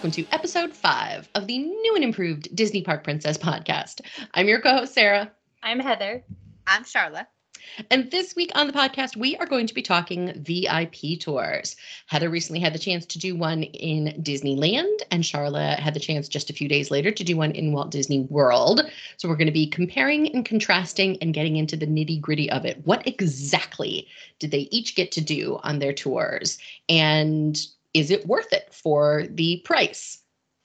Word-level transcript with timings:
and 0.00 0.06
welcome 0.06 0.24
to 0.24 0.34
episode 0.34 0.74
five 0.74 1.28
of 1.34 1.46
the 1.46 1.58
new 1.58 1.94
and 1.94 2.02
improved 2.02 2.54
Disney 2.56 2.80
Park 2.80 3.04
Princess 3.04 3.36
podcast. 3.36 4.00
I'm 4.32 4.48
your 4.48 4.58
co 4.58 4.78
host, 4.78 4.94
Sara. 4.94 5.30
I'm 5.62 5.78
Heather. 5.78 6.24
I'm 6.66 6.84
Sharla. 6.84 7.26
And 7.90 8.10
this 8.10 8.34
week 8.34 8.50
on 8.54 8.66
the 8.66 8.72
podcast, 8.72 9.14
we 9.14 9.36
are 9.36 9.44
going 9.44 9.66
to 9.66 9.74
be 9.74 9.82
talking 9.82 10.32
VIP 10.42 11.20
tours. 11.20 11.76
Heather 12.06 12.30
recently 12.30 12.60
had 12.60 12.72
the 12.72 12.78
chance 12.78 13.04
to 13.06 13.18
do 13.18 13.36
one 13.36 13.64
in 13.64 14.22
Disneyland, 14.22 15.00
and 15.10 15.22
Sharla 15.22 15.78
had 15.78 15.92
the 15.92 16.00
chance 16.00 16.28
just 16.28 16.48
a 16.48 16.54
few 16.54 16.66
days 16.68 16.90
later 16.90 17.10
to 17.10 17.24
do 17.24 17.36
one 17.36 17.52
in 17.52 17.74
Walt 17.74 17.90
Disney 17.90 18.20
World. 18.20 18.80
So 19.18 19.28
we're 19.28 19.36
going 19.36 19.46
to 19.48 19.52
be 19.52 19.66
comparing 19.66 20.34
and 20.34 20.46
contrasting 20.46 21.18
and 21.20 21.34
getting 21.34 21.56
into 21.56 21.76
the 21.76 21.86
nitty 21.86 22.22
gritty 22.22 22.50
of 22.50 22.64
it. 22.64 22.80
What 22.86 23.06
exactly 23.06 24.08
did 24.38 24.50
they 24.50 24.66
each 24.70 24.94
get 24.94 25.12
to 25.12 25.20
do 25.20 25.60
on 25.62 25.78
their 25.78 25.92
tours? 25.92 26.58
And 26.88 27.60
is 27.94 28.10
it 28.10 28.26
worth 28.26 28.52
it 28.52 28.72
for 28.72 29.24
the 29.30 29.62
price? 29.64 30.18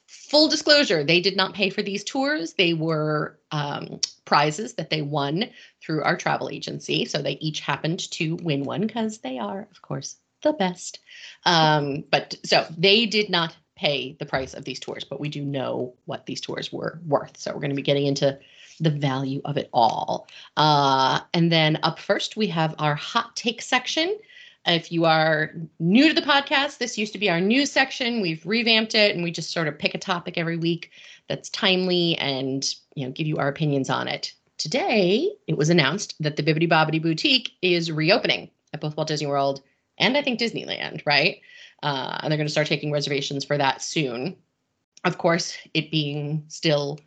Full 0.08 0.48
disclosure, 0.48 1.04
they 1.04 1.22
did 1.22 1.36
not 1.36 1.54
pay 1.54 1.70
for 1.70 1.82
these 1.82 2.04
tours. 2.04 2.54
They 2.54 2.74
were 2.74 3.40
um, 3.52 4.00
prizes 4.26 4.74
that 4.74 4.90
they 4.90 5.02
won 5.02 5.50
through 5.82 6.04
our 6.04 6.18
travel 6.18 6.50
agency. 6.50 7.06
So 7.06 7.22
they 7.22 7.34
each 7.34 7.60
happened 7.60 8.12
to 8.12 8.36
win 8.38 8.64
one 8.64 8.82
because 8.82 9.20
they 9.20 9.38
are, 9.38 9.68
of 9.72 9.82
course, 9.82 10.18
the 10.42 10.54
best. 10.54 11.00
Um, 11.46 12.04
but 12.12 12.36
so 12.44 12.66
they 12.78 13.06
did 13.06 13.30
not 13.30 13.56
pay 13.76 14.16
the 14.20 14.26
price 14.26 14.54
of 14.54 14.64
these 14.64 14.80
tours, 14.80 15.04
but 15.04 15.20
we 15.20 15.30
do 15.30 15.44
know 15.44 15.94
what 16.06 16.26
these 16.26 16.42
tours 16.42 16.72
were 16.72 17.00
worth. 17.06 17.38
So 17.38 17.52
we're 17.52 17.60
going 17.60 17.70
to 17.72 17.76
be 17.76 17.82
getting 17.82 18.08
into 18.08 18.40
the 18.80 18.90
value 18.90 19.42
of 19.46 19.58
it 19.58 19.70
all. 19.74 20.28
Uh, 20.58 21.20
and 21.34 21.52
then 21.52 21.80
up 21.84 22.00
first, 22.00 22.38
we 22.38 22.48
have 22.48 22.76
our 22.80 22.96
hot 22.96 23.36
take 23.36 23.62
section. 23.62 24.18
If 24.66 24.92
you 24.92 25.06
are 25.06 25.52
new 25.80 26.08
to 26.08 26.14
the 26.14 26.26
podcast, 26.26 26.80
this 26.80 26.98
used 26.98 27.14
to 27.14 27.20
be 27.20 27.30
our 27.30 27.40
news 27.40 27.72
section. 27.72 28.22
We've 28.22 28.44
revamped 28.46 28.96
it 28.96 29.14
and 29.14 29.24
we 29.24 29.32
just 29.32 29.52
sort 29.52 29.68
of 29.68 29.78
pick 29.78 29.94
a 29.94 30.00
topic 30.00 30.38
every 30.38 30.58
week 30.58 30.92
that's 31.28 31.50
timely 31.50 32.18
and 32.18 32.68
you 32.96 33.06
know 33.06 33.12
give 33.12 33.28
you 33.28 33.38
our 33.38 33.48
opinions 33.48 33.90
on 33.90 34.08
it. 34.08 34.34
Today, 34.58 35.30
it 35.48 35.58
was 35.58 35.70
announced 35.70 36.16
that 36.20 36.36
the 36.36 36.44
Bibbidi 36.44 36.70
Bobbidi 36.70 37.02
Boutique 37.02 37.52
is 37.62 37.92
reopening 37.92 38.50
at 38.74 38.82
both 38.82 38.96
Walt 38.98 39.08
Disney 39.08 39.28
World 39.28 39.62
and 39.98 40.18
I 40.18 40.22
think 40.22 40.40
Disneyland, 40.40 41.02
right? 41.06 41.42
Uh, 41.84 42.18
and 42.22 42.32
they're 42.32 42.38
going 42.38 42.48
to 42.48 42.52
start 42.52 42.68
taking 42.68 42.92
reservations 42.92 43.46
for 43.46 43.58
that 43.58 43.82
soon. 43.82 44.36
Of 45.04 45.18
course, 45.18 45.58
it 45.74 45.92
being 45.92 46.46
still 46.48 47.00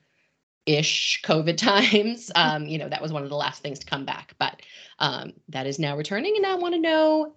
ish 0.66 1.22
COVID 1.24 1.56
times, 1.92 2.30
um, 2.36 2.66
you 2.66 2.78
know, 2.78 2.88
that 2.88 3.02
was 3.02 3.12
one 3.12 3.24
of 3.24 3.30
the 3.30 3.36
last 3.36 3.62
things 3.62 3.78
to 3.80 3.86
come 3.86 4.04
back, 4.04 4.34
but 4.38 4.62
um, 4.98 5.32
that 5.48 5.66
is 5.66 5.78
now 5.78 5.96
returning. 5.96 6.36
And 6.36 6.46
I 6.46 6.54
want 6.54 6.74
to 6.74 6.80
know 6.80 7.34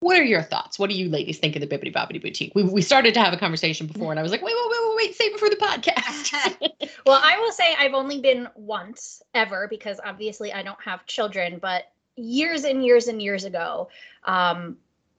what 0.00 0.16
are 0.18 0.24
your 0.24 0.42
thoughts? 0.42 0.78
What 0.78 0.90
do 0.90 0.96
you 0.96 1.08
ladies 1.08 1.38
think 1.38 1.56
of 1.56 1.60
the 1.60 1.66
Bibbidi 1.66 1.92
Bobbidi 1.92 2.22
Boutique? 2.22 2.54
We, 2.54 2.62
we 2.62 2.82
started 2.82 3.14
to 3.14 3.20
have 3.20 3.32
a 3.32 3.36
conversation 3.36 3.86
before, 3.86 4.12
and 4.12 4.18
I 4.18 4.22
was 4.22 4.30
like, 4.30 4.42
wait, 4.42 4.54
wait, 4.54 4.70
wait, 4.70 4.80
wait, 4.88 4.96
wait, 4.96 5.14
save 5.16 5.34
it 5.34 5.40
for 5.40 5.50
the 5.50 5.56
podcast. 5.56 6.90
well, 7.06 7.20
I 7.22 7.38
will 7.40 7.50
say 7.50 7.74
I've 7.78 7.94
only 7.94 8.20
been 8.20 8.48
once 8.54 9.22
ever 9.34 9.66
because 9.68 9.98
obviously 10.04 10.52
I 10.52 10.62
don't 10.62 10.80
have 10.80 11.04
children, 11.06 11.58
but 11.60 11.90
years 12.14 12.64
and 12.64 12.84
years 12.84 13.08
and 13.08 13.20
years 13.20 13.44
ago, 13.44 13.88
um, 14.24 14.76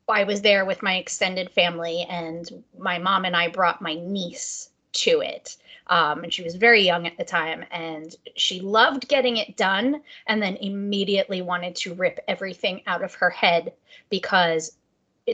I 0.08 0.24
was 0.24 0.42
there 0.42 0.66
with 0.66 0.82
my 0.82 0.96
extended 0.96 1.52
family, 1.52 2.06
and 2.10 2.64
my 2.78 2.98
mom 3.00 3.26
and 3.26 3.36
I 3.36 3.50
brought 3.50 3.82
my 3.82 3.96
niece 3.96 4.70
to 4.92 5.22
it. 5.22 5.58
Um, 5.88 6.24
and 6.24 6.34
she 6.34 6.44
was 6.44 6.56
very 6.56 6.84
young 6.84 7.08
at 7.08 7.18
the 7.18 7.24
time, 7.24 7.66
and 7.72 8.16
she 8.36 8.60
loved 8.60 9.08
getting 9.08 9.38
it 9.38 9.58
done, 9.58 10.02
and 10.28 10.42
then 10.42 10.56
immediately 10.58 11.42
wanted 11.42 11.76
to 11.78 11.94
rip 11.94 12.20
everything 12.28 12.82
out 12.88 13.04
of 13.04 13.14
her 13.16 13.30
head 13.30 13.74
because 14.10 14.78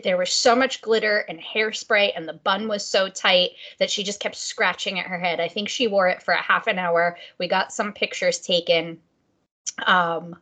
there 0.04 0.18
was 0.18 0.32
so 0.32 0.56
much 0.56 0.82
glitter 0.82 1.20
and 1.30 1.40
hairspray, 1.40 2.12
and 2.16 2.28
the 2.28 2.34
bun 2.34 2.68
was 2.68 2.86
so 2.86 3.10
tight 3.10 3.52
that 3.80 3.90
she 3.90 4.04
just 4.04 4.20
kept 4.20 4.36
scratching 4.36 5.00
at 5.00 5.08
her 5.08 5.20
head. 5.20 5.40
I 5.40 5.48
think 5.48 5.70
she 5.70 5.88
wore 5.88 6.08
it 6.08 6.22
for 6.22 6.34
a 6.34 6.42
half 6.42 6.68
an 6.68 6.80
hour. 6.80 7.18
We 7.38 7.48
got 7.48 7.74
some 7.74 7.94
pictures 7.94 8.40
taken. 8.40 9.00
Um, 9.86 10.36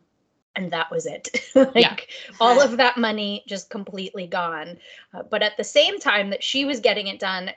and 0.56 0.70
that 0.70 0.90
was 0.90 1.06
it. 1.06 1.28
like 1.54 1.74
yeah. 1.74 1.96
all 2.40 2.60
of 2.60 2.76
that 2.76 2.96
money 2.96 3.44
just 3.48 3.70
completely 3.70 4.26
gone. 4.26 4.78
Uh, 5.12 5.22
but 5.22 5.42
at 5.42 5.56
the 5.56 5.64
same 5.64 5.98
time 5.98 6.30
that 6.30 6.44
she 6.44 6.64
was 6.64 6.80
getting 6.80 7.08
it 7.08 7.18
done, 7.18 7.50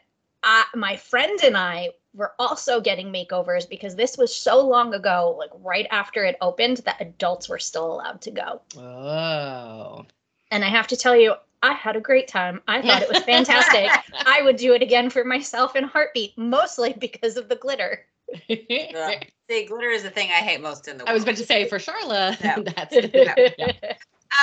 I, 0.43 0.65
my 0.75 0.95
friend 0.97 1.39
and 1.43 1.57
I 1.57 1.91
were 2.13 2.33
also 2.39 2.81
getting 2.81 3.11
makeovers 3.11 3.69
because 3.69 3.95
this 3.95 4.17
was 4.17 4.35
so 4.35 4.65
long 4.65 4.93
ago, 4.93 5.35
like 5.37 5.51
right 5.63 5.87
after 5.91 6.25
it 6.25 6.37
opened, 6.41 6.77
that 6.77 6.99
adults 6.99 7.47
were 7.47 7.59
still 7.59 7.93
allowed 7.93 8.21
to 8.21 8.31
go. 8.31 8.61
Oh. 8.77 10.05
And 10.49 10.63
I 10.63 10.69
have 10.69 10.87
to 10.87 10.97
tell 10.97 11.15
you, 11.15 11.35
I 11.63 11.73
had 11.73 11.95
a 11.95 12.01
great 12.01 12.27
time. 12.27 12.61
I 12.67 12.81
thought 12.81 13.01
it 13.01 13.09
was 13.09 13.23
fantastic. 13.23 13.89
I 14.25 14.41
would 14.43 14.57
do 14.57 14.73
it 14.73 14.81
again 14.81 15.09
for 15.09 15.23
myself 15.23 15.75
in 15.75 15.83
heartbeat, 15.83 16.37
mostly 16.37 16.93
because 16.99 17.37
of 17.37 17.49
the 17.49 17.55
glitter. 17.55 18.05
yeah. 18.47 19.19
See, 19.49 19.65
glitter 19.65 19.89
is 19.89 20.03
the 20.03 20.09
thing 20.09 20.29
I 20.29 20.43
hate 20.43 20.61
most 20.61 20.87
in 20.87 20.97
the 20.97 21.03
world. 21.03 21.09
I 21.09 21.13
was 21.13 21.23
about 21.23 21.37
to 21.37 21.45
say 21.45 21.67
for 21.67 21.77
Sharla, 21.77 22.41
no. 22.57 22.63
that's 22.63 22.93
no. 22.93 23.53
Yeah. 23.57 23.93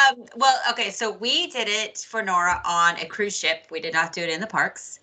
Um, 0.09 0.25
well, 0.37 0.59
okay, 0.71 0.91
so 0.91 1.13
we 1.13 1.49
did 1.49 1.69
it 1.69 1.99
for 1.99 2.23
Nora 2.23 2.63
on 2.65 2.97
a 2.97 3.05
cruise 3.05 3.37
ship. 3.37 3.67
We 3.71 3.81
did 3.81 3.93
not 3.93 4.13
do 4.13 4.23
it 4.23 4.31
in 4.31 4.41
the 4.41 4.47
parks 4.47 4.99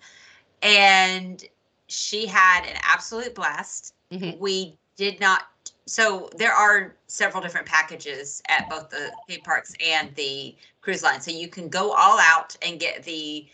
and 0.62 1.44
she 1.88 2.26
had 2.26 2.64
an 2.64 2.76
absolute 2.82 3.34
blast. 3.34 3.94
Mm-hmm. 4.10 4.38
We 4.38 4.76
did 4.96 5.20
not. 5.20 5.44
So 5.86 6.30
there 6.36 6.52
are 6.52 6.94
several 7.08 7.42
different 7.42 7.66
packages 7.66 8.42
at 8.48 8.68
both 8.70 8.88
the 8.88 9.10
theme 9.28 9.40
parks 9.42 9.74
and 9.84 10.14
the 10.14 10.54
cruise 10.82 11.02
line. 11.02 11.20
So 11.20 11.30
you 11.30 11.48
can 11.48 11.68
go 11.68 11.92
all 11.92 12.18
out 12.20 12.56
and 12.62 12.78
get 12.78 13.02
the 13.04 13.46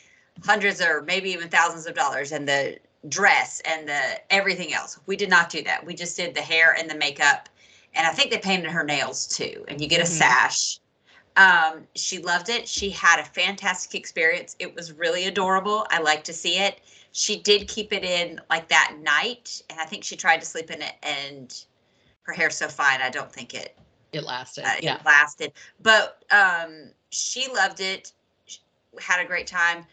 hundreds 0.45 0.81
or 0.81 1.03
maybe 1.03 1.31
even 1.31 1.49
thousands 1.49 1.87
of 1.87 1.95
dollars 1.95 2.33
and 2.33 2.49
the 2.49 2.79
dress 3.09 3.63
and 3.65 3.89
the 3.89 4.21
everything 4.33 4.75
else. 4.75 4.99
We 5.07 5.17
did 5.17 5.31
not 5.31 5.51
do 5.51 5.63
that. 5.63 5.87
We 5.87 5.95
just 5.95 6.17
did 6.17 6.35
the 6.35 6.41
hair 6.41 6.75
and 6.77 6.91
the 6.91 6.97
makeup. 6.97 7.49
And 7.95 8.07
I 8.07 8.11
think 8.11 8.31
they 8.31 8.39
painted 8.39 8.71
her 8.71 8.85
nails 8.85 9.27
too. 9.29 9.65
And 9.69 9.81
you 9.81 9.89
get 9.89 10.01
a 10.01 10.05
mm-hmm. 10.05 10.13
sash. 10.13 10.81
Um, 11.37 11.87
she 11.95 12.19
loved 12.19 12.49
it. 12.49 12.67
She 12.69 12.91
had 12.91 13.21
a 13.21 13.25
fantastic 13.25 13.95
experience. 13.95 14.57
It 14.59 14.75
was 14.75 14.93
really 14.93 15.27
adorable. 15.27 15.87
I 15.91 16.01
like 16.01 16.25
to 16.25 16.33
see 16.33 16.59
it 16.59 16.81
she 17.13 17.41
did 17.41 17.69
keep 17.69 17.93
it 17.93 18.05
in 18.05 18.41
like 18.51 18.69
that 18.69 18.97
night, 19.03 19.63
and 19.71 19.81
I 19.81 19.85
think 19.85 20.05
she 20.05 20.17
tried 20.17 20.41
to 20.41 20.47
sleep 20.47 20.71
in 20.71 20.83
it, 20.83 20.95
and 21.03 21.65
her 22.23 22.33
hair's 22.33 22.57
so 22.57 22.69
fine. 22.69 23.01
I 23.01 23.11
don't 23.11 23.33
think 23.33 23.55
it 23.55 23.77
it 24.13 24.25
lasted. 24.25 24.65
Uh, 24.65 24.73
yeah, 24.81 24.97
it 24.97 25.05
lasted. 25.05 25.53
But 25.83 26.23
um, 26.31 26.91
she 27.11 27.49
loved 27.53 27.81
it. 27.81 28.13
she 28.47 28.61
Had 29.01 29.25
a 29.25 29.27
great 29.27 29.47
time. 29.47 29.85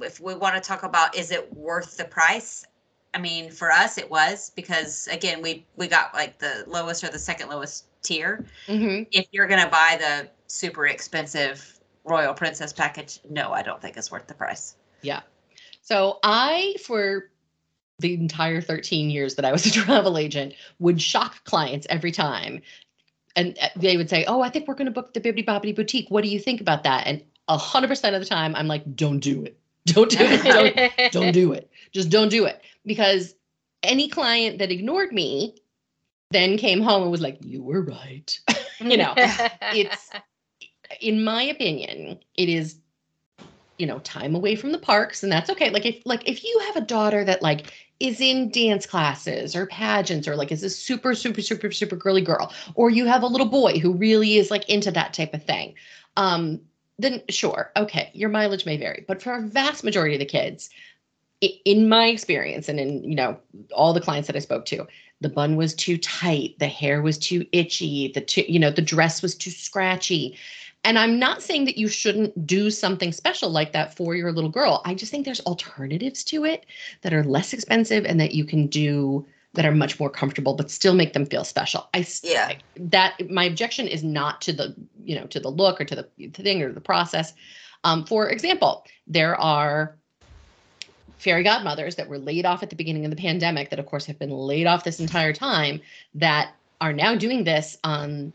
If 0.00 0.20
we 0.20 0.34
want 0.34 0.54
to 0.54 0.60
talk 0.60 0.82
about, 0.82 1.14
is 1.16 1.30
it 1.30 1.52
worth 1.54 1.96
the 1.96 2.04
price? 2.04 2.64
I 3.12 3.18
mean, 3.18 3.50
for 3.50 3.70
us, 3.70 3.98
it 3.98 4.10
was 4.10 4.50
because 4.54 5.08
again, 5.08 5.42
we 5.42 5.66
we 5.76 5.88
got 5.88 6.14
like 6.14 6.38
the 6.38 6.64
lowest 6.66 7.04
or 7.04 7.08
the 7.08 7.18
second 7.18 7.48
lowest 7.48 7.86
tier. 8.02 8.46
Mm-hmm. 8.66 9.04
If 9.10 9.26
you're 9.32 9.48
gonna 9.48 9.68
buy 9.68 9.96
the 9.98 10.28
super 10.46 10.86
expensive 10.86 11.80
Royal 12.04 12.32
Princess 12.32 12.72
package, 12.72 13.20
no, 13.28 13.52
I 13.52 13.62
don't 13.62 13.82
think 13.82 13.96
it's 13.96 14.10
worth 14.10 14.26
the 14.26 14.34
price. 14.34 14.76
Yeah, 15.02 15.20
so 15.90 16.20
I, 16.22 16.76
for 16.84 17.30
the 17.98 18.14
entire 18.14 18.60
13 18.60 19.10
years 19.10 19.34
that 19.34 19.44
I 19.44 19.50
was 19.50 19.66
a 19.66 19.70
travel 19.72 20.18
agent, 20.18 20.54
would 20.78 21.02
shock 21.02 21.42
clients 21.44 21.84
every 21.90 22.12
time. 22.12 22.62
And 23.36 23.56
uh, 23.60 23.68
they 23.76 23.96
would 23.96 24.10
say, 24.10 24.24
Oh, 24.26 24.42
I 24.42 24.48
think 24.48 24.66
we're 24.66 24.74
going 24.74 24.86
to 24.86 24.92
book 24.92 25.14
the 25.14 25.20
Bibbidi 25.20 25.44
Bobbidi 25.44 25.74
Boutique. 25.74 26.10
What 26.10 26.24
do 26.24 26.30
you 26.30 26.38
think 26.38 26.60
about 26.60 26.84
that? 26.84 27.06
And 27.06 27.22
100% 27.48 28.14
of 28.14 28.20
the 28.20 28.26
time, 28.26 28.54
I'm 28.54 28.66
like, 28.66 28.96
Don't 28.96 29.20
do 29.20 29.44
it. 29.44 29.58
Don't 29.86 30.10
do 30.10 30.18
it. 30.20 30.92
Don't, 30.96 31.12
don't 31.12 31.32
do 31.32 31.52
it. 31.52 31.70
Just 31.90 32.10
don't 32.10 32.28
do 32.28 32.44
it. 32.44 32.62
Because 32.84 33.34
any 33.82 34.08
client 34.08 34.58
that 34.58 34.70
ignored 34.70 35.10
me 35.10 35.56
then 36.30 36.58
came 36.58 36.82
home 36.82 37.02
and 37.02 37.10
was 37.10 37.22
like, 37.22 37.38
You 37.42 37.62
were 37.62 37.80
right. 37.80 38.38
you 38.78 38.98
know, 38.98 39.14
it's, 39.16 40.10
in 41.00 41.24
my 41.24 41.42
opinion, 41.42 42.18
it 42.36 42.48
is 42.48 42.76
you 43.78 43.86
know 43.86 43.98
time 44.00 44.34
away 44.34 44.54
from 44.54 44.72
the 44.72 44.78
parks 44.78 45.22
and 45.22 45.32
that's 45.32 45.48
okay 45.48 45.70
like 45.70 45.86
if 45.86 46.02
like 46.04 46.28
if 46.28 46.44
you 46.44 46.60
have 46.66 46.76
a 46.76 46.82
daughter 46.82 47.24
that 47.24 47.40
like 47.40 47.72
is 48.00 48.20
in 48.20 48.50
dance 48.50 48.86
classes 48.86 49.54
or 49.54 49.66
pageants 49.66 50.26
or 50.26 50.34
like 50.34 50.50
is 50.50 50.62
a 50.62 50.70
super 50.70 51.14
super 51.14 51.42
super 51.42 51.70
super 51.70 51.96
girly 51.96 52.22
girl? 52.22 52.52
Or 52.74 52.90
you 52.90 53.06
have 53.06 53.22
a 53.22 53.26
little 53.26 53.48
boy 53.48 53.78
who 53.78 53.92
really 53.92 54.36
is 54.36 54.50
like 54.50 54.68
into 54.68 54.90
that 54.90 55.14
type 55.14 55.34
of 55.34 55.44
thing. 55.44 55.74
Um 56.16 56.60
then 57.00 57.22
sure 57.28 57.70
okay 57.76 58.10
your 58.12 58.28
mileage 58.28 58.66
may 58.66 58.76
vary 58.76 59.04
but 59.08 59.22
for 59.22 59.34
a 59.34 59.42
vast 59.42 59.82
majority 59.82 60.14
of 60.14 60.20
the 60.20 60.26
kids 60.26 60.70
in 61.40 61.88
my 61.88 62.06
experience 62.06 62.68
and 62.68 62.78
in 62.78 63.02
you 63.02 63.14
know 63.14 63.38
all 63.72 63.92
the 63.92 64.00
clients 64.00 64.26
that 64.26 64.36
i 64.36 64.38
spoke 64.38 64.66
to 64.66 64.86
the 65.20 65.28
bun 65.28 65.56
was 65.56 65.74
too 65.74 65.96
tight 65.96 66.58
the 66.58 66.68
hair 66.68 67.00
was 67.02 67.18
too 67.18 67.46
itchy 67.52 68.12
the 68.14 68.20
too, 68.20 68.44
you 68.46 68.58
know 68.58 68.70
the 68.70 68.82
dress 68.82 69.22
was 69.22 69.34
too 69.34 69.50
scratchy 69.50 70.36
and 70.84 70.98
I'm 70.98 71.18
not 71.18 71.42
saying 71.42 71.66
that 71.66 71.76
you 71.76 71.88
shouldn't 71.88 72.46
do 72.46 72.70
something 72.70 73.12
special 73.12 73.50
like 73.50 73.72
that 73.72 73.96
for 73.96 74.14
your 74.14 74.32
little 74.32 74.50
girl. 74.50 74.82
I 74.84 74.94
just 74.94 75.10
think 75.10 75.24
there's 75.24 75.40
alternatives 75.40 76.24
to 76.24 76.44
it 76.44 76.64
that 77.02 77.12
are 77.12 77.22
less 77.22 77.52
expensive 77.52 78.04
and 78.06 78.18
that 78.20 78.32
you 78.32 78.44
can 78.44 78.66
do 78.66 79.26
that 79.52 79.66
are 79.66 79.72
much 79.72 79.98
more 79.98 80.08
comfortable 80.08 80.54
but 80.54 80.70
still 80.70 80.94
make 80.94 81.12
them 81.12 81.26
feel 81.26 81.44
special. 81.44 81.88
I 81.92 82.06
yeah. 82.22 82.54
that 82.76 83.30
my 83.30 83.44
objection 83.44 83.88
is 83.88 84.02
not 84.02 84.40
to 84.42 84.52
the, 84.52 84.74
you 85.04 85.16
know, 85.16 85.26
to 85.26 85.40
the 85.40 85.50
look 85.50 85.80
or 85.80 85.84
to 85.84 85.94
the 85.96 86.28
thing 86.28 86.62
or 86.62 86.72
the 86.72 86.80
process. 86.80 87.34
Um, 87.84 88.04
for 88.04 88.28
example, 88.28 88.86
there 89.06 89.38
are 89.40 89.96
fairy 91.18 91.42
godmothers 91.42 91.96
that 91.96 92.08
were 92.08 92.18
laid 92.18 92.46
off 92.46 92.62
at 92.62 92.70
the 92.70 92.76
beginning 92.76 93.04
of 93.04 93.10
the 93.10 93.16
pandemic, 93.16 93.68
that 93.70 93.78
of 93.78 93.86
course 93.86 94.06
have 94.06 94.18
been 94.18 94.30
laid 94.30 94.66
off 94.66 94.84
this 94.84 95.00
entire 95.00 95.32
time, 95.34 95.80
that 96.14 96.54
are 96.80 96.92
now 96.94 97.14
doing 97.14 97.44
this 97.44 97.76
on 97.84 98.32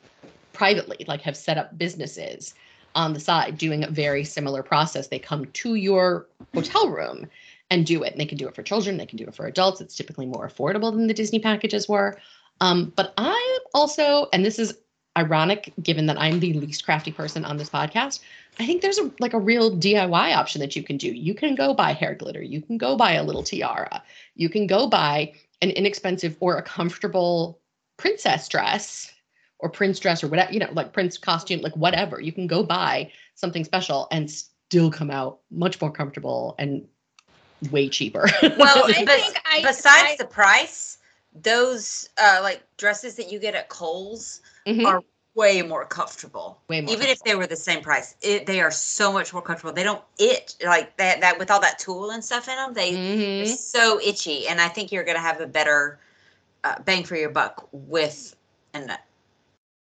privately, 0.56 1.06
like 1.08 1.22
have 1.22 1.38
set 1.38 1.58
up 1.58 1.78
businesses 1.78 2.56
on 2.96 3.14
the 3.14 3.20
side 3.20 3.58
doing 3.58 3.84
a 3.84 3.90
very 3.90 4.24
similar 4.24 4.64
process. 4.64 5.08
They 5.08 5.20
come 5.20 5.46
to 5.46 5.76
your 5.76 6.28
hotel 6.54 6.90
room 6.90 7.28
and 7.70 7.86
do 7.86 8.04
it. 8.04 8.14
And 8.14 8.22
they 8.22 8.26
can 8.26 8.38
do 8.38 8.48
it 8.48 8.56
for 8.56 8.64
children, 8.64 8.98
they 8.98 9.06
can 9.06 9.18
do 9.18 9.26
it 9.26 9.36
for 9.36 9.46
adults. 9.46 9.82
It's 9.82 9.96
typically 9.96 10.26
more 10.26 10.48
affordable 10.48 10.92
than 10.92 11.08
the 11.08 11.14
Disney 11.14 11.40
packages 11.40 11.90
were. 11.90 12.18
Um, 12.62 12.94
but 12.96 13.14
I 13.18 13.60
also, 13.74 14.28
and 14.32 14.46
this 14.46 14.60
is 14.60 14.78
ironic 15.18 15.74
given 15.82 16.06
that 16.08 16.20
I'm 16.20 16.40
the 16.40 16.54
least 16.54 16.86
crafty 16.86 17.12
person 17.12 17.46
on 17.46 17.58
this 17.58 17.70
podcast, 17.70 18.20
I 18.60 18.66
think 18.66 18.82
there's 18.82 18.98
a 18.98 19.12
like 19.20 19.34
a 19.34 19.40
real 19.40 19.76
DIY 19.76 20.36
option 20.36 20.62
that 20.62 20.76
you 20.76 20.84
can 20.84 20.98
do. 20.98 21.08
You 21.08 21.34
can 21.34 21.56
go 21.56 21.74
buy 21.74 21.94
hair 21.94 22.16
glitter, 22.16 22.42
you 22.42 22.62
can 22.62 22.78
go 22.78 22.96
buy 22.96 23.14
a 23.14 23.24
little 23.24 23.44
tiara, 23.44 24.04
you 24.36 24.50
can 24.50 24.68
go 24.68 24.88
buy 24.88 25.34
an 25.62 25.72
inexpensive 25.72 26.38
or 26.40 26.58
a 26.58 26.62
comfortable 26.62 27.60
princess 27.98 28.48
dress 28.48 29.12
or 29.66 29.70
prince 29.70 30.00
dress 30.00 30.24
or 30.24 30.28
whatever, 30.28 30.54
you 30.54 30.60
know, 30.60 30.70
like 30.74 30.94
prince 30.94 31.18
costume, 31.18 31.60
like 31.62 31.76
whatever. 31.76 32.22
You 32.22 32.32
can 32.32 32.46
go 32.46 32.62
buy 32.62 33.12
something 33.34 33.64
special 33.64 34.08
and 34.12 34.30
still 34.30 34.92
come 34.92 35.10
out 35.10 35.40
much 35.50 35.82
more 35.82 35.92
comfortable 35.92 36.54
and 36.60 36.88
way 37.72 37.90
cheaper. 37.90 38.30
Well, 38.44 38.84
but, 38.86 39.34
I, 39.46 39.62
besides 39.64 40.12
I, 40.12 40.16
the 40.20 40.26
price, 40.26 41.00
those 41.34 42.08
uh, 42.22 42.42
like 42.44 42.62
dresses 42.78 43.16
that 43.16 43.32
you 43.32 43.40
get 43.40 43.56
at 43.56 43.70
Kohl's 43.70 44.42
mm-hmm. 44.68 44.86
are 44.86 45.02
way 45.34 45.64
more 45.64 45.84
comfortable. 45.84 46.62
Way 46.70 46.82
more 46.82 46.94
even 46.94 47.08
if 47.08 47.24
they 47.24 47.34
were 47.34 47.48
the 47.48 47.56
same 47.56 47.82
price. 47.82 48.16
It, 48.22 48.46
they 48.46 48.62
are 48.62 48.70
so 48.70 49.12
much 49.12 49.34
more 49.34 49.42
comfortable. 49.42 49.74
They 49.74 49.84
don't 49.84 50.04
itch 50.20 50.54
like 50.64 50.96
that. 50.98 51.22
That 51.22 51.40
with 51.40 51.50
all 51.50 51.62
that 51.62 51.80
tulle 51.80 52.12
and 52.12 52.24
stuff 52.24 52.48
in 52.48 52.56
them, 52.56 52.76
they 52.76 52.92
mm-hmm. 52.94 53.52
are 53.52 53.56
so 53.56 54.00
itchy. 54.00 54.48
And 54.48 54.62
I 54.62 54.68
think 54.68 54.92
you're 54.92 55.04
going 55.04 55.18
to 55.18 55.24
have 55.24 55.42
a 55.42 55.48
better 55.48 56.00
uh, 56.64 56.80
bang 56.86 57.04
for 57.04 57.16
your 57.16 57.32
buck 57.32 57.68
with 57.72 58.36
an 58.76 58.92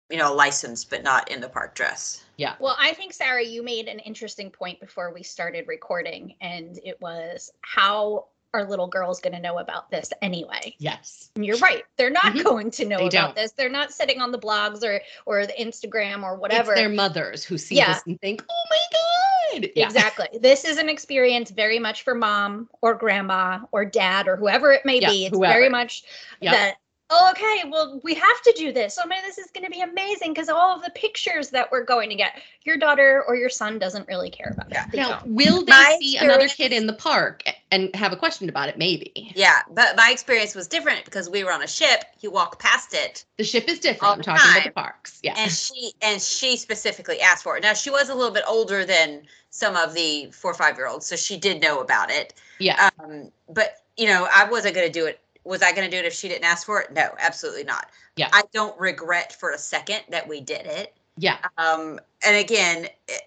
you 0.09 0.17
know 0.17 0.33
license, 0.33 0.85
but 0.85 1.03
not 1.03 1.31
in 1.31 1.41
the 1.41 1.49
park 1.49 1.75
dress. 1.75 2.23
Yeah. 2.37 2.55
Well, 2.59 2.75
I 2.79 2.93
think 2.93 3.13
Sara, 3.13 3.43
you 3.43 3.63
made 3.63 3.87
an 3.87 3.99
interesting 3.99 4.49
point 4.49 4.79
before 4.79 5.13
we 5.13 5.23
started 5.23 5.67
recording, 5.67 6.35
and 6.41 6.79
it 6.83 6.99
was 7.01 7.51
how 7.61 8.25
are 8.55 8.63
little 8.63 8.87
girls 8.87 9.19
going 9.19 9.33
to 9.33 9.41
know 9.41 9.59
about 9.59 9.91
this 9.91 10.11
anyway? 10.21 10.73
Yes. 10.79 11.29
And 11.35 11.45
you're 11.45 11.57
right. 11.57 11.83
They're 11.97 12.09
not 12.09 12.33
mm-hmm. 12.33 12.43
going 12.43 12.71
to 12.71 12.85
know 12.85 12.97
they 12.97 13.07
about 13.07 13.11
don't. 13.11 13.35
this. 13.35 13.51
They're 13.51 13.69
not 13.69 13.91
sitting 13.91 14.21
on 14.21 14.31
the 14.31 14.39
blogs 14.39 14.83
or 14.83 15.01
or 15.25 15.45
the 15.45 15.53
Instagram 15.53 16.23
or 16.23 16.37
whatever. 16.37 16.71
It's 16.71 16.81
their 16.81 16.89
mothers 16.89 17.43
who 17.43 17.57
see 17.57 17.75
yeah. 17.75 17.93
this 17.93 18.03
and 18.07 18.19
think, 18.21 18.43
"Oh 18.49 18.63
my 18.69 18.77
god." 18.91 19.69
Yeah. 19.75 19.85
Exactly. 19.85 20.27
This 20.39 20.65
is 20.65 20.77
an 20.77 20.89
experience 20.89 21.51
very 21.51 21.79
much 21.79 22.03
for 22.03 22.15
mom 22.15 22.69
or 22.81 22.95
grandma 22.95 23.59
or 23.71 23.85
dad 23.85 24.27
or 24.27 24.35
whoever 24.35 24.71
it 24.71 24.85
may 24.85 24.99
yeah, 24.99 25.09
be. 25.09 25.25
It's 25.25 25.35
whoever. 25.35 25.53
very 25.53 25.69
much 25.69 26.03
yep. 26.41 26.53
that 26.53 26.75
okay, 27.11 27.63
well, 27.69 27.99
we 28.03 28.15
have 28.15 28.41
to 28.43 28.53
do 28.57 28.71
this. 28.71 28.97
Oh, 29.01 29.07
man, 29.07 29.21
this 29.23 29.37
is 29.37 29.51
going 29.51 29.63
to 29.63 29.69
be 29.69 29.81
amazing 29.81 30.33
because 30.33 30.49
all 30.49 30.75
of 30.75 30.83
the 30.83 30.89
pictures 30.91 31.49
that 31.51 31.71
we're 31.71 31.83
going 31.83 32.09
to 32.09 32.15
get. 32.15 32.41
Your 32.63 32.77
daughter 32.77 33.23
or 33.27 33.35
your 33.35 33.49
son 33.49 33.77
doesn't 33.77 34.07
really 34.07 34.31
care 34.31 34.51
about 34.51 34.71
yeah. 34.71 34.87
it. 34.91 34.95
Now, 34.95 35.21
will 35.25 35.63
they 35.63 35.71
my 35.71 35.97
see 35.99 36.17
another 36.17 36.47
kid 36.47 36.73
in 36.73 36.87
the 36.87 36.93
park 36.93 37.43
and 37.69 37.95
have 37.95 38.11
a 38.11 38.15
question 38.15 38.49
about 38.49 38.69
it? 38.69 38.77
Maybe. 38.77 39.31
Yeah, 39.35 39.59
but 39.71 39.95
my 39.95 40.09
experience 40.11 40.55
was 40.55 40.67
different 40.67 41.05
because 41.05 41.29
we 41.29 41.43
were 41.43 41.51
on 41.51 41.61
a 41.61 41.67
ship. 41.67 42.05
You 42.21 42.31
walk 42.31 42.59
past 42.59 42.95
it. 42.95 43.23
The 43.37 43.43
ship 43.43 43.69
is 43.69 43.79
different. 43.79 44.17
I'm 44.17 44.21
talking 44.23 44.41
time. 44.41 44.57
about 44.57 44.63
the 44.63 44.71
parks. 44.71 45.19
Yeah. 45.21 45.35
And 45.37 45.51
she 45.51 45.93
and 46.01 46.19
she 46.19 46.57
specifically 46.57 47.21
asked 47.21 47.43
for 47.43 47.55
it. 47.55 47.61
Now 47.61 47.73
she 47.73 47.91
was 47.91 48.09
a 48.09 48.15
little 48.15 48.33
bit 48.33 48.43
older 48.47 48.83
than 48.83 49.21
some 49.51 49.75
of 49.75 49.93
the 49.93 50.31
four 50.31 50.51
or 50.51 50.55
five 50.55 50.75
year 50.75 50.87
olds, 50.87 51.05
so 51.05 51.15
she 51.15 51.37
did 51.37 51.61
know 51.61 51.81
about 51.81 52.09
it. 52.09 52.33
Yeah. 52.57 52.89
Um, 52.99 53.31
but 53.47 53.83
you 53.95 54.07
know, 54.07 54.27
I 54.33 54.49
wasn't 54.49 54.73
going 54.73 54.87
to 54.87 54.91
do 54.91 55.05
it 55.05 55.19
was 55.45 55.61
I 55.61 55.71
going 55.71 55.89
to 55.89 55.95
do 55.95 55.99
it 55.99 56.05
if 56.05 56.13
she 56.13 56.27
didn't 56.27 56.43
ask 56.43 56.65
for 56.65 56.81
it? 56.81 56.91
No, 56.91 57.09
absolutely 57.19 57.63
not. 57.63 57.87
Yeah. 58.15 58.29
I 58.33 58.43
don't 58.53 58.77
regret 58.79 59.39
for 59.39 59.51
a 59.51 59.57
second 59.57 60.01
that 60.09 60.27
we 60.27 60.41
did 60.41 60.65
it. 60.65 60.95
Yeah. 61.17 61.37
Um, 61.57 61.99
and 62.25 62.35
again, 62.35 62.87
it, 63.07 63.21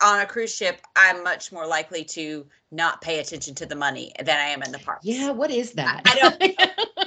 on 0.00 0.20
a 0.20 0.26
cruise 0.26 0.54
ship, 0.54 0.80
I'm 0.94 1.24
much 1.24 1.50
more 1.50 1.66
likely 1.66 2.04
to 2.04 2.46
not 2.70 3.00
pay 3.00 3.18
attention 3.18 3.54
to 3.56 3.66
the 3.66 3.74
money 3.74 4.12
than 4.18 4.38
I 4.38 4.44
am 4.44 4.62
in 4.62 4.70
the 4.70 4.78
park. 4.78 5.00
Yeah, 5.02 5.30
what 5.30 5.50
is 5.50 5.72
that? 5.72 6.02
I, 6.06 6.12
I 6.12 6.16
don't 6.16 6.96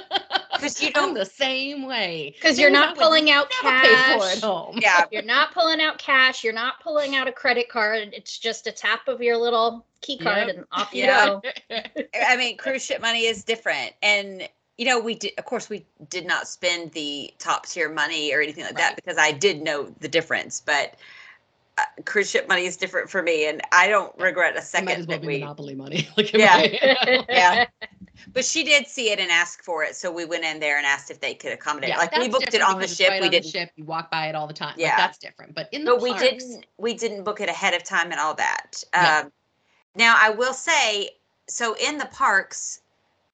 because 0.62 0.82
you 0.82 0.92
don't 0.92 1.10
I'm 1.10 1.14
the 1.14 1.24
same 1.24 1.86
way 1.86 2.34
because 2.34 2.58
you're 2.58 2.70
not 2.70 2.96
pulling 2.96 3.30
out 3.30 3.50
cash. 3.50 4.40
Yeah, 4.76 5.04
you're 5.10 5.22
not 5.22 5.52
pulling 5.52 5.80
out 5.80 5.98
cash. 5.98 6.44
You're 6.44 6.52
not 6.52 6.80
pulling 6.80 7.16
out 7.16 7.28
a 7.28 7.32
credit 7.32 7.68
card. 7.68 8.10
It's 8.12 8.38
just 8.38 8.66
a 8.66 8.72
tap 8.72 9.08
of 9.08 9.20
your 9.20 9.36
little 9.36 9.84
key 10.00 10.18
card 10.18 10.48
yep. 10.48 10.56
and 10.56 10.64
off 10.72 10.92
you 10.92 11.04
yeah. 11.04 11.26
go. 11.26 11.42
I 12.26 12.36
mean, 12.36 12.56
cruise 12.56 12.84
ship 12.84 13.00
money 13.00 13.26
is 13.26 13.44
different, 13.44 13.92
and 14.02 14.48
you 14.78 14.86
know, 14.86 15.00
we 15.00 15.14
did. 15.14 15.32
Of 15.38 15.44
course, 15.44 15.68
we 15.68 15.84
did 16.08 16.26
not 16.26 16.46
spend 16.48 16.92
the 16.92 17.32
top 17.38 17.66
tier 17.66 17.90
money 17.90 18.32
or 18.34 18.40
anything 18.40 18.64
like 18.64 18.74
right. 18.74 18.96
that 18.96 18.96
because 18.96 19.18
I 19.18 19.32
did 19.32 19.62
know 19.62 19.92
the 20.00 20.08
difference, 20.08 20.60
but. 20.60 20.94
Uh, 21.78 21.84
cruise 22.04 22.28
ship 22.28 22.46
money 22.48 22.66
is 22.66 22.76
different 22.76 23.08
for 23.08 23.22
me, 23.22 23.46
and 23.46 23.62
I 23.72 23.88
don't 23.88 24.14
regret 24.18 24.58
a 24.58 24.60
second. 24.60 24.84
Might 24.84 24.98
as 24.98 25.06
well 25.06 25.18
that 25.20 25.26
we, 25.26 25.38
monopoly 25.38 25.74
money. 25.74 26.06
like, 26.18 26.30
yeah, 26.34 27.24
yeah 27.30 27.66
but 28.32 28.44
she 28.44 28.64
did 28.64 28.86
see 28.86 29.10
it 29.10 29.18
and 29.18 29.30
ask 29.30 29.62
for 29.62 29.84
it, 29.84 29.96
so 29.96 30.10
we 30.10 30.24
went 30.24 30.44
in 30.44 30.60
there 30.60 30.76
and 30.76 30.86
asked 30.86 31.10
if 31.10 31.20
they 31.20 31.34
could 31.34 31.52
accommodate. 31.52 31.90
Yeah, 31.90 31.98
like 31.98 32.16
we 32.16 32.28
booked 32.28 32.54
it 32.54 32.62
on 32.62 32.78
the 32.78 32.86
ship. 32.86 33.10
Right 33.10 33.22
we 33.22 33.28
didn't. 33.28 33.50
ship. 33.50 33.70
You 33.76 33.84
walk 33.84 34.10
by 34.10 34.26
it 34.26 34.34
all 34.34 34.46
the 34.46 34.54
time. 34.54 34.74
Yeah, 34.76 34.88
like, 34.88 34.98
that's 34.98 35.18
different. 35.18 35.54
But 35.54 35.68
in 35.72 35.84
the 35.84 35.92
but 35.92 36.00
parks, 36.00 36.22
we 36.22 36.28
didn't. 36.28 36.66
We 36.78 36.94
didn't 36.94 37.24
book 37.24 37.40
it 37.40 37.48
ahead 37.48 37.74
of 37.74 37.82
time 37.84 38.10
and 38.10 38.20
all 38.20 38.34
that. 38.34 38.82
Yeah. 38.92 39.22
Um, 39.24 39.32
now 39.96 40.16
I 40.18 40.30
will 40.30 40.54
say, 40.54 41.10
so 41.48 41.76
in 41.76 41.98
the 41.98 42.06
parks, 42.06 42.80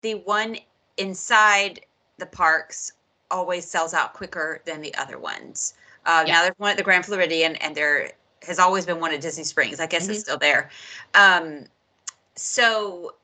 the 0.02 0.14
one 0.14 0.56
inside 0.96 1.80
the 2.18 2.26
parks 2.26 2.92
always 3.30 3.64
sells 3.64 3.94
out 3.94 4.14
quicker 4.14 4.62
than 4.64 4.80
the 4.80 4.94
other 4.96 5.18
ones. 5.18 5.74
Uh, 6.06 6.24
yeah. 6.26 6.32
Now 6.32 6.42
there's 6.42 6.58
one 6.58 6.70
at 6.70 6.76
the 6.76 6.82
Grand 6.82 7.04
Floridian, 7.04 7.56
and 7.56 7.74
there 7.74 8.12
has 8.46 8.58
always 8.58 8.86
been 8.86 9.00
one 9.00 9.12
at 9.12 9.20
Disney 9.20 9.44
Springs. 9.44 9.80
I 9.80 9.86
guess 9.86 10.04
mm-hmm. 10.04 10.12
it's 10.12 10.20
still 10.20 10.38
there. 10.38 10.70
Um, 11.14 11.64
so 12.34 13.14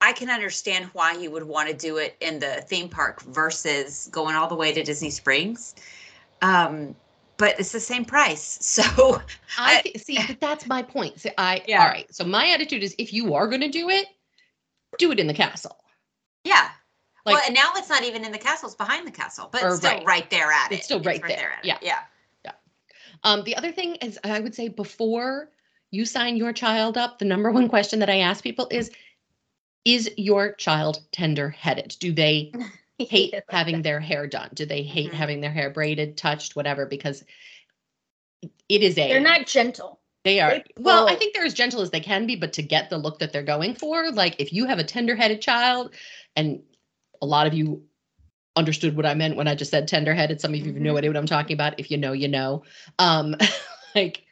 I 0.00 0.12
can 0.12 0.30
understand 0.30 0.90
why 0.92 1.12
you 1.12 1.30
would 1.30 1.44
want 1.44 1.68
to 1.68 1.74
do 1.74 1.96
it 1.96 2.16
in 2.20 2.38
the 2.38 2.64
theme 2.68 2.88
park 2.88 3.22
versus 3.22 4.08
going 4.12 4.34
all 4.34 4.48
the 4.48 4.54
way 4.54 4.72
to 4.72 4.82
Disney 4.82 5.10
Springs. 5.10 5.74
Um, 6.42 6.94
but 7.38 7.58
it's 7.58 7.72
the 7.72 7.80
same 7.80 8.04
price. 8.04 8.58
So 8.86 9.22
I, 9.58 9.82
I 9.84 9.98
see, 9.98 10.18
but 10.26 10.40
that's 10.40 10.66
my 10.66 10.82
point. 10.82 11.20
So 11.20 11.30
I 11.38 11.62
yeah. 11.66 11.82
all 11.82 11.88
right. 11.88 12.12
So 12.14 12.24
my 12.24 12.48
attitude 12.48 12.82
is 12.82 12.94
if 12.98 13.12
you 13.12 13.34
are 13.34 13.48
going 13.48 13.62
to 13.62 13.70
do 13.70 13.88
it, 13.88 14.06
do 14.98 15.10
it 15.12 15.18
in 15.18 15.26
the 15.26 15.34
castle. 15.34 15.78
Yeah. 16.44 16.68
Like, 17.24 17.34
well, 17.34 17.42
and 17.46 17.54
now 17.54 17.72
it's 17.74 17.88
not 17.88 18.04
even 18.04 18.24
in 18.24 18.32
the 18.32 18.38
castle; 18.38 18.68
it's 18.68 18.76
behind 18.76 19.06
the 19.06 19.10
castle, 19.10 19.48
but 19.50 19.62
it's 19.62 19.76
still 19.76 19.90
right. 19.90 20.06
right, 20.06 20.30
there 20.30 20.52
at 20.52 20.66
it's 20.66 20.72
it. 20.72 20.74
It's 20.74 20.84
still 20.84 21.00
right, 21.00 21.16
it's 21.16 21.22
right 21.22 21.28
there. 21.36 21.38
there 21.38 21.58
yeah. 21.64 21.78
Yeah. 21.82 21.98
Yeah. 22.44 22.52
Um, 23.24 23.42
the 23.44 23.56
other 23.56 23.72
thing 23.72 23.96
is, 23.96 24.18
I 24.22 24.40
would 24.40 24.54
say 24.54 24.68
before 24.68 25.50
you 25.90 26.04
sign 26.04 26.36
your 26.36 26.52
child 26.52 26.98
up, 26.98 27.18
the 27.18 27.24
number 27.24 27.50
one 27.50 27.68
question 27.68 27.98
that 28.00 28.10
I 28.10 28.18
ask 28.18 28.44
people 28.44 28.68
is, 28.70 28.90
is 29.86 30.10
your 30.18 30.52
child 30.52 31.00
tender 31.12 31.48
headed? 31.48 31.96
Do 32.00 32.12
they 32.12 32.52
hate 32.98 33.34
having 33.48 33.80
their 33.80 34.00
hair 34.00 34.26
done? 34.26 34.50
Do 34.52 34.66
they 34.66 34.82
hate 34.82 35.08
mm-hmm. 35.08 35.16
having 35.16 35.40
their 35.40 35.52
hair 35.52 35.70
braided, 35.70 36.18
touched, 36.18 36.56
whatever? 36.56 36.84
Because 36.84 37.24
it 38.68 38.82
is 38.82 38.98
a. 38.98 39.08
They're 39.08 39.20
not 39.20 39.46
gentle. 39.46 40.00
They 40.24 40.40
are. 40.40 40.50
They 40.50 40.64
well, 40.76 41.08
I 41.08 41.14
think 41.14 41.34
they're 41.34 41.44
as 41.44 41.54
gentle 41.54 41.80
as 41.80 41.90
they 41.90 42.00
can 42.00 42.26
be, 42.26 42.34
but 42.34 42.52
to 42.54 42.62
get 42.62 42.90
the 42.90 42.98
look 42.98 43.20
that 43.20 43.32
they're 43.32 43.44
going 43.44 43.76
for, 43.76 44.10
like 44.10 44.40
if 44.40 44.52
you 44.52 44.66
have 44.66 44.80
a 44.80 44.84
tender 44.84 45.14
headed 45.14 45.40
child, 45.40 45.94
and 46.34 46.62
a 47.22 47.26
lot 47.26 47.46
of 47.46 47.54
you 47.54 47.84
understood 48.56 48.96
what 48.96 49.06
I 49.06 49.14
meant 49.14 49.36
when 49.36 49.46
I 49.46 49.54
just 49.54 49.70
said 49.70 49.86
tender 49.86 50.14
headed, 50.14 50.40
some 50.40 50.52
of 50.52 50.58
you 50.58 50.72
mm-hmm. 50.72 50.82
know 50.82 50.94
what 50.94 51.04
I'm 51.04 51.26
talking 51.26 51.54
about. 51.54 51.78
If 51.78 51.92
you 51.92 51.96
know, 51.96 52.12
you 52.12 52.26
know. 52.26 52.64
Um, 52.98 53.36
like 53.94 54.24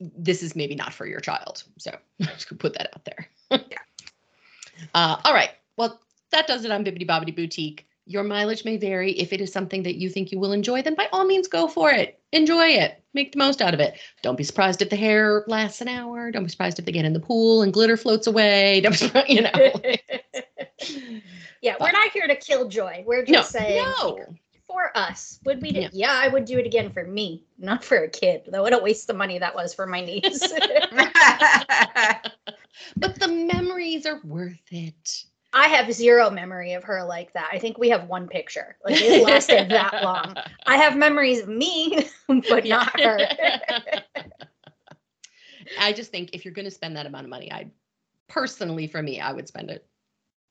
this 0.00 0.42
is 0.42 0.56
maybe 0.56 0.74
not 0.74 0.94
for 0.94 1.04
your 1.04 1.20
child. 1.20 1.62
So 1.76 1.94
I 2.22 2.24
just 2.24 2.58
put 2.58 2.72
that 2.72 2.88
out 2.94 3.04
there. 3.04 3.28
yeah. 3.50 3.78
Uh, 4.94 5.16
all 5.24 5.34
right. 5.34 5.50
Well, 5.76 6.00
that 6.30 6.46
does 6.46 6.64
it 6.64 6.70
on 6.70 6.84
Bibbidi 6.84 7.06
Bobbidi 7.06 7.34
Boutique. 7.34 7.86
Your 8.06 8.22
mileage 8.22 8.64
may 8.64 8.76
vary. 8.76 9.12
If 9.12 9.32
it 9.32 9.40
is 9.40 9.50
something 9.50 9.82
that 9.84 9.96
you 9.96 10.10
think 10.10 10.30
you 10.30 10.38
will 10.38 10.52
enjoy, 10.52 10.82
then 10.82 10.94
by 10.94 11.08
all 11.12 11.24
means 11.24 11.48
go 11.48 11.66
for 11.68 11.90
it. 11.90 12.20
Enjoy 12.32 12.66
it. 12.66 13.02
Make 13.14 13.32
the 13.32 13.38
most 13.38 13.62
out 13.62 13.72
of 13.72 13.80
it. 13.80 13.98
Don't 14.22 14.36
be 14.36 14.44
surprised 14.44 14.82
if 14.82 14.90
the 14.90 14.96
hair 14.96 15.44
lasts 15.46 15.80
an 15.80 15.88
hour. 15.88 16.30
Don't 16.30 16.44
be 16.44 16.50
surprised 16.50 16.78
if 16.78 16.84
they 16.84 16.92
get 16.92 17.06
in 17.06 17.14
the 17.14 17.20
pool 17.20 17.62
and 17.62 17.72
glitter 17.72 17.96
floats 17.96 18.26
away. 18.26 18.80
Don't 18.82 18.92
be 18.92 18.98
surprised, 18.98 19.30
you 19.30 19.40
know. 19.42 19.50
yeah, 21.62 21.76
but, 21.78 21.80
we're 21.80 21.92
not 21.92 22.10
here 22.10 22.26
to 22.26 22.36
kill 22.36 22.68
joy. 22.68 23.04
We're 23.06 23.24
just 23.24 23.54
no, 23.54 23.60
saying 23.60 23.84
no. 24.00 24.26
for 24.66 24.90
us. 24.94 25.40
Would 25.46 25.62
we 25.62 25.72
do, 25.72 25.80
yeah. 25.80 25.88
yeah, 25.92 26.12
I 26.12 26.28
would 26.28 26.44
do 26.44 26.58
it 26.58 26.66
again 26.66 26.90
for 26.90 27.04
me, 27.04 27.44
not 27.58 27.82
for 27.82 27.98
a 27.98 28.08
kid. 28.08 28.42
Though 28.48 28.62
what 28.62 28.74
a 28.74 28.78
waste 28.78 29.08
of 29.08 29.16
money 29.16 29.38
that 29.38 29.54
was 29.54 29.72
for 29.72 29.86
my 29.86 30.04
niece 30.04 30.42
but 32.96 33.18
the 33.18 33.28
memories 33.28 34.06
are 34.06 34.20
worth 34.24 34.58
it. 34.70 35.24
I 35.52 35.68
have 35.68 35.92
zero 35.92 36.30
memory 36.30 36.72
of 36.72 36.82
her 36.84 37.04
like 37.04 37.32
that. 37.34 37.48
I 37.52 37.58
think 37.58 37.78
we 37.78 37.88
have 37.90 38.08
one 38.08 38.26
picture. 38.26 38.76
Like 38.84 39.00
it 39.00 39.22
lasted 39.24 39.68
that 39.68 39.92
long. 40.02 40.34
I 40.66 40.76
have 40.76 40.96
memories 40.96 41.42
of 41.42 41.48
me, 41.48 42.08
but 42.48 42.64
not 42.64 43.00
her. 43.00 43.20
I 45.78 45.92
just 45.92 46.10
think 46.10 46.30
if 46.32 46.44
you're 46.44 46.54
going 46.54 46.64
to 46.64 46.70
spend 46.70 46.96
that 46.96 47.06
amount 47.06 47.24
of 47.24 47.30
money, 47.30 47.52
I'd 47.52 47.70
personally 48.28 48.88
for 48.88 49.02
me, 49.02 49.20
I 49.20 49.32
would 49.32 49.46
spend 49.46 49.70
it 49.70 49.86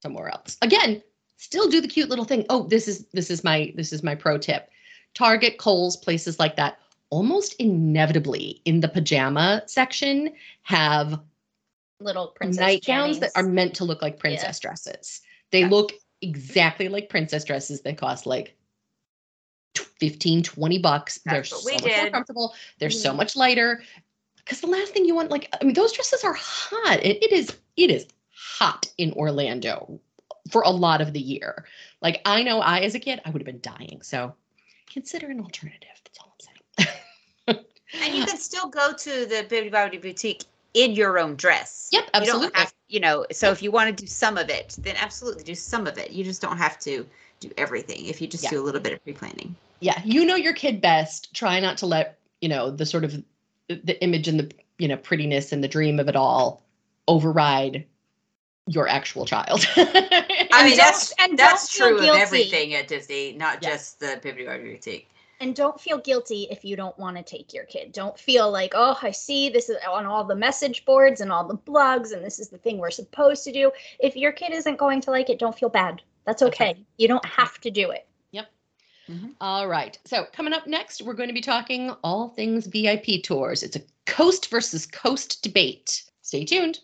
somewhere 0.01 0.29
else. 0.29 0.57
Again, 0.61 1.03
still 1.35 1.69
do 1.69 1.81
the 1.81 1.87
cute 1.87 2.09
little 2.09 2.25
thing. 2.25 2.45
Oh, 2.49 2.67
this 2.67 2.87
is 2.87 3.05
this 3.13 3.29
is 3.29 3.43
my 3.43 3.73
this 3.75 3.91
is 3.91 4.03
my 4.03 4.15
pro 4.15 4.37
tip. 4.37 4.69
Target, 5.13 5.57
Kohl's, 5.57 5.97
places 5.97 6.39
like 6.39 6.55
that 6.55 6.79
almost 7.09 7.53
inevitably 7.59 8.59
in 8.65 8.79
the 8.79 8.87
pajama 8.87 9.61
section 9.67 10.33
have 10.63 11.19
little 11.99 12.27
princess 12.27 12.59
nightgowns 12.59 13.19
that 13.19 13.31
are 13.35 13.43
meant 13.43 13.75
to 13.75 13.85
look 13.85 14.01
like 14.01 14.19
princess 14.19 14.59
dresses. 14.59 15.21
They 15.51 15.61
Yeah. 15.61 15.69
look 15.69 15.93
exactly 16.21 16.87
like 16.89 17.09
princess 17.09 17.43
dresses. 17.43 17.81
They 17.81 17.93
cost 17.93 18.25
like 18.25 18.55
tw- 19.73 19.81
15, 19.99 20.43
20 20.43 20.77
bucks. 20.79 21.19
They're 21.25 21.43
so 21.43 21.61
much 21.79 21.95
more 21.95 22.09
comfortable. 22.09 22.55
They're 22.79 22.89
so 22.89 23.11
Mhm. 23.13 23.17
much 23.17 23.35
lighter. 23.35 23.83
Because 24.37 24.59
the 24.59 24.67
last 24.67 24.93
thing 24.93 25.05
you 25.05 25.15
want, 25.15 25.31
like, 25.31 25.47
I 25.59 25.63
mean, 25.63 25.73
those 25.73 25.93
dresses 25.93 26.23
are 26.23 26.33
hot. 26.33 26.99
It, 27.03 27.23
it 27.23 27.31
is, 27.31 27.55
it 27.77 27.89
is 27.89 28.07
hot 28.35 28.87
in 28.97 29.13
Orlando 29.13 30.01
for 30.51 30.63
a 30.63 30.69
lot 30.69 30.99
of 30.99 31.13
the 31.13 31.21
year. 31.21 31.65
Like, 32.01 32.21
I 32.25 32.43
know 32.43 32.59
I, 32.59 32.79
as 32.81 32.93
a 32.95 32.99
kid, 32.99 33.21
I 33.23 33.29
would 33.29 33.41
have 33.41 33.45
been 33.45 33.61
dying. 33.61 34.01
So 34.01 34.35
consider 34.91 35.27
an 35.29 35.39
alternative. 35.39 35.89
That's 36.03 36.19
all 36.19 36.33
I'm 36.33 36.39
saying. 36.39 37.65
And 38.01 38.15
you 38.15 38.25
can 38.25 38.37
still 38.37 38.67
go 38.67 38.91
to 38.91 39.25
the 39.27 39.45
Bibbidi 39.47 39.71
Bobbidi 39.71 40.01
Boutique 40.01 40.43
in 40.73 40.93
your 40.93 41.19
own 41.19 41.35
dress. 41.35 41.89
Yep, 41.91 42.03
You 42.03 42.09
absolutely. 42.13 42.47
don't 42.49 42.57
have, 42.57 42.73
you 42.87 42.99
know, 42.99 43.25
so 43.31 43.51
if 43.51 43.61
you 43.61 43.71
want 43.71 43.95
to 43.95 44.03
do 44.03 44.07
some 44.07 44.37
of 44.37 44.49
it, 44.49 44.75
then 44.81 44.95
absolutely 44.97 45.43
do 45.43 45.55
some 45.55 45.87
of 45.87 45.97
it. 45.97 46.11
You 46.11 46.23
just 46.23 46.41
don't 46.41 46.57
have 46.57 46.79
to 46.79 47.05
do 47.39 47.51
everything 47.57 48.05
if 48.05 48.21
you 48.21 48.27
just 48.27 48.43
Yeah. 48.43 48.51
do 48.51 48.61
a 48.61 48.63
little 48.63 48.81
bit 48.81 48.93
of 48.93 49.03
pre-planning. 49.03 49.55
yeah 49.81 50.01
you 50.05 50.23
know 50.23 50.35
your 50.35 50.53
kid 50.53 50.79
best 50.79 51.33
try 51.33 51.59
not 51.59 51.77
to 51.79 51.85
let 51.85 52.17
you 52.39 52.47
know 52.47 52.71
the 52.71 52.85
sort 52.85 53.03
of 53.03 53.21
the 53.67 54.01
image 54.01 54.29
and 54.29 54.39
the 54.39 54.49
you 54.77 54.87
know 54.87 54.95
prettiness 54.95 55.51
and 55.51 55.61
the 55.61 55.67
dream 55.67 55.99
of 55.99 56.07
it 56.07 56.15
all 56.15 56.61
override 57.09 57.85
your 58.67 58.87
actual 58.87 59.25
child 59.25 59.67
I 59.75 60.63
mean, 60.65 60.77
that's 60.77 61.13
and 61.19 61.37
that's 61.37 61.75
true 61.75 61.99
of 61.99 62.05
everything 62.15 62.75
at 62.75 62.87
Disney, 62.87 63.33
not 63.33 63.61
Yeah. 63.61 63.71
just 63.71 63.99
the 63.99 64.19
Bobbidi 64.23 64.45
Boutique. 64.63 65.09
And 65.43 65.53
don't 65.53 65.77
feel 65.77 65.97
guilty 65.97 66.47
if 66.49 66.63
you 66.63 66.77
don't 66.77 66.97
want 66.97 67.17
to 67.17 67.21
take 67.21 67.53
your 67.53 67.65
kid. 67.65 67.91
Don't 67.91 68.17
feel 68.17 68.49
like, 68.49 68.71
oh, 68.75 68.97
I 69.01 69.11
see 69.11 69.49
this 69.49 69.67
is 69.67 69.75
on 69.85 70.05
all 70.05 70.23
the 70.23 70.37
message 70.37 70.85
boards 70.85 71.19
and 71.19 71.33
all 71.33 71.45
the 71.45 71.57
blogs, 71.57 72.13
and 72.13 72.23
this 72.23 72.39
is 72.39 72.47
the 72.47 72.57
thing 72.57 72.77
we're 72.77 72.91
supposed 72.91 73.43
to 73.43 73.51
do. 73.51 73.69
If 73.99 74.15
your 74.15 74.31
kid 74.31 74.53
isn't 74.53 74.77
going 74.77 75.01
to 75.01 75.11
like 75.11 75.29
it, 75.29 75.39
don't 75.39 75.53
feel 75.53 75.67
bad. 75.67 76.01
That's 76.23 76.39
That's 76.39 76.43
okay. 76.43 76.77
You 76.95 77.09
don't 77.09 77.25
have 77.25 77.59
to 77.59 77.69
do 77.69 77.91
it. 77.91 78.07
Yep. 78.31 78.45
Mm-hmm. 79.09 79.27
All 79.41 79.67
right 79.67 79.99
so 80.05 80.27
coming 80.31 80.53
up 80.53 80.65
next 80.65 81.01
we're 81.01 81.11
going 81.13 81.27
to 81.27 81.33
be 81.33 81.41
talking 81.41 81.89
all 82.05 82.29
things 82.29 82.67
vip 82.67 83.05
tours 83.23 83.63
it's 83.63 83.75
a 83.75 83.81
coast 84.05 84.49
versus 84.49 84.85
coast 84.85 85.43
debate 85.43 86.03
stay 86.21 86.45
tuned 86.45 86.79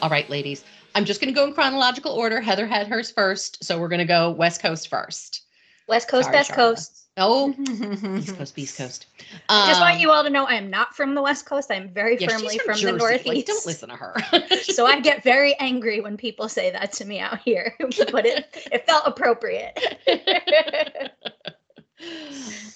all 0.00 0.08
right 0.08 0.30
ladies 0.30 0.64
i'm 0.94 1.04
just 1.04 1.20
going 1.20 1.32
to 1.32 1.38
go 1.38 1.46
in 1.46 1.52
chronological 1.52 2.12
order 2.12 2.40
heather 2.40 2.66
had 2.66 2.88
hers 2.88 3.10
first 3.10 3.62
so 3.62 3.78
we're 3.78 3.88
going 3.88 3.98
to 3.98 4.06
go 4.06 4.30
west 4.30 4.62
coast 4.62 4.88
first 4.88 5.42
West 5.90 6.08
Coast, 6.08 6.26
Sorry, 6.26 6.36
Best 6.36 6.52
Sharla. 6.52 6.54
Coast. 6.54 7.06
oh 7.16 7.52
east 8.18 8.36
coast 8.36 8.58
east 8.58 8.78
coast 8.78 9.06
I 9.48 9.66
just 9.66 9.80
want 9.80 9.96
Um, 9.96 10.00
you 10.00 10.10
all 10.12 10.22
to 10.22 10.30
know 10.30 10.44
I 10.44 10.54
am 10.54 10.70
not 10.70 10.94
from 10.94 11.14
the 11.16 11.20
West 11.20 11.44
Coast. 11.46 11.70
I'm 11.70 11.90
very 11.92 12.16
yeah, 12.16 12.28
firmly 12.28 12.58
from, 12.58 12.76
from, 12.76 12.92
the 12.92 12.92
Northeast. 12.92 13.26
Like, 13.26 13.46
don't 13.46 13.66
listen 13.66 13.88
to 13.88 13.96
her 13.96 14.14
so 14.62 14.86
I 14.86 15.00
get 15.00 15.24
very 15.24 15.54
angry 15.58 16.00
when 16.00 16.16
people 16.16 16.48
say 16.48 16.70
that 16.70 16.92
to 16.94 17.04
me 17.04 17.18
out 17.18 17.40
here, 17.40 17.74
but 18.12 18.24
it 18.24 18.68
it 18.72 18.86
felt 18.86 19.02
appropriate. 19.04 19.78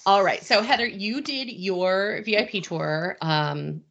All 0.05 0.23
right. 0.23 0.43
So 0.43 0.61
Heather, 0.61 0.85
you 0.85 1.21
did 1.21 1.49
your 1.49 2.21
VIP 2.25 2.61
tour 2.63 3.17
um 3.21 3.81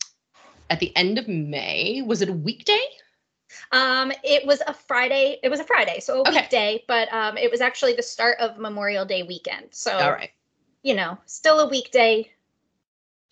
at 0.69 0.81
the 0.81 0.95
end 0.97 1.19
of 1.19 1.29
May. 1.29 2.03
Was 2.03 2.21
it 2.21 2.29
a 2.29 2.33
weekday? 2.33 2.85
Um, 3.73 4.13
it 4.23 4.47
was 4.47 4.63
a 4.67 4.75
Friday. 4.75 5.39
It 5.43 5.49
was 5.49 5.61
a 5.61 5.65
Friday, 5.65 6.01
so 6.01 6.19
a 6.19 6.21
Okay. 6.23 6.41
weekday, 6.41 6.85
but 6.87 7.13
um, 7.13 7.37
it 7.37 7.51
was 7.51 7.61
actually 7.61 7.95
the 7.95 8.03
start 8.03 8.39
of 8.41 8.59
Memorial 8.59 9.05
Day 9.05 9.23
weekend. 9.23 9.69
So 9.71 9.99
All 9.99 10.13
right. 10.13 10.31
you 10.83 10.95
know, 10.95 11.19
still 11.27 11.61
a 11.61 11.69
weekday. 11.69 12.31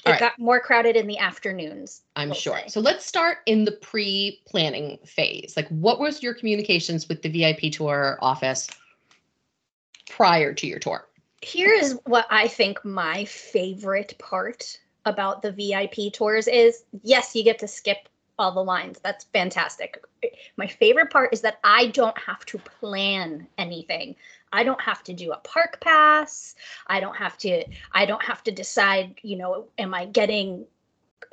It 0.04 0.10
right. 0.10 0.20
got 0.20 0.38
more 0.38 0.58
crowded 0.58 0.96
in 0.96 1.06
the 1.06 1.18
afternoons. 1.18 2.02
I'm 2.16 2.30
we'll 2.30 2.34
sure. 2.34 2.58
say. 2.58 2.68
So 2.68 2.80
let's 2.80 3.06
start 3.06 3.38
in 3.46 3.64
the 3.64 3.72
pre-planning 3.72 4.98
phase. 5.04 5.54
Like 5.56 5.68
what 5.68 6.00
was 6.00 6.22
your 6.22 6.34
communications 6.34 7.08
with 7.08 7.22
the 7.22 7.28
VIP 7.28 7.72
tour 7.72 8.18
office 8.20 8.68
prior 10.10 10.52
to 10.54 10.66
your 10.66 10.80
tour? 10.80 11.06
Here 11.40 11.72
is 11.72 11.98
what 12.06 12.26
I 12.30 12.48
think 12.48 12.84
my 12.84 13.24
favorite 13.26 14.16
part 14.18 14.78
about 15.04 15.42
the 15.42 15.52
VIP 15.52 16.12
tours 16.12 16.48
is. 16.48 16.84
Yes, 17.02 17.34
you 17.36 17.44
get 17.44 17.60
to 17.60 17.68
skip 17.68 18.08
all 18.38 18.52
the 18.52 18.64
lines. 18.64 18.98
That's 19.02 19.24
fantastic. 19.24 20.02
My 20.56 20.66
favorite 20.66 21.10
part 21.10 21.32
is 21.32 21.40
that 21.42 21.58
I 21.64 21.88
don't 21.88 22.16
have 22.18 22.44
to 22.46 22.58
plan 22.58 23.46
anything. 23.58 24.16
I 24.52 24.64
don't 24.64 24.80
have 24.80 25.02
to 25.04 25.12
do 25.12 25.32
a 25.32 25.38
park 25.38 25.80
pass. 25.80 26.54
I 26.86 27.00
don't 27.00 27.16
have 27.16 27.38
to 27.38 27.64
I 27.92 28.06
don't 28.06 28.22
have 28.22 28.42
to 28.44 28.50
decide, 28.50 29.14
you 29.22 29.36
know, 29.36 29.66
am 29.78 29.94
I 29.94 30.06
getting 30.06 30.66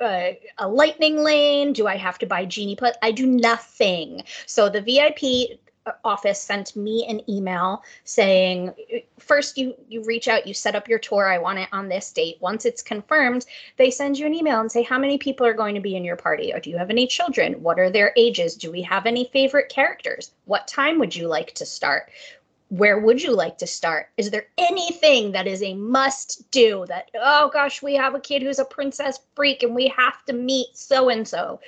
uh, 0.00 0.30
a 0.58 0.68
lightning 0.68 1.18
lane? 1.18 1.72
Do 1.72 1.86
I 1.86 1.96
have 1.96 2.18
to 2.18 2.26
buy 2.26 2.44
Genie 2.44 2.76
Plus? 2.76 2.96
I 3.02 3.12
do 3.12 3.26
nothing. 3.26 4.22
So 4.46 4.68
the 4.68 4.80
VIP 4.80 5.58
office 6.04 6.40
sent 6.40 6.76
me 6.76 7.06
an 7.08 7.20
email 7.28 7.82
saying 8.04 8.72
first 9.18 9.56
you 9.56 9.74
you 9.88 10.02
reach 10.04 10.28
out 10.28 10.46
you 10.46 10.54
set 10.54 10.74
up 10.74 10.88
your 10.88 10.98
tour 10.98 11.28
i 11.28 11.38
want 11.38 11.58
it 11.58 11.68
on 11.72 11.88
this 11.88 12.12
date. 12.12 12.36
Once 12.40 12.64
it's 12.64 12.82
confirmed 12.82 13.46
they 13.76 13.90
send 13.90 14.18
you 14.18 14.26
an 14.26 14.34
email 14.34 14.60
and 14.60 14.70
say 14.70 14.82
how 14.82 14.98
many 14.98 15.18
people 15.18 15.46
are 15.46 15.54
going 15.54 15.74
to 15.74 15.80
be 15.80 15.96
in 15.96 16.04
your 16.04 16.16
party? 16.16 16.52
Or 16.52 16.60
do 16.60 16.70
you 16.70 16.78
have 16.78 16.90
any 16.90 17.06
children? 17.06 17.62
What 17.62 17.78
are 17.78 17.90
their 17.90 18.12
ages? 18.16 18.56
Do 18.56 18.70
we 18.70 18.82
have 18.82 19.06
any 19.06 19.28
favorite 19.32 19.68
characters? 19.68 20.32
What 20.44 20.68
time 20.68 20.98
would 20.98 21.14
you 21.14 21.28
like 21.28 21.54
to 21.54 21.66
start? 21.66 22.10
Where 22.68 22.98
would 22.98 23.22
you 23.22 23.34
like 23.34 23.58
to 23.58 23.66
start? 23.66 24.10
Is 24.16 24.30
there 24.30 24.46
anything 24.56 25.32
that 25.32 25.46
is 25.46 25.62
a 25.62 25.74
must 25.74 26.50
do 26.50 26.84
that 26.88 27.10
oh 27.14 27.50
gosh 27.52 27.82
we 27.82 27.94
have 27.94 28.14
a 28.14 28.20
kid 28.20 28.42
who's 28.42 28.58
a 28.58 28.64
princess 28.64 29.18
freak 29.34 29.62
and 29.62 29.74
we 29.74 29.88
have 29.88 30.24
to 30.26 30.32
meet 30.32 30.76
so 30.76 31.08
and 31.08 31.26
so? 31.26 31.60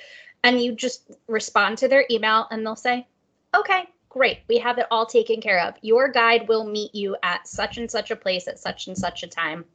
And 0.43 0.61
you 0.61 0.73
just 0.73 1.11
respond 1.27 1.77
to 1.79 1.87
their 1.87 2.05
email 2.09 2.47
and 2.51 2.65
they'll 2.65 2.75
say 2.75 3.07
okay 3.55 3.85
great 4.13 4.39
we 4.47 4.57
have 4.59 4.77
it 4.77 4.85
all 4.91 5.05
taken 5.05 5.41
care 5.41 5.61
of. 5.61 5.75
Your 5.81 6.07
guide 6.07 6.47
will 6.47 6.63
meet 6.63 6.93
you 6.95 7.17
at 7.23 7.47
such 7.47 7.77
and 7.77 7.89
such 7.89 8.11
a 8.11 8.15
place 8.15 8.47
at 8.47 8.59
such 8.59 8.87
and 8.87 8.97
such 8.97 9.23
a 9.23 9.27
time. 9.27 9.65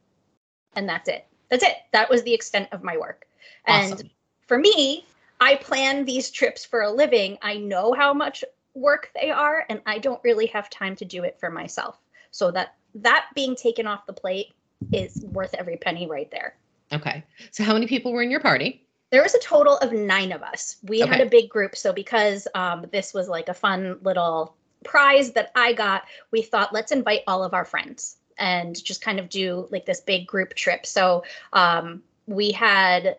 And 0.75 0.89
that's 0.89 1.09
it. 1.09 1.27
That's 1.51 1.65
it. 1.65 1.77
That 1.93 2.09
was 2.09 2.23
the 2.23 2.35
extent 2.35 2.69
of 2.73 2.83
my 2.85 2.97
work. 2.97 3.27
And 3.67 4.11
for 4.47 4.59
me 4.59 5.05
i 5.41 5.55
plan 5.55 6.05
these 6.05 6.31
trips 6.31 6.65
for 6.65 6.83
a 6.83 6.91
living. 6.91 7.39
I 7.43 7.59
know 7.59 7.93
how 7.93 8.13
much 8.13 8.43
work 8.75 9.11
they 9.21 9.31
are 9.31 9.65
and 9.69 9.81
i 9.87 9.99
don't 9.99 10.23
really 10.23 10.47
have 10.47 10.71
time 10.71 10.95
to 10.97 11.05
do 11.05 11.25
it 11.25 11.39
for 11.39 11.51
myself. 11.51 11.99
So 12.31 12.51
that 12.53 12.75
that 12.95 13.27
being 13.35 13.55
taken 13.55 13.87
off 13.87 14.07
the 14.07 14.13
plate 14.13 14.49
is 14.93 15.25
worth 15.33 15.55
every 15.55 15.77
penny 15.77 16.07
right 16.07 16.31
there. 16.31 16.57
Okay. 16.93 17.25
So 17.51 17.65
how 17.65 17.75
many 17.75 17.87
people 17.87 18.13
were 18.13 18.23
in 18.23 18.31
your 18.31 18.41
party? 18.41 18.88
There 19.11 19.23
was 19.23 19.35
a 19.35 19.41
total 19.41 19.79
of 19.79 19.93
nine 19.93 20.33
of 20.33 20.43
us. 20.43 20.77
We 20.83 21.01
had 21.01 21.21
a 21.21 21.27
big 21.27 21.49
group, 21.49 21.77
so 21.77 21.93
because 21.93 22.47
um, 22.55 22.87
this 22.93 23.15
was 23.15 23.29
like 23.29 23.49
a 23.49 23.55
fun 23.55 23.99
little 24.03 24.55
prize 24.85 25.33
that 25.33 25.51
I 25.55 25.73
got, 25.73 26.05
we 26.31 26.43
thought 26.43 26.75
let's 26.75 26.93
invite 26.93 27.23
all 27.27 27.43
of 27.43 27.55
our 27.55 27.65
friends 27.65 28.17
and 28.39 28.83
just 28.83 29.01
kind 29.01 29.19
of 29.19 29.29
do 29.29 29.67
like 29.71 29.87
this 29.87 30.01
big 30.01 30.27
group 30.27 30.55
trip. 30.55 30.87
So 30.87 31.25
um, 31.53 32.03
we 32.27 32.53
had 32.53 33.19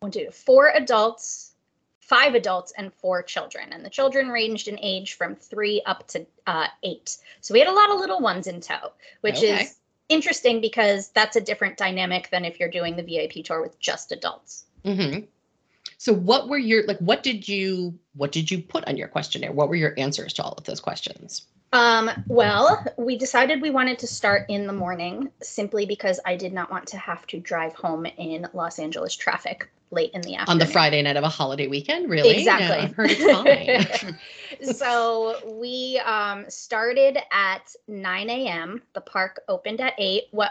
one, 0.00 0.10
two, 0.12 0.28
four 0.30 0.70
adults, 0.74 1.54
five 2.00 2.34
adults, 2.34 2.72
and 2.76 2.92
four 2.92 3.22
children, 3.22 3.72
and 3.72 3.84
the 3.84 3.90
children 3.90 4.28
ranged 4.28 4.68
in 4.68 4.78
age 4.80 5.14
from 5.14 5.34
three 5.34 5.80
up 5.86 6.06
to 6.08 6.26
uh, 6.46 6.66
eight. 6.82 7.16
So 7.40 7.54
we 7.54 7.58
had 7.58 7.68
a 7.68 7.72
lot 7.72 7.90
of 7.90 7.98
little 7.98 8.20
ones 8.20 8.46
in 8.46 8.60
tow, 8.60 8.92
which 9.22 9.38
Okay. 9.38 9.62
is 9.62 9.76
interesting 10.08 10.60
because 10.60 11.08
that's 11.08 11.36
a 11.36 11.40
different 11.40 11.78
dynamic 11.78 12.28
than 12.30 12.44
if 12.44 12.60
you're 12.60 12.70
doing 12.70 12.96
the 12.96 13.02
VIP 13.02 13.44
tour 13.44 13.62
with 13.62 13.78
just 13.80 14.12
adults. 14.12 14.66
Hmm 14.84 15.18
So 15.98 16.12
what 16.12 16.48
were 16.48 16.58
your 16.58 16.84
like 16.86 16.98
what 16.98 17.22
did 17.22 17.48
you 17.48 17.98
what 18.14 18.32
did 18.32 18.50
you 18.50 18.62
put 18.62 18.86
on 18.86 18.96
your 18.96 19.08
questionnaire? 19.08 19.52
What 19.52 19.68
were 19.68 19.76
your 19.76 19.94
answers 19.98 20.32
to 20.34 20.42
all 20.42 20.52
of 20.52 20.64
those 20.64 20.80
questions? 20.80 21.46
Um, 21.72 22.10
well, 22.28 22.84
we 22.98 23.16
decided 23.16 23.62
we 23.62 23.70
wanted 23.70 23.98
to 24.00 24.06
start 24.06 24.44
in 24.50 24.66
the 24.66 24.74
morning 24.74 25.30
simply 25.42 25.86
because 25.86 26.20
I 26.26 26.36
did 26.36 26.52
not 26.52 26.70
want 26.70 26.86
to 26.88 26.98
have 26.98 27.26
to 27.28 27.40
drive 27.40 27.74
home 27.74 28.04
in 28.04 28.46
Los 28.52 28.78
Angeles 28.78 29.16
traffic 29.16 29.70
late 29.90 30.10
in 30.12 30.20
the 30.20 30.34
afternoon. 30.34 30.60
On 30.62 30.66
the 30.66 30.70
Friday 30.70 31.00
night 31.00 31.16
of 31.16 31.24
a 31.24 31.30
holiday 31.30 31.68
weekend, 31.68 32.10
really? 32.10 32.36
Exactly. 32.36 32.76
I've 32.76 32.94
heard 32.94 33.10
it's 33.10 33.96
fine. 34.02 34.74
so 34.74 35.38
we 35.60 36.00
um, 36.04 36.44
started 36.48 37.18
at 37.30 37.74
9 37.88 38.30
a.m. 38.30 38.82
The 38.92 39.00
park 39.00 39.42
opened 39.48 39.80
at 39.80 39.94
8. 39.96 40.24
What 40.30 40.50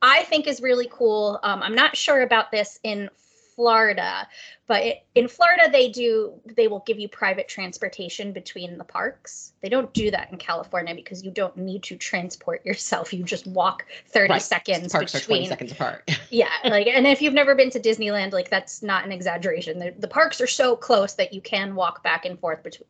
I 0.00 0.24
think 0.24 0.46
is 0.46 0.62
really 0.62 0.88
cool, 0.90 1.40
um, 1.42 1.62
I'm 1.62 1.74
not 1.74 1.94
sure 1.94 2.22
about 2.22 2.50
this 2.50 2.78
in 2.82 3.10
Florida. 3.56 4.26
But 4.66 4.82
it, 4.82 5.06
in 5.14 5.28
Florida, 5.28 5.68
they 5.70 5.88
do 5.90 6.32
they 6.56 6.68
will 6.68 6.82
give 6.86 6.98
you 6.98 7.08
private 7.08 7.48
transportation 7.48 8.32
between 8.32 8.78
the 8.78 8.84
parks. 8.84 9.52
They 9.60 9.68
don't 9.68 9.92
do 9.92 10.10
that 10.10 10.30
in 10.32 10.38
California 10.38 10.94
because 10.94 11.22
you 11.22 11.30
don't 11.30 11.56
need 11.56 11.82
to 11.84 11.96
transport 11.96 12.64
yourself. 12.64 13.12
You 13.12 13.24
just 13.24 13.46
walk 13.46 13.84
thirty 14.08 14.32
Right. 14.32 14.42
seconds 14.42 14.92
Parks 14.92 15.14
are 15.14 15.20
20 15.20 15.40
between. 15.42 15.48
seconds 15.48 15.72
apart. 15.72 16.10
Yeah, 16.30 16.48
like, 16.64 16.88
and 16.88 17.06
if 17.06 17.22
you've 17.22 17.34
never 17.34 17.54
been 17.54 17.70
to 17.70 17.78
Disneyland, 17.78 18.32
like 18.32 18.50
that's 18.50 18.82
not 18.82 19.04
an 19.04 19.12
exaggeration. 19.12 19.78
The, 19.78 19.94
the 19.98 20.08
parks 20.08 20.40
are 20.40 20.46
so 20.48 20.74
close 20.74 21.14
that 21.14 21.32
you 21.32 21.40
can 21.40 21.74
walk 21.76 22.02
back 22.02 22.24
and 22.24 22.38
forth 22.40 22.62
between 22.64 22.88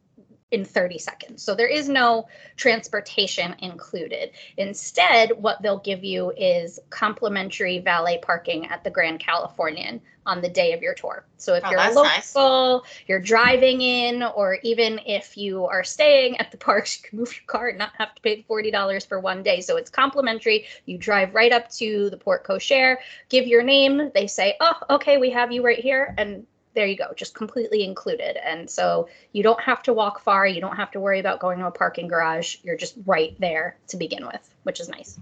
in 0.55 0.65
30 0.65 0.99
seconds. 0.99 1.43
So 1.43 1.55
there 1.55 1.67
is 1.69 1.89
no 1.89 2.29
transportation 2.57 3.55
included. 3.59 4.31
Instead, 4.57 5.33
what 5.33 5.61
they'll 5.61 5.81
give 5.81 6.05
you 6.05 6.33
is 6.37 6.79
complimentary 6.91 7.81
valet 7.81 8.19
parking 8.19 8.67
at 8.67 8.85
the 8.85 8.91
Grand 8.91 9.19
Californian 9.21 10.01
on 10.27 10.41
the 10.41 10.49
day 10.49 10.73
of 10.73 10.81
your 10.81 10.95
tour. 10.95 11.27
So 11.37 11.55
if 11.55 11.65
Oh, 11.67 11.71
you're 11.71 11.81
a 11.81 11.89
local, 11.93 12.05
nice. 12.05 12.35
you're 13.07 13.21
driving 13.21 13.81
in, 13.83 14.23
or 14.23 14.59
even 14.63 15.01
if 15.05 15.37
you 15.37 15.67
are 15.67 15.85
staying 15.85 16.39
at 16.39 16.51
the 16.51 16.57
parks, 16.57 16.97
you 17.03 17.09
can 17.11 17.19
move 17.19 17.35
your 17.35 17.45
car 17.47 17.69
and 17.69 17.79
not 17.79 17.93
have 17.99 18.15
to 18.15 18.23
pay 18.23 18.43
$40 18.49 19.07
for 19.07 19.21
one 19.21 19.43
day. 19.43 19.61
So 19.61 19.77
it's 19.77 19.91
complimentary. 19.91 20.67
You 20.87 20.97
drive 20.99 21.35
right 21.35 21.53
up 21.53 21.69
to 21.73 22.09
the 22.11 22.17
Porte 22.17 22.45
Cochere, 22.45 22.99
give 23.29 23.47
your 23.47 23.63
name. 23.63 24.11
They 24.15 24.29
say, 24.29 24.57
oh, 24.61 24.75
okay, 24.91 25.19
we 25.19 25.31
have 25.31 25.53
you 25.53 25.63
right 25.65 25.79
here. 25.79 26.15
And 26.17 26.47
there 26.75 26.87
you 26.87 26.97
go, 26.97 27.13
just 27.17 27.35
completely 27.35 27.85
included. 27.85 28.37
And 28.47 28.69
so 28.69 29.09
you 29.33 29.43
don't 29.43 29.61
have 29.61 29.83
to 29.85 29.93
walk 29.93 30.21
far. 30.21 30.47
You 30.47 30.61
don't 30.61 30.77
have 30.77 30.91
to 30.93 31.01
worry 31.01 31.21
about 31.21 31.41
going 31.41 31.59
to 31.61 31.67
a 31.67 31.71
parking 31.71 32.09
garage. 32.09 32.57
You're 32.63 32.77
just 32.77 32.97
right 33.07 33.35
there 33.39 33.77
to 33.89 33.97
begin 33.97 34.27
with, 34.27 34.51
which 34.65 34.81
is 34.81 34.89
nice. 34.89 35.19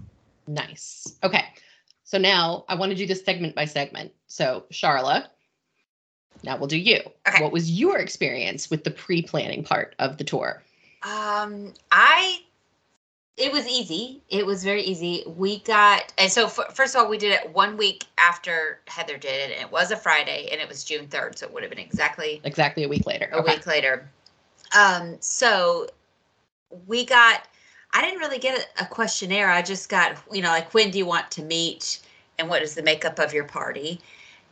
Nice. 0.47 1.15
Okay. 1.23 1.45
So 2.03 2.17
now 2.17 2.65
I 2.67 2.75
want 2.75 2.91
to 2.91 2.97
do 2.97 3.07
this 3.07 3.23
segment 3.23 3.55
by 3.55 3.65
segment. 3.65 4.11
So, 4.27 4.65
Sharla, 4.71 5.27
now 6.43 6.57
we'll 6.57 6.67
do 6.67 6.77
you. 6.77 6.99
Okay. 7.27 7.41
What 7.41 7.51
was 7.51 7.71
your 7.71 7.97
experience 7.99 8.69
with 8.69 8.83
the 8.83 8.91
pre 8.91 9.21
planning 9.21 9.63
part 9.63 9.95
of 9.99 10.17
the 10.17 10.23
tour? 10.23 10.61
Um, 11.03 11.73
I 11.91 12.42
it 13.37 13.51
was 13.51 13.67
easy. 13.67 14.21
It 14.29 14.45
was 14.45 14.63
very 14.63 14.83
easy. 14.83 15.23
We 15.25 15.59
got 15.59 16.13
and 16.17 16.31
so 16.31 16.45
f- 16.45 16.75
first 16.75 16.95
of 16.95 17.01
all, 17.01 17.09
we 17.09 17.17
did 17.17 17.31
it 17.31 17.51
one 17.53 17.77
week 17.77 18.05
after 18.17 18.79
Heather 18.87 19.17
did 19.17 19.49
it, 19.49 19.51
and 19.55 19.61
it 19.65 19.71
was 19.71 19.91
a 19.91 19.95
Friday, 19.95 20.49
and 20.51 20.61
it 20.61 20.67
was 20.67 20.83
June 20.83 21.07
third, 21.07 21.37
so 21.37 21.47
it 21.47 21.53
would 21.53 21.63
have 21.63 21.69
been 21.71 21.79
exactly 21.79 22.41
Exactly 22.43 22.83
a 22.83 22.89
week 22.89 23.05
later. 23.05 23.29
a 23.31 23.41
week 23.41 23.65
later. 23.65 24.07
Um, 24.77 25.17
so 25.19 25.87
we 26.87 27.05
got. 27.05 27.47
I 27.95 28.01
didn't 28.01 28.19
really 28.19 28.39
get 28.39 28.67
a, 28.79 28.83
a 28.83 28.87
questionnaire. 28.87 29.51
I 29.51 29.61
just 29.61 29.87
got, 29.87 30.17
you 30.31 30.41
know, 30.41 30.49
like 30.49 30.73
when 30.73 30.89
do 30.89 30.97
you 30.97 31.05
want 31.05 31.29
to 31.31 31.43
meet, 31.43 31.99
and 32.39 32.49
what 32.49 32.61
is 32.63 32.73
the 32.75 32.81
makeup 32.83 33.19
of 33.19 33.33
your 33.33 33.43
party, 33.45 33.99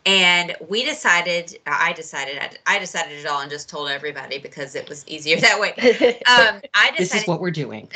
and 0.05 0.55
we 0.67 0.83
decided. 0.83 1.59
I 1.65 1.93
decided. 1.93 2.59
I, 2.65 2.79
decided 2.79 3.19
it 3.19 3.25
all 3.25 3.41
and 3.41 3.49
just 3.49 3.69
told 3.69 3.89
everybody 3.89 4.39
because 4.39 4.75
it 4.75 4.87
was 4.89 5.07
easier 5.07 5.39
that 5.39 5.59
way. 5.59 5.73
Um, 6.27 6.61
I 6.73 6.91
This 6.97 7.13
is 7.13 7.27
what 7.27 7.39
we're 7.41 7.51
doing. 7.51 7.89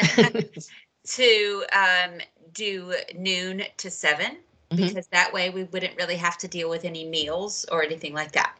to 1.08 1.64
um, 1.74 2.20
do 2.54 2.94
noon 3.16 3.64
to 3.78 3.90
7 3.92 4.38
Mhm. 4.72 4.88
because 4.88 5.08
that 5.08 5.32
way 5.32 5.50
we 5.50 5.66
wouldn't 5.66 5.96
really 5.96 6.16
have 6.16 6.38
to 6.40 6.48
deal 6.48 6.70
with 6.70 6.86
any 6.86 7.06
meals 7.06 7.66
or 7.72 7.84
anything 7.84 8.14
like 8.14 8.32
that. 8.32 8.58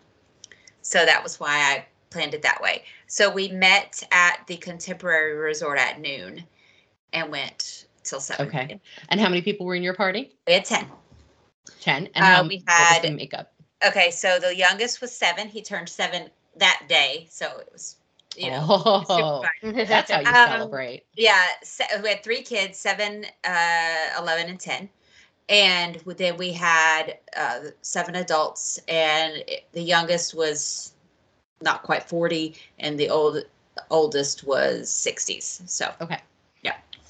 So 0.82 1.04
that 1.06 1.24
was 1.24 1.40
why 1.40 1.56
I 1.56 1.86
planned 2.12 2.34
it 2.36 2.44
that 2.44 2.62
way. 2.62 2.84
So 3.08 3.32
we 3.32 3.50
met 3.50 4.04
at 4.12 4.46
the 4.48 4.58
Contemporary 4.58 5.34
Resort 5.36 5.80
at 5.80 6.00
noon 6.00 6.44
and 7.14 7.32
went 7.32 7.86
till 8.04 8.20
seven. 8.20 8.48
Okay. 8.48 8.80
and 9.10 9.20
how 9.20 9.30
many 9.30 9.42
people 9.42 9.66
were 9.66 9.76
in 9.76 9.82
your 9.84 9.96
party? 9.96 10.36
We 10.46 10.54
had 10.54 10.66
10. 10.66 10.86
10. 11.82 12.10
And 12.16 12.26
Uh, 12.26 12.48
we 12.48 12.64
had- 12.68 13.14
makeup? 13.16 13.52
Okay, 13.86 14.10
so 14.12 14.40
the 14.40 14.56
youngest 14.56 15.02
was 15.02 15.16
seven. 15.16 15.48
He 15.48 15.62
turned 15.62 15.90
seven 15.90 16.30
that 16.56 16.84
day. 16.88 17.28
So 17.30 17.46
it 17.60 17.70
was, 17.72 17.98
you 18.36 18.50
know, 18.50 18.66
oh, 18.68 19.44
that's 19.62 20.10
how 20.10 20.22
you 20.22 20.28
Um, 20.28 20.34
celebrate. 20.60 21.04
Yeah, 21.16 21.44
se- 21.64 22.00
we 22.02 22.10
had 22.10 22.24
three 22.24 22.42
kids, 22.42 22.80
seven, 22.80 23.26
uh, 23.44 24.10
11, 24.18 24.50
and 24.50 24.60
10. 24.60 24.90
And 25.50 25.96
then 26.18 26.38
we 26.38 26.52
had 26.52 27.20
uh, 27.38 27.60
seven 27.82 28.16
adults, 28.16 28.80
and 28.88 29.44
the 29.74 29.82
youngest 29.82 30.34
was 30.34 30.94
not 31.62 31.84
quite 31.84 32.08
40, 32.10 32.56
and 32.80 33.00
the 33.00 33.10
old 33.10 33.44
oldest 33.92 34.44
was 34.46 34.90
60s. 34.90 35.62
So, 35.70 35.94
Okay. 36.02 36.20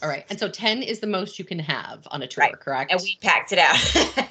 Yeah. 0.06 0.12
All 0.12 0.18
right. 0.18 0.26
And 0.30 0.40
so 0.40 0.50
10 0.50 0.82
is 0.84 1.00
the 1.00 1.08
most 1.08 1.38
you 1.40 1.46
can 1.46 1.60
have 1.60 2.08
on 2.12 2.22
a 2.22 2.28
tour, 2.28 2.44
Right. 2.44 2.60
correct? 2.60 2.92
and 2.92 3.02
we 3.02 3.18
packed 3.22 3.52
it 3.52 3.60
out. 3.60 3.76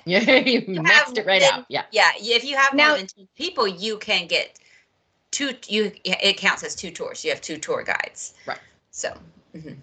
yeah, 0.04 0.18
you 0.38 0.60
have 0.60 0.68
maxed 0.84 1.18
it 1.18 1.26
right 1.26 1.40
then- 1.40 1.52
out. 1.52 1.64
Yeah. 1.68 1.82
yeah, 1.92 2.10
if 2.16 2.44
you 2.44 2.56
have 2.56 2.74
Now- 2.74 2.88
more 2.88 2.98
than 2.98 3.06
10 3.06 3.28
people, 3.36 3.66
you 3.66 3.98
can 3.98 4.26
get 4.26 4.58
two, 5.30 5.52
you 5.68 5.92
it 6.04 6.36
counts 6.36 6.62
as 6.62 6.74
two 6.74 6.90
tours. 6.90 7.24
You 7.24 7.30
have 7.30 7.40
two 7.40 7.58
tour 7.58 7.82
guides. 7.82 8.34
Right. 8.46 8.58
So, 8.90 9.12
mhm. 9.54 9.76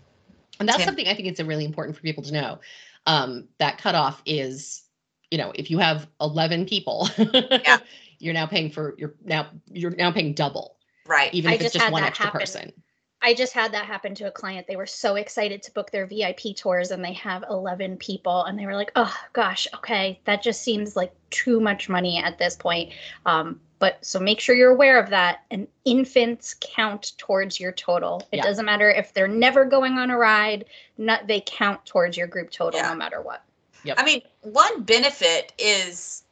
And 0.59 0.69
that's 0.69 0.77
10. 0.77 0.85
something 0.87 1.07
I 1.07 1.13
think 1.15 1.27
it's 1.27 1.41
really 1.41 1.65
important 1.65 1.95
for 1.95 2.01
people 2.03 2.23
to 2.23 2.31
know. 2.31 2.59
Um, 3.07 3.47
that 3.57 3.77
cutoff 3.79 4.21
is, 4.25 4.83
you 5.31 5.37
know, 5.37 5.51
if 5.55 5.71
you 5.71 5.79
have 5.79 6.07
11 6.21 6.65
people, 6.67 7.09
you're 8.19 8.33
now 8.33 8.45
paying 8.45 8.69
for, 8.69 8.93
you're 8.97 9.15
now, 9.25 9.47
you're 9.71 9.91
now 9.95 10.11
paying 10.11 10.33
double, 10.33 10.77
right. 11.07 11.33
even 11.33 11.51
I 11.51 11.55
if 11.55 11.61
it's 11.61 11.73
just 11.73 11.81
just 11.83 11.91
one 11.91 12.03
extra 12.03 12.25
happen. 12.27 12.39
person. 12.39 12.73
I 13.23 13.33
just 13.35 13.53
had 13.53 13.71
that 13.73 13.85
happen 13.85 14.15
to 14.15 14.27
a 14.27 14.31
client. 14.31 14.65
They 14.67 14.75
were 14.75 14.87
so 14.87 15.15
excited 15.15 15.61
to 15.63 15.71
book 15.73 15.91
their 15.91 16.07
VIP 16.07 16.55
tours 16.55 16.89
and 16.89 17.03
they 17.05 17.13
have 17.13 17.43
11 17.49 17.97
people 17.97 18.45
and 18.45 18.57
they 18.57 18.65
were 18.65 18.75
like, 18.75 18.91
oh 18.95 19.15
gosh, 19.33 19.67
okay, 19.75 20.19
that 20.25 20.41
just 20.41 20.63
seems 20.63 20.95
like 20.95 21.13
too 21.29 21.59
much 21.59 21.87
money 21.87 22.17
at 22.21 22.39
this 22.39 22.55
point. 22.55 22.93
Um, 23.25 23.59
but 23.77 24.03
so 24.03 24.19
make 24.19 24.39
sure 24.39 24.55
you're 24.55 24.71
aware 24.71 24.99
of 24.99 25.09
that. 25.11 25.43
And 25.51 25.67
infants 25.85 26.55
count 26.61 27.13
towards 27.17 27.59
your 27.59 27.71
total. 27.71 28.27
It 28.31 28.37
Yeah. 28.37 28.43
doesn't 28.43 28.65
matter 28.65 28.89
if 28.89 29.13
they're 29.13 29.27
never 29.27 29.65
going 29.65 29.97
on 29.99 30.09
a 30.09 30.17
ride, 30.17 30.65
not 30.97 31.27
they 31.27 31.41
count 31.45 31.85
towards 31.85 32.17
your 32.17 32.27
group 32.27 32.49
total 32.49 32.79
Yeah. 32.79 32.89
no 32.89 32.95
matter 32.95 33.21
what. 33.21 33.43
I 33.97 34.03
mean, 34.03 34.21
one 34.41 34.83
benefit 34.83 35.53
is 35.57 36.23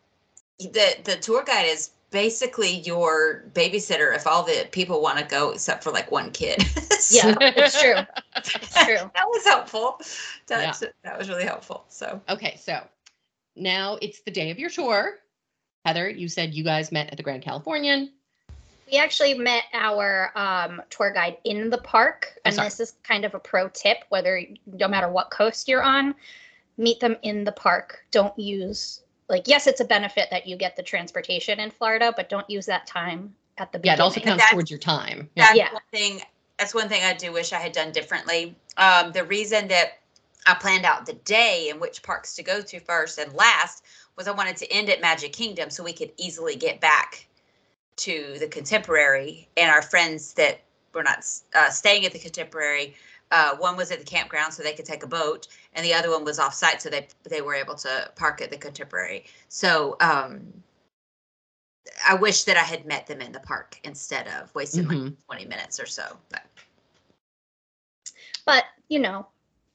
that 0.59 1.05
the 1.05 1.15
tour 1.17 1.43
guide 1.43 1.65
is 1.67 1.91
basically 2.11 2.79
your 2.79 3.43
babysitter 3.53 4.15
if 4.15 4.25
all 4.25 4.43
the 4.43 4.67
people 4.71 5.01
want 5.01 5.19
to 5.19 5.25
go 5.25 5.51
except 5.51 5.83
for 5.83 5.91
like 5.91 6.11
one 6.11 6.31
kid. 6.31 6.63
So 6.99 7.29
Yeah, 7.29 7.35
it's 7.39 7.79
true. 7.81 7.95
It's 8.35 8.49
true. 8.85 9.09
that 9.15 9.25
was 9.25 9.45
helpful. 9.45 10.01
That, 10.47 10.81
that 11.03 11.17
was 11.17 11.29
really 11.29 11.45
helpful. 11.45 11.85
So 11.87 12.21
Okay. 12.27 12.57
So 12.61 12.81
now 13.55 13.97
it's 14.01 14.19
the 14.19 14.31
day 14.31 14.51
of 14.51 14.59
your 14.59 14.69
tour. 14.69 15.19
Heather, 15.85 16.09
you 16.09 16.27
said 16.27 16.53
you 16.53 16.61
guys 16.63 16.91
met 16.91 17.09
at 17.09 17.15
the 17.15 17.23
Grand 17.23 17.41
Californian. 17.41 18.11
We 18.91 18.97
actually 18.97 19.33
met 19.35 19.63
our 19.73 20.31
um, 20.35 20.81
tour 20.89 21.11
guide 21.13 21.37
in 21.45 21.69
the 21.69 21.77
park, 21.77 22.33
Oh, 22.35 22.41
and 22.45 22.55
sorry. 22.55 22.67
this 22.67 22.79
is 22.81 22.95
kind 23.03 23.23
of 23.23 23.33
a 23.33 23.39
pro 23.39 23.69
tip: 23.69 23.99
whether 24.09 24.41
no 24.65 24.87
matter 24.89 25.07
what 25.09 25.31
coast 25.31 25.69
you're 25.69 25.83
on, 25.83 26.13
meet 26.77 26.99
them 26.99 27.15
in 27.21 27.45
the 27.45 27.51
park. 27.53 28.03
Don't 28.11 28.37
use 28.37 29.03
like 29.29 29.47
yes, 29.47 29.67
it's 29.67 29.79
a 29.79 29.85
benefit 29.85 30.27
that 30.31 30.47
you 30.47 30.57
get 30.57 30.75
the 30.75 30.83
transportation 30.83 31.59
in 31.59 31.71
Florida, 31.71 32.13
but 32.15 32.29
don't 32.29 32.49
use 32.49 32.65
that 32.65 32.87
time 32.87 33.33
at 33.57 33.71
the 33.71 33.79
beginning. 33.79 33.97
Yeah, 33.97 34.01
it 34.01 34.03
also 34.03 34.19
counts 34.19 34.37
That's- 34.41 34.51
towards 34.51 34.71
your 34.71 34.79
time. 34.79 35.29
Yeah. 35.35 35.45
that's 35.45 35.57
Yeah. 35.57 35.73
one 35.73 35.81
thing. 35.91 36.21
That's 36.57 36.73
one 36.73 36.89
thing 36.89 37.03
I 37.03 37.13
do 37.13 37.31
wish 37.31 37.53
I 37.53 37.59
had 37.59 37.71
done 37.71 37.91
differently. 37.93 38.53
Um, 38.75 39.13
the 39.13 39.23
reason 39.23 39.69
that 39.69 39.99
I 40.45 40.55
planned 40.55 40.83
out 40.85 41.05
the 41.05 41.13
day 41.13 41.69
and 41.69 41.79
which 41.79 42.01
parks 42.03 42.35
to 42.35 42.43
go 42.43 42.61
to 42.61 42.79
first 42.81 43.17
and 43.17 43.31
last 43.33 43.85
was 44.17 44.27
I 44.27 44.31
wanted 44.31 44.57
to 44.57 44.71
end 44.71 44.89
at 44.89 44.99
Magic 44.99 45.31
Kingdom 45.31 45.69
so 45.69 45.83
we 45.83 45.93
could 45.93 46.11
easily 46.17 46.55
get 46.57 46.81
back 46.81 47.27
to 47.97 48.35
the 48.39 48.47
Contemporary 48.47 49.47
and 49.55 49.69
our 49.71 49.81
friends 49.81 50.33
that 50.33 50.61
were 50.93 51.03
not 51.03 51.23
uh, 51.55 51.69
staying 51.69 52.05
at 52.05 52.11
the 52.11 52.19
Contemporary. 52.19 52.95
Uh, 53.31 53.55
one 53.57 53.77
was 53.77 53.91
at 53.91 53.99
the 53.99 54.05
campground 54.05 54.53
so 54.53 54.63
they 54.63 54.73
could 54.73 54.85
take 54.85 55.03
a 55.03 55.07
boat, 55.07 55.47
and 55.73 55.85
the 55.85 55.93
other 55.93 56.09
one 56.09 56.23
was 56.23 56.39
off 56.39 56.53
site 56.53 56.81
so 56.81 56.89
they 56.89 57.07
they 57.23 57.41
were 57.41 57.53
able 57.53 57.75
to 57.75 58.11
park 58.15 58.41
at 58.41 58.49
the 58.49 58.57
Contemporary. 58.57 59.25
So 59.49 59.97
um, 60.01 60.51
I 62.07 62.15
wish 62.15 62.43
that 62.45 62.57
I 62.57 62.63
had 62.63 62.85
met 62.85 63.07
them 63.07 63.21
in 63.21 63.31
the 63.31 63.39
park 63.39 63.79
instead 63.83 64.27
of 64.27 64.53
wasting 64.55 64.87
like 64.87 64.97
Mhm. 64.97 65.15
20 65.27 65.45
minutes 65.45 65.79
or 65.79 65.85
so. 65.85 66.17
But 66.29 66.43
but 68.45 68.65
you 68.87 68.99
know 68.99 69.27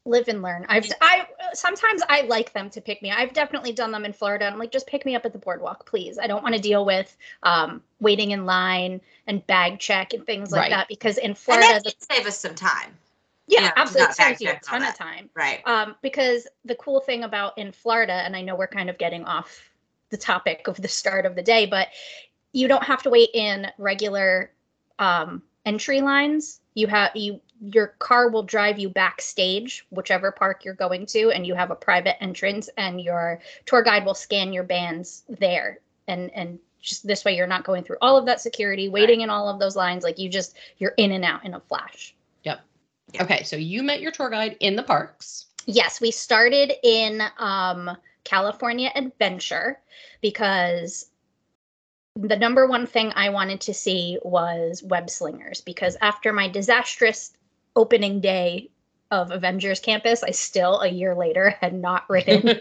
live 0.05 0.29
and 0.29 0.43
learn 0.43 0.67
i've 0.69 0.87
i 1.01 1.27
sometimes 1.55 2.03
i 2.11 2.23
like 2.23 2.53
them 2.53 2.69
to 2.69 2.81
pick 2.81 3.01
me 3.01 3.11
i've 3.11 3.33
definitely 3.33 3.73
done 3.73 3.91
them 3.91 4.05
in 4.05 4.13
florida 4.13 4.45
i'm 4.47 4.59
like 4.59 4.71
just 4.71 4.87
pick 4.87 5.07
me 5.07 5.15
up 5.15 5.25
at 5.25 5.33
the 5.33 5.39
boardwalk 5.39 5.87
please 5.87 6.19
i 6.19 6.27
don't 6.27 6.43
want 6.43 6.55
to 6.55 6.61
deal 6.61 6.85
with 6.85 7.17
um, 7.43 7.83
waiting 8.01 8.33
in 8.33 8.45
line 8.45 9.01
and 9.29 9.47
bag 9.47 9.79
check 9.79 10.13
and 10.13 10.27
things 10.27 10.51
like 10.53 10.63
Right. 10.63 10.71
that 10.71 10.89
because 10.89 11.17
in 11.19 11.27
and 11.27 11.39
florida 11.39 11.67
that 11.69 11.85
the, 11.85 11.95
save 11.99 12.27
us 12.27 12.39
some 12.39 12.55
time, 12.55 12.99
yeah, 13.47 13.61
know, 13.61 13.71
absolutely 13.77 14.11
it 14.11 14.15
saves 14.15 14.41
you 14.41 14.49
a 14.49 14.53
check 14.53 14.63
and 14.73 14.75
all 14.75 14.81
ton 14.81 14.89
of 14.89 14.97
time 14.97 15.31
right? 15.35 15.61
um, 15.67 15.95
because 16.03 16.47
the 16.65 16.75
cool 16.77 17.01
thing 17.01 17.25
about 17.25 17.57
in 17.59 17.73
florida 17.73 18.13
and 18.13 18.35
i 18.37 18.43
know 18.43 18.55
we're 18.55 18.67
kind 18.67 18.91
of 18.91 18.99
getting 18.99 19.25
off 19.25 19.71
the 20.11 20.17
topic 20.17 20.67
of 20.69 20.77
the 20.81 20.89
start 20.89 21.27
of 21.27 21.35
the 21.35 21.43
day 21.43 21.67
but 21.67 21.89
you 22.53 22.69
don't 22.69 22.85
have 22.85 23.03
to 23.03 23.11
wait 23.11 23.31
in 23.35 23.67
regular 23.79 24.51
um, 24.99 25.43
entry 25.67 26.01
lines 26.01 26.61
you 26.75 26.87
have 26.87 27.11
you 27.15 27.41
your 27.61 27.89
car 27.99 28.29
will 28.29 28.43
drive 28.43 28.79
you 28.79 28.89
backstage 28.89 29.87
whichever 29.91 30.31
park 30.31 30.65
you're 30.65 30.75
going 30.75 31.07
to 31.07 31.31
and 31.31 31.47
you 31.47 31.55
have 31.55 31.71
a 31.71 31.75
private 31.75 32.23
entrance 32.23 32.69
and 32.77 33.01
your 33.01 33.41
tour 33.65 33.83
guide 33.83 34.05
will 34.05 34.15
scan 34.15 34.53
your 34.53 34.65
bands 34.65 35.25
there 35.29 35.79
and 36.09 36.31
and 36.35 36.59
just 36.85 37.07
this 37.07 37.25
way 37.25 37.35
you're 37.35 37.47
not 37.47 37.65
going 37.65 37.83
through 37.83 37.97
all 38.01 38.17
of 38.17 38.27
that 38.27 38.41
security, 38.41 38.89
waiting 38.89 39.23
in 39.23 39.31
all 39.31 39.49
of 39.49 39.59
those 39.59 39.75
lines. 39.75 40.05
Like 40.05 40.19
you 40.19 40.29
just 40.29 40.57
you're 40.79 40.95
in 40.97 41.13
and 41.13 41.25
out 41.25 41.45
in 41.45 41.55
a 41.55 41.61
flash. 41.61 42.15
Yeah. 43.13 43.23
Okay, 43.23 43.43
so 43.43 43.57
you 43.57 43.83
met 43.83 44.01
your 44.01 44.13
tour 44.13 44.31
guide 44.31 44.57
in 44.61 44.77
the 44.77 44.83
parks. 44.83 45.47
Yes, 45.67 46.01
we 46.01 46.11
started 46.11 46.73
in 46.83 47.23
um, 47.39 47.97
California 48.25 48.91
Adventure 48.95 49.79
because 50.21 51.11
the 52.17 52.37
number 52.37 52.67
one 52.67 52.87
thing 52.87 53.13
I 53.15 53.31
wanted 53.31 53.61
to 53.63 53.75
see 53.75 54.19
was 54.23 54.83
web 54.83 55.11
slingers 55.11 55.61
because 55.61 55.97
after 56.01 56.33
my 56.33 56.49
disastrous 56.49 57.33
opening 57.77 58.21
day 58.21 58.71
of 59.11 59.31
Avengers 59.31 59.81
Campus, 59.81 60.23
I 60.23 60.31
still 60.31 60.81
a 60.81 60.89
year 60.89 61.15
later 61.15 61.51
had 61.61 61.75
not 61.75 62.09
ridden 62.09 62.61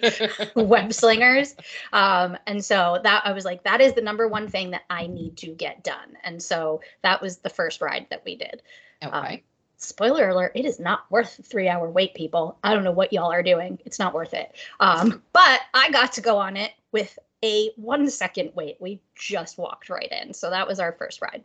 web 0.56 0.94
slingers. 0.94 1.56
Um, 1.94 2.38
and 2.46 2.64
so 2.64 3.00
that 3.04 3.24
I 3.26 3.32
was 3.32 3.46
like, 3.46 3.64
that 3.64 3.82
is 3.82 3.94
the 3.94 4.02
number 4.02 4.28
one 4.28 4.48
thing 4.48 4.72
that 4.72 4.84
I 4.90 5.08
need 5.08 5.38
to 5.38 5.48
get 5.48 5.84
done. 5.84 6.18
And 6.24 6.42
so 6.42 6.82
that 7.02 7.22
was 7.22 7.38
the 7.38 7.50
first 7.50 7.82
ride 7.82 8.08
that 8.10 8.24
we 8.26 8.36
did. 8.36 8.62
okay. 9.04 9.44
Spoiler 9.84 10.30
alert, 10.30 10.54
it 10.56 10.66
is 10.66 10.80
not 10.80 11.10
worth 11.12 11.40
three 11.46 11.68
hour 11.68 11.90
wait, 11.90 12.14
people. 12.14 12.58
I 12.64 12.74
don't 12.74 12.84
know 12.84 12.92
what 12.92 13.12
y'all 13.12 13.32
are 13.32 13.44
doing. 13.44 13.80
It's 13.86 14.00
not 14.00 14.14
worth 14.14 14.34
it. 14.34 14.56
Um, 14.80 15.22
but 15.34 15.62
I 15.74 15.92
got 15.92 16.14
to 16.14 16.22
go 16.22 16.38
on 16.38 16.56
it 16.58 16.72
with 16.92 17.18
a 17.44 17.72
one 17.76 18.10
second 18.10 18.52
wait. 18.56 18.78
We 18.80 19.02
just 19.16 19.58
walked 19.58 19.90
right 19.90 20.12
in. 20.12 20.34
So 20.34 20.50
that 20.50 20.68
was 20.68 20.80
our 20.80 20.94
first 20.94 21.22
ride. 21.22 21.44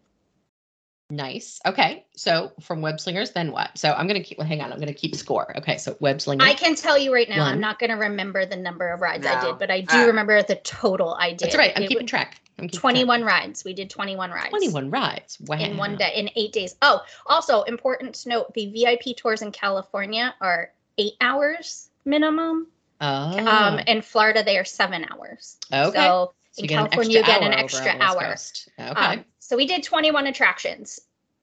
Nice. 1.10 1.58
Okay. 1.64 2.04
So 2.16 2.52
from 2.60 2.82
web 2.82 3.00
slingers, 3.00 3.30
then 3.30 3.50
what? 3.50 3.76
So 3.78 3.92
I'm 3.92 4.06
gonna 4.06 4.22
keep. 4.22 4.36
Well, 4.36 4.46
hang 4.46 4.60
on. 4.60 4.72
I'm 4.72 4.78
gonna 4.78 4.92
keep 4.92 5.14
score. 5.16 5.56
Okay. 5.56 5.78
So 5.78 5.96
web 6.00 6.20
slingers. 6.20 6.46
I 6.46 6.52
can 6.54 6.74
tell 6.74 6.98
you 6.98 7.12
right 7.14 7.28
now, 7.28 7.40
One. 7.40 7.54
I'm 7.54 7.60
not 7.60 7.78
going 7.78 7.90
to 7.90 7.96
remember 7.96 8.44
the 8.44 8.56
number 8.56 8.88
of 8.88 9.00
rides 9.00 9.26
I 9.26 9.42
did, 9.42 9.58
but 9.58 9.70
I 9.70 9.80
do 9.80 9.96
Uh, 10.02 10.06
remember 10.08 10.42
the 10.42 10.56
total 10.56 11.14
I 11.14 11.30
did. 11.30 11.40
That's 11.40 11.56
right. 11.56 11.72
I'm 11.74 11.84
It 11.84 11.88
keeping 11.88 12.04
was 12.04 12.10
track. 12.10 12.40
I'm 12.58 12.64
keeping 12.68 12.80
track. 12.80 12.80
21 12.80 13.22
rides. 13.24 13.64
We 13.64 13.72
did 13.72 13.88
21 13.88 14.30
rides. 14.30 14.50
21 14.50 14.90
rides. 14.90 15.38
Wow. 15.40 15.58
in 15.58 15.76
one 15.78 15.96
day 15.96 16.12
in 16.14 16.28
eight 16.36 16.52
days. 16.52 16.76
Oh, 16.82 17.00
also 17.26 17.62
important 17.62 18.14
to 18.16 18.28
note: 18.28 18.52
the 18.52 18.66
VIP 18.66 19.16
tours 19.16 19.40
in 19.40 19.50
California 19.50 20.34
are 20.42 20.72
eight 20.98 21.14
hours 21.22 21.88
minimum. 22.04 22.66
Oh. 23.00 23.46
Um, 23.46 23.78
in 23.78 24.02
Florida, 24.02 24.42
they 24.42 24.58
are 24.58 24.64
seven 24.64 25.06
hours. 25.10 25.56
okay. 25.72 25.96
So, 25.96 26.34
So 26.58 26.64
in 26.64 26.64
you 26.64 26.68
get 26.68 26.78
an 26.80 26.90
California, 26.90 27.18
you 27.18 27.24
get 27.24 27.42
an 27.42 27.52
extra 27.52 27.96
hour. 28.00 28.34
Okay. 28.78 29.00
Um, 29.00 29.24
so 29.38 29.56
we 29.56 29.66
did 29.66 29.82
21 29.82 30.26
attractions 30.26 31.00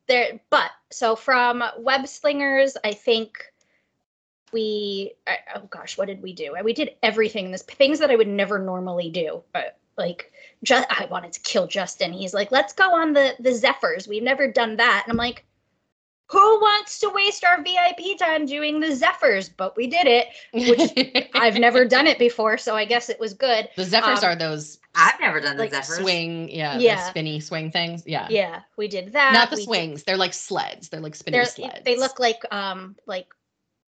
there, 0.07 0.39
but 0.49 0.71
so 0.91 1.15
from 1.15 1.63
web 1.79 2.07
slingers, 2.07 2.77
I 2.83 2.93
think 2.93 3.37
we 4.51 5.13
I, 5.25 5.37
oh 5.55 5.67
gosh, 5.69 5.97
what 5.97 6.07
did 6.07 6.21
we 6.21 6.33
do? 6.33 6.55
We 6.63 6.73
did 6.73 6.91
everything. 7.01 7.51
This 7.51 7.63
things 7.63 7.99
that 7.99 8.11
I 8.11 8.15
would 8.15 8.27
never 8.27 8.59
normally 8.59 9.09
do, 9.09 9.41
but 9.53 9.79
like 9.97 10.31
just 10.63 10.87
I 10.89 11.05
wanted 11.05 11.33
to 11.33 11.39
kill 11.41 11.67
Justin. 11.67 12.13
He's 12.13 12.33
like, 12.33 12.51
let's 12.51 12.73
go 12.73 12.93
on 12.95 13.13
the 13.13 13.35
the 13.39 13.53
Zephyrs. 13.53 14.07
We've 14.07 14.23
never 14.23 14.51
done 14.51 14.77
that, 14.77 15.03
and 15.05 15.11
I'm 15.11 15.17
like. 15.17 15.45
Who 16.31 16.39
wants 16.59 16.99
to 16.99 17.09
waste 17.09 17.43
our 17.45 17.61
VIP 17.61 18.17
time 18.17 18.45
doing 18.47 18.79
the 18.79 18.95
Zephyrs? 18.95 19.47
But 19.49 19.77
we 19.77 19.85
did 19.87 20.07
it. 20.07 20.27
which 20.53 21.29
I've 21.35 21.57
never 21.59 21.85
done 21.85 22.07
it 22.07 22.17
before, 22.17 22.57
so 22.57 22.75
I 22.75 22.85
guess 22.85 23.09
it 23.09 23.19
was 23.19 23.33
good. 23.33 23.69
the 23.75 23.83
Zephyrs 23.85 24.23
um, 24.23 24.31
are 24.31 24.35
those 24.35 24.79
I've 24.95 25.19
never 25.19 25.39
done 25.39 25.57
the 25.57 25.63
like 25.63 25.71
Zephyrs. 25.73 25.97
swing, 25.99 26.49
yeah, 26.49 26.77
Yeah. 26.79 26.95
the 26.95 27.09
spinny 27.09 27.39
swing 27.39 27.71
things. 27.71 28.03
Yeah. 28.07 28.27
Yeah, 28.29 28.61
we 28.77 28.87
did 28.87 29.13
that. 29.13 29.33
Not 29.33 29.49
the 29.51 29.55
We 29.57 29.61
did- 29.61 29.65
swings. 29.65 30.03
They're 30.03 30.17
like 30.17 30.33
sleds. 30.33 30.89
They're 30.89 30.99
like 31.01 31.15
spinny 31.15 31.37
They're, 31.37 31.45
sleds. 31.45 31.81
they 31.85 31.95
look 31.97 32.19
like 32.19 32.41
um 32.51 32.95
like 33.05 33.27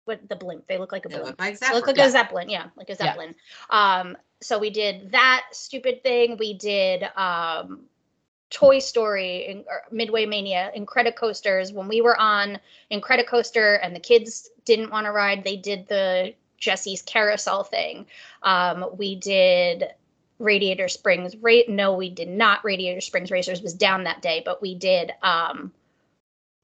what 0.06 0.28
the 0.30 0.36
blimp. 0.36 0.68
They 0.68 0.78
look 0.78 0.92
like 0.92 1.06
a 1.06 1.10
They 1.10 1.16
blimp. 1.16 1.28
look 1.30 1.40
like 1.40 1.60
They 1.60 1.68
look 1.74 1.86
Zephyrs. 1.86 1.98
like 1.98 2.08
a 2.08 2.12
zeppelin. 2.12 2.50
Yeah, 2.50 2.68
like 2.78 2.90
a 2.90 2.94
Yeah. 2.94 2.98
zeppelin. 2.98 3.36
Um, 3.72 4.16
so 4.42 4.60
we 4.60 4.70
did 4.70 5.12
that 5.12 5.46
stupid 5.54 6.04
thing. 6.04 6.38
We 6.38 6.54
did 6.54 7.04
um, 7.18 7.86
Toy 8.50 8.80
Story 8.80 9.66
or 9.68 9.84
Midway 9.92 10.26
Mania, 10.26 10.72
Incredicoasters. 10.76 11.74
When 11.74 11.88
we 11.88 12.02
were 12.02 12.18
on 12.18 12.60
Incredicoaster 12.92 13.80
and 13.82 13.96
the 13.96 14.00
kids 14.00 14.50
didn't 14.66 14.92
want 14.92 15.06
to 15.06 15.12
ride, 15.12 15.44
they 15.44 15.58
did 15.58 15.88
the 15.88 16.34
Jessie's 16.58 17.02
carousel 17.02 17.64
thing. 17.64 18.06
Um, 18.44 18.86
we 18.98 19.16
did 19.16 19.86
Radiator 20.40 20.88
Springs. 20.88 21.36
Ra- 21.38 21.68
no, 21.68 21.94
we 21.94 22.10
did 22.10 22.30
not. 22.30 22.64
Radiator 22.64 23.02
Springs 23.02 23.32
Racers 23.32 23.62
was 23.62 23.74
down 23.74 24.06
that 24.06 24.22
day, 24.22 24.42
but 24.46 24.62
we 24.62 24.76
did 24.76 25.12
um, 25.22 25.72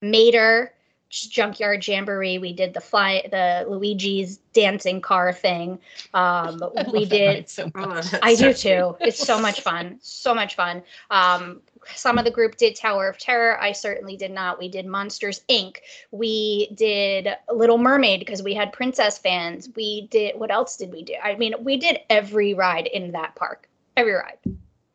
Mater 0.01 0.73
Junkyard 1.09 1.87
Jamboree. 1.87 2.39
We 2.39 2.53
did 2.53 2.73
the 2.73 2.81
fly, 2.81 3.27
the 3.29 3.65
Luigi's 3.69 4.37
dancing 4.53 4.99
car 4.99 5.31
thing. 5.31 5.79
Um, 6.13 6.63
I 6.77 6.85
we 6.91 7.05
did. 7.05 7.47
so 7.49 7.71
I 7.75 8.35
do 8.35 8.53
too. 8.53 8.95
It's 8.99 9.23
so 9.23 9.39
much 9.39 9.61
fun. 9.61 9.99
So 10.01 10.33
much 10.33 10.55
fun. 10.55 10.81
Um, 11.11 11.61
some 11.95 12.17
of 12.17 12.25
the 12.25 12.31
group 12.31 12.57
did 12.57 12.75
Tower 12.75 13.07
of 13.07 13.17
Terror. 13.17 13.59
I 13.61 13.71
certainly 13.71 14.17
did 14.17 14.31
not. 14.31 14.59
We 14.59 14.69
did 14.69 14.85
Monsters 14.85 15.41
Inc. 15.49 15.77
We 16.11 16.69
did 16.75 17.29
Little 17.53 17.77
Mermaid 17.77 18.19
because 18.19 18.43
we 18.43 18.53
had 18.53 18.73
princess 18.73 19.17
fans. 19.17 19.69
We 19.75 20.07
did 20.07 20.37
what 20.37 20.51
else 20.51 20.77
did 20.77 20.91
we 20.91 21.03
do? 21.03 21.15
I 21.23 21.35
mean, 21.35 21.55
we 21.63 21.77
did 21.77 21.99
every 22.09 22.53
ride 22.53 22.87
in 22.87 23.11
that 23.11 23.35
park. 23.35 23.69
Every 23.97 24.13
ride. 24.13 24.37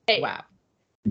It, 0.09 0.22
Wow. 0.22 0.44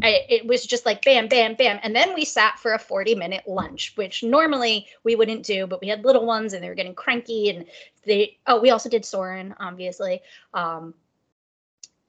I, 0.04 0.26
it 0.30 0.46
was 0.46 0.66
just 0.66 0.86
like 0.86 1.04
bam, 1.04 1.28
bam, 1.28 1.56
bam. 1.56 1.80
And 1.82 1.96
then 1.96 2.14
we 2.14 2.26
sat 2.26 2.60
for 2.60 2.74
a 2.74 2.80
40 2.80 3.16
minute 3.16 3.48
lunch, 3.48 3.94
which 3.96 4.24
normally 4.24 4.88
we 5.04 5.16
wouldn't 5.16 5.44
do, 5.44 5.66
but 5.68 5.82
we 5.82 5.88
had 5.88 6.06
little 6.06 6.26
ones 6.26 6.54
and 6.54 6.64
they 6.64 6.70
were 6.70 6.76
getting 6.76 6.96
cranky. 6.96 7.50
And 7.50 7.66
they, 8.06 8.38
oh, 8.48 8.60
we 8.60 8.70
also 8.70 8.90
did 8.90 9.06
Soarin', 9.06 9.56
obviously. 9.60 10.22
Um, 10.54 10.94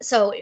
so 0.03 0.33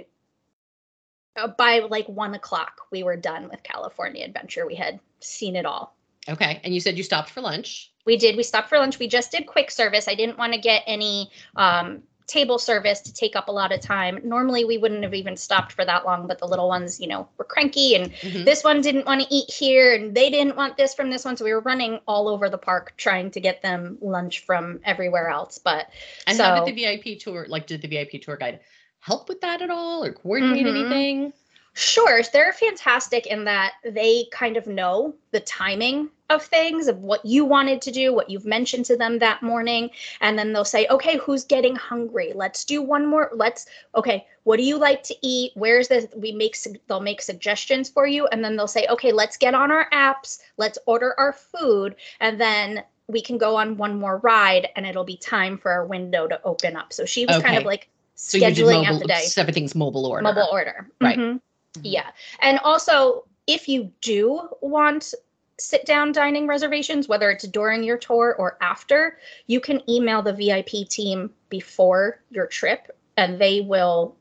by 1.57 1.81
like 1.81 2.07
one 2.09 2.35
o'clock, 2.35 2.83
we 2.91 3.03
were 3.03 3.17
done 3.17 3.49
with 3.49 3.63
California 3.63 4.25
Adventure. 4.25 4.67
We 4.67 4.75
had 4.75 5.01
seen 5.21 5.57
it 5.57 5.67
all. 5.67 5.97
Okay. 6.29 6.61
And 6.65 6.75
you 6.75 6.81
said 6.81 6.97
you 6.97 7.05
stopped 7.05 7.31
for 7.31 7.41
lunch. 7.41 7.93
We 8.05 8.17
did. 8.17 8.37
We 8.37 8.43
stopped 8.43 8.69
for 8.69 8.79
lunch. 8.79 8.99
We 8.99 9.09
just 9.09 9.31
did 9.33 9.47
quick 9.47 9.71
service. 9.71 10.09
I 10.09 10.15
didn't 10.15 10.39
want 10.39 10.53
to 10.53 10.59
get 10.59 10.83
any 10.87 11.31
um, 11.57 12.03
table 12.27 12.59
service 12.59 13.01
to 13.01 13.13
take 13.13 13.37
up 13.37 13.49
a 13.49 13.53
lot 13.53 13.73
of 13.73 13.81
time. 13.81 14.21
Normally, 14.25 14.65
we 14.65 14.79
wouldn't 14.79 15.03
have 15.05 15.15
even 15.15 15.37
stopped 15.37 15.73
for 15.73 15.85
that 15.85 16.05
long, 16.05 16.27
but 16.27 16.39
the 16.39 16.47
little 16.47 16.69
ones, 16.69 17.01
you 17.01 17.07
know, 17.07 17.29
were 17.39 17.45
cranky, 17.45 17.95
and 17.95 18.13
Mhm. 18.13 18.45
this 18.45 18.65
one 18.65 18.81
didn't 18.81 19.07
want 19.07 19.23
to 19.23 19.35
eat 19.35 19.51
here, 19.51 19.95
and 19.95 20.15
they 20.15 20.31
didn't 20.31 20.57
want 20.57 20.77
this 20.77 20.95
from 20.95 21.11
this 21.11 21.25
one. 21.25 21.37
So 21.37 21.45
we 21.45 21.53
were 21.53 21.61
running 21.61 22.01
all 22.07 22.29
over 22.29 22.49
the 22.49 22.59
park 22.59 22.95
trying 22.97 23.31
to 23.33 23.41
get 23.41 23.63
them 23.63 23.99
lunch 24.01 24.41
from 24.41 24.81
everywhere 24.85 25.29
else. 25.29 25.59
But 25.59 25.89
And 26.27 26.37
so 26.37 26.45
how 26.45 26.65
did 26.65 26.75
the 26.75 26.83
VIP 26.83 27.17
tour, 27.17 27.47
like, 27.49 27.67
did 27.67 27.83
the 27.83 27.89
VIP 27.89 28.19
tour 28.19 28.37
guide 28.37 28.61
help 29.07 29.29
with 29.29 29.41
that 29.41 29.63
at 29.63 29.71
all 29.71 30.05
or 30.05 30.13
coordinate 30.13 30.67
Mhm. 30.67 30.69
anything? 30.69 31.33
Sure, 31.75 32.23
they're 32.33 32.55
fantastic 32.55 33.27
in 33.27 33.45
that 33.45 33.75
they 33.85 34.27
kind 34.33 34.57
of 34.57 34.67
know 34.67 35.15
the 35.31 35.41
timing 35.41 36.11
of 36.31 36.43
things, 36.43 36.89
of 36.89 37.03
what 37.03 37.25
you 37.25 37.45
wanted 37.45 37.81
to 37.83 37.93
do, 37.93 38.13
what 38.13 38.31
you've 38.31 38.47
mentioned 38.47 38.85
to 38.87 38.97
them 38.97 39.19
that 39.21 39.43
morning, 39.43 39.91
and 40.21 40.37
then 40.37 40.53
they'll 40.53 40.65
say, 40.65 40.87
"Okay, 40.89 41.19
who's 41.19 41.45
getting 41.45 41.77
hungry? 41.77 42.33
Let's 42.35 42.65
do 42.65 42.83
one 42.83 43.07
more. 43.07 43.31
Let's 43.33 43.67
okay, 43.95 44.27
what 44.43 44.57
do 44.57 44.65
you 44.65 44.77
like 44.79 45.03
to 45.05 45.15
eat? 45.23 45.53
Where's 45.55 45.87
this? 45.89 46.07
We 46.17 46.33
make 46.33 46.57
they'll 46.89 46.99
make 47.01 47.23
suggestions 47.23 47.89
for 47.91 48.07
you, 48.07 48.27
and 48.29 48.43
then 48.43 48.57
they'll 48.57 48.67
say, 48.67 48.87
"Okay, 48.89 49.13
let's 49.13 49.37
get 49.37 49.55
on 49.55 49.71
our 49.71 49.89
apps. 49.91 50.41
Let's 50.57 50.79
order 50.87 51.15
our 51.19 51.33
food, 51.33 51.95
and 52.19 52.41
then." 52.41 52.83
We 53.09 53.21
can 53.21 53.39
go 53.39 53.55
on 53.55 53.77
one 53.77 54.01
more 54.01 54.17
ride 54.19 54.69
and 54.75 54.85
it'll 54.85 55.05
be 55.05 55.17
time 55.17 55.59
for 55.59 55.71
our 55.71 55.87
window 55.87 56.27
to 56.27 56.43
open 56.43 56.75
up. 56.75 56.93
So 56.93 57.05
she 57.05 57.25
was 57.25 57.39
kind 57.39 57.57
of 57.57 57.65
like 57.65 57.89
So 58.17 58.39
you 58.39 58.47
scheduling 58.47 58.83
mobile, 58.83 58.95
out 58.95 59.01
the 59.01 59.09
day 59.09 59.25
so 59.27 59.41
everything's 59.41 59.75
mobile 59.75 60.07
order. 60.07 60.23
mobile 60.23 60.49
order. 60.51 60.91
Right. 61.01 61.19
Mhm. 61.19 61.41
Mhm. 61.77 61.81
Yeah. 61.85 62.11
And 62.41 62.59
also, 62.61 63.25
if 63.47 63.69
you 63.69 63.93
do 64.01 64.49
want 64.61 65.15
sit 65.59 65.87
down 65.87 66.13
dining 66.13 66.47
reservations, 66.47 67.09
whether 67.09 67.31
it's 67.31 67.47
during 67.49 67.83
your 67.83 67.97
tour 67.97 68.35
or 68.39 68.59
after, 68.61 69.19
you 69.47 69.61
can 69.61 69.89
email 69.89 70.23
the 70.23 70.33
VIP 70.33 70.85
team 70.89 71.31
before 71.49 72.21
your 72.31 72.47
trip 72.47 72.97
and 73.17 73.39
they 73.39 73.61
will 73.61 74.17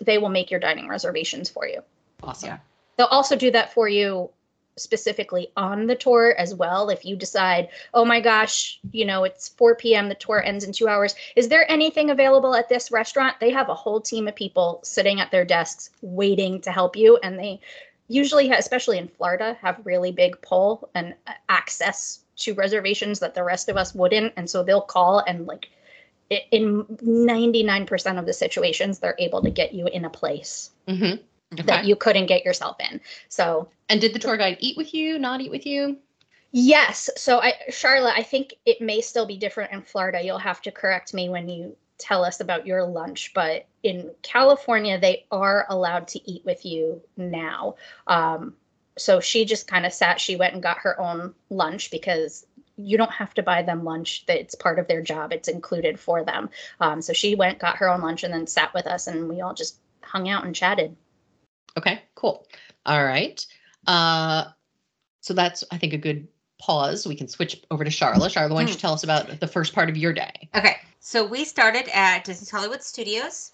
they 0.00 0.18
will 0.18 0.30
make 0.30 0.50
your 0.50 0.60
dining 0.60 0.88
reservations 0.88 1.48
for 1.50 1.66
you. 1.66 1.82
Awesome. 2.22 2.48
Yeah. 2.48 2.58
They'll 2.96 3.06
also 3.06 3.36
do 3.36 3.50
that 3.50 3.72
for 3.74 3.88
you 3.88 4.30
specifically 4.76 5.48
on 5.56 5.86
the 5.86 5.94
tour 5.94 6.34
as 6.38 6.54
well. 6.54 6.90
If 6.90 7.04
you 7.04 7.16
decide 7.16 7.68
oh 7.92 8.04
my 8.04 8.20
gosh 8.20 8.78
you 8.92 9.04
know 9.04 9.24
it's 9.24 9.48
4 9.50 9.76
p.m 9.76 10.08
the 10.08 10.14
tour 10.14 10.42
ends 10.42 10.64
in 10.64 10.72
two 10.72 10.88
hours 10.88 11.14
is 11.36 11.48
there 11.48 11.70
anything 11.70 12.10
available 12.10 12.54
at 12.54 12.68
this 12.68 12.90
restaurant? 12.90 13.38
They 13.40 13.50
have 13.50 13.68
a 13.68 13.74
whole 13.74 14.00
team 14.00 14.28
of 14.28 14.34
people 14.34 14.80
sitting 14.82 15.20
at 15.20 15.30
their 15.30 15.44
desks 15.44 15.90
waiting 16.02 16.60
to 16.62 16.70
help 16.70 16.96
you 16.96 17.18
and 17.22 17.38
they 17.38 17.60
usually 18.08 18.50
especially 18.50 18.98
in 18.98 19.08
florida 19.08 19.56
have 19.62 19.80
really 19.84 20.12
big 20.12 20.40
pull 20.42 20.90
and 20.94 21.14
access 21.48 22.20
to 22.36 22.52
reservations 22.52 23.18
that 23.20 23.34
the 23.34 23.42
rest 23.42 23.70
of 23.70 23.78
us 23.78 23.94
wouldn't 23.94 24.32
and 24.36 24.50
so 24.50 24.62
they'll 24.62 24.82
call 24.82 25.20
and 25.20 25.46
like 25.46 25.68
in 26.50 26.84
99% 26.84 28.18
of 28.18 28.26
the 28.26 28.32
situations 28.32 28.98
they're 28.98 29.16
able 29.18 29.42
to 29.42 29.50
get 29.50 29.74
you 29.74 29.86
in 29.86 30.04
a 30.04 30.10
place. 30.10 30.70
Mm-hmm. 30.88 31.22
That 31.62 31.84
you 31.84 31.96
couldn't 31.96 32.26
get 32.26 32.44
yourself 32.44 32.76
in 32.90 33.00
so 33.28 33.68
and 33.88 34.00
did 34.00 34.14
the 34.14 34.18
tour 34.18 34.36
guide 34.36 34.56
eat 34.60 34.76
with 34.76 34.94
you, 34.94 35.18
not 35.18 35.40
eat 35.40 35.50
with 35.50 35.66
you? 35.66 35.98
Yes. 36.52 37.10
So 37.16 37.40
I 37.40 37.54
Sharla, 37.70 38.12
I 38.14 38.22
think 38.22 38.54
it 38.64 38.80
may 38.80 39.00
still 39.00 39.26
be 39.26 39.36
different 39.36 39.72
in 39.72 39.82
Florida. 39.82 40.22
You'll 40.22 40.38
have 40.38 40.62
to 40.62 40.70
correct 40.70 41.12
me 41.12 41.28
when 41.28 41.48
you 41.48 41.76
tell 41.98 42.24
us 42.24 42.40
about 42.40 42.66
your 42.66 42.84
lunch, 42.84 43.32
but 43.34 43.66
in 43.82 44.10
California, 44.22 44.98
they 44.98 45.26
are 45.30 45.66
allowed 45.68 46.08
to 46.08 46.30
eat 46.30 46.44
with 46.44 46.64
you 46.64 47.00
now. 47.16 47.76
Um, 48.06 48.54
so 48.96 49.20
she 49.20 49.44
just 49.44 49.66
kind 49.66 49.84
of 49.84 49.92
sat, 49.92 50.20
she 50.20 50.36
went 50.36 50.54
and 50.54 50.62
got 50.62 50.78
her 50.78 51.00
own 51.00 51.34
lunch 51.50 51.90
because 51.90 52.46
you 52.76 52.96
don't 52.96 53.10
have 53.10 53.34
to 53.34 53.42
buy 53.42 53.62
them 53.62 53.84
lunch 53.84 54.24
that 54.26 54.38
it's 54.38 54.54
part 54.54 54.80
of 54.80 54.88
their 54.88 55.00
job 55.00 55.32
it's 55.32 55.46
included 55.46 55.98
for 55.98 56.24
them 56.24 56.50
um, 56.80 57.00
so 57.00 57.12
she 57.12 57.36
went 57.36 57.60
got 57.60 57.76
her 57.76 57.88
own 57.88 58.00
lunch 58.00 58.24
and 58.24 58.34
then 58.34 58.48
sat 58.48 58.74
with 58.74 58.84
us 58.86 59.06
and 59.06 59.28
we 59.28 59.40
all 59.40 59.54
just 59.54 59.78
hung 60.02 60.28
out 60.28 60.44
and 60.44 60.56
chatted 60.56 60.96
okay 61.76 62.02
cool 62.14 62.46
all 62.86 63.04
right 63.04 63.46
uh, 63.86 64.44
so 65.20 65.34
that's 65.34 65.64
i 65.70 65.78
think 65.78 65.92
a 65.92 65.98
good 65.98 66.26
pause 66.58 67.06
we 67.06 67.14
can 67.14 67.28
switch 67.28 67.62
over 67.70 67.84
to 67.84 67.90
sharla 67.90 68.28
sharla 68.28 68.50
why 68.50 68.60
don't 68.60 68.68
you 68.68 68.74
hmm. 68.74 68.80
tell 68.80 68.92
us 68.92 69.04
about 69.04 69.40
the 69.40 69.46
first 69.46 69.74
part 69.74 69.88
of 69.88 69.96
your 69.96 70.12
day 70.12 70.48
okay 70.54 70.76
so 71.00 71.24
we 71.24 71.44
started 71.44 71.88
at 71.94 72.24
disney's 72.24 72.50
hollywood 72.50 72.82
studios 72.82 73.52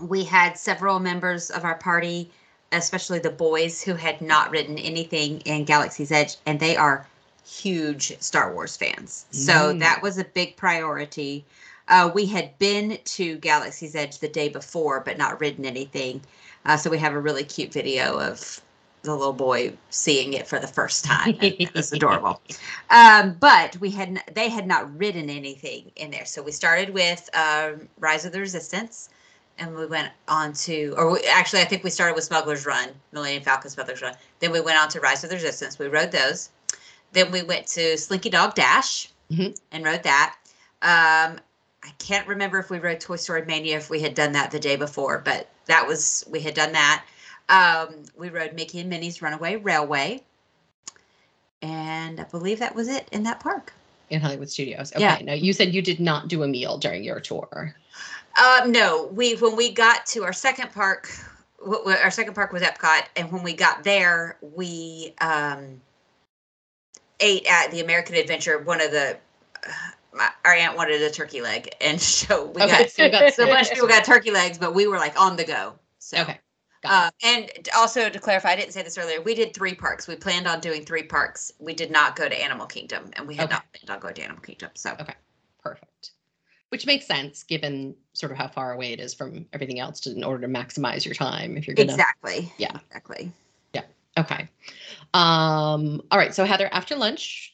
we 0.00 0.24
had 0.24 0.58
several 0.58 0.98
members 0.98 1.50
of 1.50 1.64
our 1.64 1.76
party 1.76 2.30
especially 2.72 3.18
the 3.18 3.30
boys 3.30 3.82
who 3.82 3.94
had 3.94 4.20
not 4.20 4.50
written 4.50 4.76
anything 4.78 5.40
in 5.42 5.64
galaxy's 5.64 6.12
edge 6.12 6.36
and 6.46 6.58
they 6.60 6.76
are 6.76 7.06
huge 7.44 8.16
Star 8.20 8.52
Wars 8.54 8.76
fans. 8.76 9.26
So 9.30 9.52
mm. 9.52 9.78
that 9.80 10.02
was 10.02 10.18
a 10.18 10.24
big 10.24 10.56
priority. 10.56 11.44
Uh, 11.88 12.10
we 12.14 12.26
had 12.26 12.56
been 12.58 12.98
to 13.04 13.36
Galaxy's 13.38 13.94
Edge 13.94 14.18
the 14.18 14.28
day 14.28 14.48
before, 14.48 15.00
but 15.00 15.18
not 15.18 15.40
ridden 15.40 15.64
anything. 15.64 16.20
Uh, 16.64 16.76
so 16.76 16.90
we 16.90 16.98
have 16.98 17.12
a 17.12 17.20
really 17.20 17.44
cute 17.44 17.72
video 17.72 18.18
of 18.18 18.60
the 19.02 19.14
little 19.14 19.32
boy 19.32 19.72
seeing 19.90 20.32
it 20.32 20.46
for 20.46 20.58
the 20.58 20.66
first 20.66 21.04
time. 21.04 21.36
It's 21.40 21.92
adorable. 21.92 22.40
Um, 22.90 23.36
but 23.40 23.76
we 23.78 23.90
had 23.90 24.22
they 24.32 24.48
had 24.48 24.66
not 24.66 24.96
ridden 24.96 25.28
anything 25.28 25.90
in 25.96 26.10
there. 26.10 26.24
So 26.24 26.42
we 26.42 26.52
started 26.52 26.90
with 26.90 27.28
um, 27.34 27.88
Rise 27.98 28.24
of 28.24 28.32
the 28.32 28.40
Resistance, 28.40 29.10
and 29.58 29.74
we 29.74 29.86
went 29.86 30.12
on 30.28 30.52
to, 30.52 30.94
or 30.96 31.12
we, 31.12 31.20
actually, 31.24 31.62
I 31.62 31.64
think 31.64 31.84
we 31.84 31.90
started 31.90 32.14
with 32.14 32.24
Smuggler's 32.24 32.64
Run, 32.64 32.90
Millennium 33.12 33.42
Falcon 33.42 33.70
Smuggler's 33.70 34.02
Run. 34.02 34.14
Then 34.38 34.52
we 34.52 34.60
went 34.60 34.78
on 34.78 34.88
to 34.90 35.00
Rise 35.00 35.24
of 35.24 35.30
the 35.30 35.36
Resistance. 35.36 35.78
We 35.78 35.88
rode 35.88 36.12
those. 36.12 36.50
Then 37.12 37.30
we 37.30 37.42
went 37.42 37.66
to 37.68 37.98
Slinky 37.98 38.30
Dog 38.30 38.54
Dash 38.54 39.08
mm-hmm. 39.30 39.52
and 39.72 39.84
rode 39.84 40.02
that. 40.04 40.36
Um, 40.80 41.38
I 41.84 41.90
can't 41.98 42.26
remember 42.26 42.58
if 42.58 42.70
we 42.70 42.78
rode 42.78 43.00
Toy 43.00 43.16
Story 43.16 43.44
Mania 43.44 43.76
if 43.76 43.90
we 43.90 44.00
had 44.00 44.14
done 44.14 44.32
that 44.32 44.50
the 44.50 44.60
day 44.60 44.76
before, 44.76 45.18
but 45.24 45.48
that 45.66 45.86
was 45.86 46.24
we 46.28 46.40
had 46.40 46.54
done 46.54 46.72
that. 46.72 47.04
Um, 47.48 48.04
we 48.16 48.30
rode 48.30 48.54
Mickey 48.54 48.80
and 48.80 48.88
Minnie's 48.88 49.20
Runaway 49.20 49.56
Railway, 49.56 50.22
and 51.60 52.20
I 52.20 52.24
believe 52.24 52.58
that 52.60 52.74
was 52.74 52.88
it 52.88 53.08
in 53.12 53.22
that 53.24 53.40
park 53.40 53.72
in 54.10 54.20
Hollywood 54.20 54.50
Studios. 54.50 54.92
Okay. 54.92 55.02
Yeah. 55.02 55.18
Now 55.22 55.32
you 55.32 55.52
said 55.52 55.74
you 55.74 55.82
did 55.82 55.98
not 56.00 56.28
do 56.28 56.42
a 56.42 56.48
meal 56.48 56.78
during 56.78 57.02
your 57.02 57.20
tour. 57.20 57.74
Um, 58.36 58.72
no, 58.72 59.08
we 59.12 59.34
when 59.36 59.56
we 59.56 59.72
got 59.72 60.06
to 60.06 60.24
our 60.24 60.32
second 60.32 60.72
park, 60.72 61.10
our 61.66 62.10
second 62.10 62.34
park 62.34 62.52
was 62.52 62.62
Epcot, 62.62 63.02
and 63.16 63.30
when 63.32 63.42
we 63.42 63.52
got 63.54 63.84
there, 63.84 64.38
we 64.40 65.14
um, 65.20 65.80
ate 67.20 67.46
at 67.46 67.70
the 67.70 67.80
American 67.80 68.14
Adventure 68.14 68.58
one 68.58 68.80
of 68.80 68.90
the. 68.90 69.16
My, 70.14 70.28
our 70.44 70.52
aunt 70.52 70.76
wanted 70.76 71.00
a 71.02 71.10
turkey 71.10 71.40
leg, 71.40 71.74
and 71.80 72.00
so 72.00 72.46
we 72.46 72.62
okay, 72.62 72.82
got 72.84 72.90
so, 72.90 73.04
we 73.04 73.10
got 73.10 73.34
so 73.34 73.46
much 73.46 73.70
people 73.70 73.88
got 73.88 74.04
turkey 74.04 74.30
legs, 74.30 74.58
but 74.58 74.74
we 74.74 74.86
were 74.86 74.98
like 74.98 75.18
on 75.20 75.36
the 75.36 75.44
go. 75.44 75.74
So 75.98 76.20
okay. 76.22 76.38
Uh, 76.84 77.10
and 77.22 77.48
also 77.76 78.08
to 78.08 78.18
clarify, 78.18 78.50
I 78.50 78.56
didn't 78.56 78.72
say 78.72 78.82
this 78.82 78.98
earlier. 78.98 79.20
We 79.20 79.34
did 79.34 79.54
three 79.54 79.74
parks. 79.74 80.08
We 80.08 80.16
planned 80.16 80.48
on 80.48 80.58
doing 80.58 80.84
three 80.84 81.04
parks. 81.04 81.52
We 81.60 81.74
did 81.74 81.92
not 81.92 82.16
go 82.16 82.28
to 82.28 82.42
Animal 82.42 82.66
Kingdom, 82.66 83.10
and 83.12 83.26
we 83.26 83.36
had 83.36 83.44
okay. 83.44 83.54
not 83.54 83.64
planned 83.72 83.90
on 83.90 84.00
going 84.00 84.14
to 84.14 84.22
Animal 84.22 84.42
Kingdom. 84.42 84.70
So 84.74 84.96
okay, 85.00 85.14
perfect. 85.62 86.10
Which 86.70 86.86
makes 86.86 87.06
sense 87.06 87.44
given 87.44 87.94
sort 88.14 88.32
of 88.32 88.38
how 88.38 88.48
far 88.48 88.72
away 88.72 88.92
it 88.92 89.00
is 89.00 89.14
from 89.14 89.46
everything 89.52 89.78
else, 89.78 90.00
to, 90.00 90.10
in 90.10 90.24
order 90.24 90.46
to 90.46 90.52
maximize 90.52 91.04
your 91.04 91.14
time. 91.14 91.56
If 91.56 91.66
you're 91.66 91.76
gonna 91.76 91.92
exactly, 91.92 92.52
yeah, 92.58 92.78
exactly. 92.86 93.30
Yeah. 93.74 93.82
Okay. 94.18 94.48
Um, 95.14 96.02
all 96.10 96.18
right. 96.18 96.34
So 96.34 96.44
Heather, 96.44 96.68
after 96.72 96.96
lunch, 96.96 97.51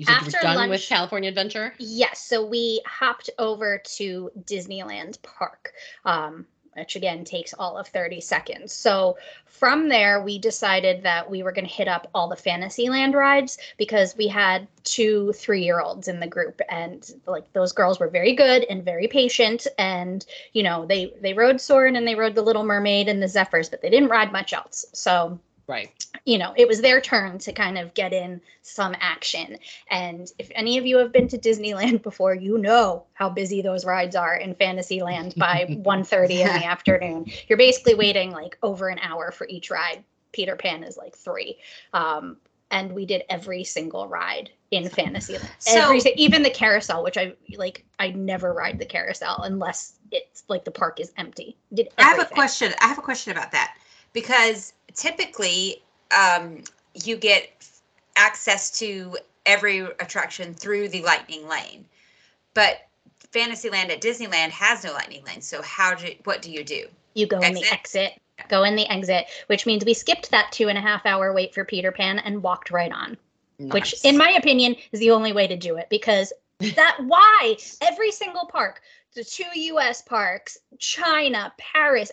you 0.00 0.06
said 0.06 0.12
after 0.12 0.30
you 0.30 0.36
were 0.38 0.42
done 0.42 0.56
lunch, 0.56 0.70
with 0.70 0.88
California 0.88 1.28
Adventure? 1.28 1.74
Yes. 1.78 2.20
So 2.20 2.44
we 2.44 2.82
hopped 2.86 3.30
over 3.38 3.82
to 3.96 4.30
Disneyland 4.44 5.20
Park. 5.22 5.72
Um, 6.04 6.46
which 6.76 6.96
again 6.96 7.24
takes 7.24 7.52
all 7.52 7.76
of 7.76 7.88
30 7.88 8.20
seconds. 8.20 8.72
So 8.72 9.18
from 9.46 9.88
there, 9.88 10.22
we 10.22 10.38
decided 10.38 11.02
that 11.02 11.28
we 11.28 11.42
were 11.42 11.52
going 11.52 11.66
to 11.66 11.72
hit 11.72 11.88
up 11.88 12.08
all 12.14 12.28
the 12.28 12.36
Fantasyland 12.36 13.14
rides 13.14 13.58
because 13.76 14.16
we 14.16 14.28
had 14.28 14.68
two 14.84 15.32
three 15.32 15.64
year 15.64 15.80
olds 15.80 16.08
in 16.08 16.20
the 16.20 16.26
group, 16.26 16.60
and 16.68 17.08
like 17.26 17.52
those 17.52 17.72
girls 17.72 17.98
were 17.98 18.08
very 18.08 18.34
good 18.34 18.64
and 18.70 18.84
very 18.84 19.08
patient. 19.08 19.66
And 19.78 20.24
you 20.52 20.62
know, 20.62 20.86
they 20.86 21.12
they 21.20 21.34
rode 21.34 21.60
Soarin' 21.60 21.96
and 21.96 22.06
they 22.06 22.14
rode 22.14 22.34
the 22.34 22.42
Little 22.42 22.64
Mermaid 22.64 23.08
and 23.08 23.22
the 23.22 23.28
Zephyrs, 23.28 23.68
but 23.68 23.82
they 23.82 23.90
didn't 23.90 24.08
ride 24.08 24.32
much 24.32 24.52
else. 24.52 24.84
So 24.92 25.38
Right. 25.70 25.92
You 26.24 26.36
know, 26.38 26.52
it 26.56 26.66
was 26.66 26.80
their 26.80 27.00
turn 27.00 27.38
to 27.38 27.52
kind 27.52 27.78
of 27.78 27.94
get 27.94 28.12
in 28.12 28.40
some 28.62 28.96
action. 29.00 29.56
And 29.88 30.30
if 30.38 30.50
any 30.56 30.78
of 30.78 30.84
you 30.84 30.98
have 30.98 31.12
been 31.12 31.28
to 31.28 31.38
Disneyland 31.38 32.02
before, 32.02 32.34
you 32.34 32.58
know 32.58 33.04
how 33.14 33.30
busy 33.30 33.62
those 33.62 33.84
rides 33.84 34.16
are 34.16 34.34
in 34.34 34.56
Fantasyland 34.56 35.34
by 35.36 35.66
1:30 35.68 36.30
in 36.30 36.46
the 36.48 36.66
afternoon. 36.66 37.26
You're 37.48 37.56
basically 37.56 37.94
waiting 37.94 38.32
like 38.32 38.58
over 38.64 38.88
an 38.88 38.98
hour 38.98 39.30
for 39.30 39.46
each 39.48 39.70
ride. 39.70 40.02
Peter 40.32 40.56
Pan 40.56 40.82
is 40.82 40.96
like 40.96 41.14
3. 41.14 41.56
Um, 41.92 42.36
and 42.72 42.92
we 42.92 43.06
did 43.06 43.22
every 43.28 43.64
single 43.64 44.08
ride 44.08 44.50
in 44.70 44.88
Fantasyland. 44.88 45.48
So, 45.58 45.96
every, 45.96 46.00
even 46.16 46.42
the 46.42 46.50
carousel, 46.50 47.02
which 47.02 47.16
I 47.16 47.34
like, 47.56 47.84
I 47.98 48.10
never 48.10 48.52
ride 48.52 48.78
the 48.78 48.86
carousel 48.86 49.42
unless 49.42 49.94
it's 50.10 50.44
like 50.48 50.64
the 50.64 50.70
park 50.70 51.00
is 51.00 51.12
empty. 51.16 51.56
Did 51.74 51.88
I 51.98 52.02
have 52.02 52.20
a 52.20 52.26
question. 52.26 52.72
I 52.80 52.86
have 52.88 52.98
a 52.98 53.02
question 53.02 53.32
about 53.32 53.52
that 53.52 53.76
because 54.12 54.72
typically 54.94 55.82
um, 56.16 56.62
you 57.04 57.16
get 57.16 57.50
access 58.16 58.78
to 58.78 59.16
every 59.46 59.80
attraction 59.80 60.52
through 60.54 60.88
the 60.88 61.02
lightning 61.02 61.48
lane 61.48 61.84
but 62.52 62.86
fantasyland 63.32 63.90
at 63.90 64.00
disneyland 64.00 64.50
has 64.50 64.84
no 64.84 64.92
lightning 64.92 65.24
lane 65.24 65.40
so 65.40 65.62
how 65.62 65.94
do 65.94 66.12
what 66.24 66.42
do 66.42 66.50
you 66.50 66.62
do 66.62 66.84
you 67.14 67.26
go 67.26 67.38
exit? 67.38 67.48
in 67.48 67.54
the 67.54 67.72
exit 67.72 68.12
go 68.48 68.64
in 68.64 68.76
the 68.76 68.86
exit 68.88 69.26
which 69.46 69.64
means 69.64 69.84
we 69.84 69.94
skipped 69.94 70.30
that 70.30 70.50
two 70.52 70.68
and 70.68 70.76
a 70.76 70.80
half 70.80 71.06
hour 71.06 71.32
wait 71.32 71.54
for 71.54 71.64
peter 71.64 71.90
pan 71.90 72.18
and 72.18 72.42
walked 72.42 72.70
right 72.70 72.92
on 72.92 73.16
nice. 73.58 73.72
which 73.72 74.04
in 74.04 74.18
my 74.18 74.30
opinion 74.32 74.76
is 74.92 75.00
the 75.00 75.10
only 75.10 75.32
way 75.32 75.46
to 75.46 75.56
do 75.56 75.76
it 75.76 75.88
because 75.88 76.32
that 76.76 76.98
why 77.06 77.56
every 77.80 78.10
single 78.10 78.46
park 78.46 78.82
the 79.14 79.24
two 79.24 79.44
us 79.54 80.02
parks 80.02 80.58
china 80.78 81.52
paris 81.56 82.12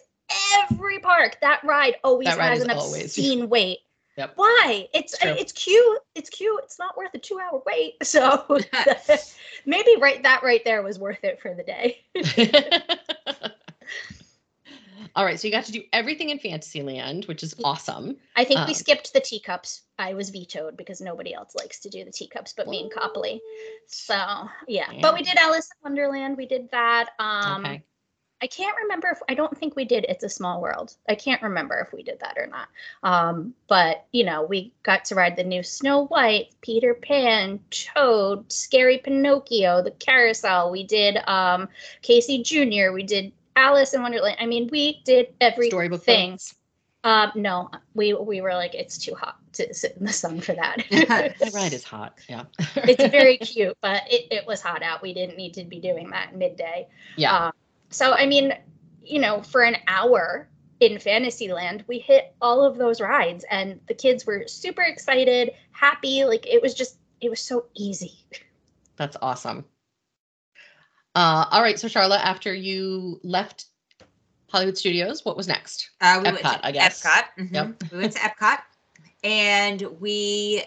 every 0.55 0.99
park 0.99 1.37
that 1.41 1.63
ride 1.63 1.95
always 2.03 2.27
that 2.27 2.37
ride 2.37 2.49
has 2.49 2.61
an 2.61 2.69
obscene 2.71 3.39
always. 3.39 3.49
wait. 3.49 3.79
Yep. 4.17 4.33
Why? 4.35 4.87
It's 4.93 5.13
it's, 5.21 5.41
it's 5.41 5.51
cute. 5.51 5.99
It's 6.15 6.29
cute. 6.29 6.59
It's 6.63 6.79
not 6.79 6.97
worth 6.97 7.13
a 7.13 7.19
two 7.19 7.39
hour 7.39 7.61
wait. 7.65 7.95
So 8.03 8.45
maybe 9.65 9.95
right 9.99 10.23
that 10.23 10.41
right 10.43 10.61
there 10.65 10.81
was 10.81 10.97
worth 10.97 11.23
it 11.23 11.39
for 11.39 11.53
the 11.53 11.63
day. 11.63 12.03
All 15.15 15.25
right, 15.25 15.39
so 15.39 15.47
you 15.47 15.51
got 15.51 15.65
to 15.65 15.71
do 15.71 15.81
everything 15.93 16.29
in 16.29 16.37
Fantasyland, 16.37 17.25
which 17.25 17.41
is 17.41 17.55
awesome. 17.63 18.17
I 18.35 18.43
think 18.43 18.59
um, 18.59 18.67
we 18.67 18.75
skipped 18.75 19.13
the 19.13 19.19
teacups. 19.19 19.81
I 19.97 20.13
was 20.13 20.29
vetoed 20.29 20.77
because 20.77 21.01
nobody 21.01 21.33
else 21.33 21.55
likes 21.55 21.79
to 21.79 21.89
do 21.89 22.05
the 22.05 22.11
teacups 22.11 22.53
but 22.55 22.67
me 22.67 22.83
and 22.83 22.91
Copley. 22.91 23.41
So 23.87 24.13
yeah. 24.67 24.91
yeah. 24.91 24.99
but 25.01 25.15
we 25.15 25.23
did 25.23 25.35
Alice 25.37 25.69
in 25.71 25.89
Wonderland. 25.89 26.37
We 26.37 26.45
did 26.45 26.69
that. 26.71 27.09
Um, 27.17 27.65
okay. 27.65 27.83
I 28.41 28.47
can't 28.47 28.75
remember 28.83 29.07
if 29.07 29.19
I 29.27 29.33
don't 29.33 29.57
think 29.57 29.75
we 29.75 29.85
did 29.85 30.05
It's 30.07 30.23
a 30.23 30.29
Small 30.29 30.61
World. 30.61 30.95
I 31.09 31.15
can't 31.15 31.41
remember 31.41 31.79
if 31.79 31.91
we 31.91 32.03
did 32.03 32.19
that 32.19 32.37
or 32.37 32.47
not. 32.47 32.67
Um, 33.01 33.53
but 33.67 34.05
you 34.11 34.23
know, 34.23 34.43
we 34.43 34.73
got 34.83 35.05
to 35.05 35.15
ride 35.15 35.35
the 35.35 35.43
new 35.43 35.63
Snow 35.63 36.05
White, 36.05 36.49
Peter 36.61 36.93
Pan, 36.93 37.59
Toad, 37.71 38.51
Scary 38.51 38.99
Pinocchio, 38.99 39.81
the 39.81 39.91
Carousel. 39.91 40.71
We 40.71 40.83
did 40.83 41.17
um, 41.27 41.67
Casey 42.03 42.43
Jr. 42.43 42.91
We 42.93 43.03
did 43.03 43.31
Alice 43.55 43.93
in 43.93 44.03
Wonderland. 44.03 44.37
I 44.39 44.45
mean, 44.45 44.69
we 44.71 45.01
did 45.03 45.33
everything. 45.41 46.37
Um, 47.03 47.31
no, 47.35 47.69
we 47.95 48.13
we 48.13 48.41
were 48.41 48.53
like, 48.53 48.75
it's 48.75 48.97
too 48.97 49.15
hot 49.15 49.37
to 49.53 49.73
sit 49.73 49.95
in 49.97 50.05
the 50.05 50.13
sun 50.13 50.41
for 50.41 50.53
that. 50.53 50.83
the 50.89 51.51
ride 51.55 51.73
is 51.73 51.83
hot. 51.83 52.19
Yeah. 52.29 52.43
it's 52.75 53.03
very 53.11 53.37
cute, 53.39 53.77
but 53.81 54.03
it, 54.11 54.27
it 54.29 54.45
was 54.45 54.61
hot 54.61 54.83
out. 54.83 55.01
We 55.01 55.13
didn't 55.13 55.37
need 55.37 55.55
to 55.55 55.63
be 55.63 55.79
doing 55.79 56.11
that 56.11 56.35
midday. 56.35 56.87
Yeah. 57.15 57.47
Um, 57.47 57.53
so, 57.89 58.13
I 58.13 58.25
mean, 58.25 58.53
you 59.03 59.19
know, 59.19 59.41
for 59.41 59.63
an 59.63 59.77
hour 59.87 60.47
in 60.79 60.99
Fantasyland, 60.99 61.83
we 61.87 61.99
hit 61.99 62.35
all 62.41 62.63
of 62.63 62.77
those 62.77 63.01
rides, 63.01 63.45
and 63.49 63.79
the 63.87 63.93
kids 63.93 64.25
were 64.25 64.47
super 64.47 64.81
excited, 64.81 65.51
happy. 65.71 66.25
Like 66.25 66.45
it 66.45 66.61
was 66.61 66.73
just, 66.73 66.97
it 67.21 67.29
was 67.29 67.39
so 67.39 67.65
easy. 67.75 68.13
That's 68.97 69.17
awesome. 69.21 69.65
Uh, 71.15 71.45
all 71.49 71.61
right, 71.63 71.79
so 71.79 71.87
Sharla, 71.87 72.19
after 72.19 72.53
you 72.53 73.19
left 73.23 73.65
Hollywood 74.49 74.77
Studios, 74.77 75.25
what 75.25 75.35
was 75.35 75.47
next? 75.47 75.89
Uh, 75.99 76.19
we 76.21 76.29
Epcot, 76.29 76.33
went 76.33 76.61
to 76.61 76.67
I 76.67 76.71
guess. 76.71 77.03
Epcot. 77.03 77.23
Mm-hmm. 77.39 77.55
Yep. 77.55 77.83
we 77.91 77.97
went 77.97 78.13
to 78.13 78.19
Epcot, 78.19 78.59
and 79.23 79.81
we 79.99 80.63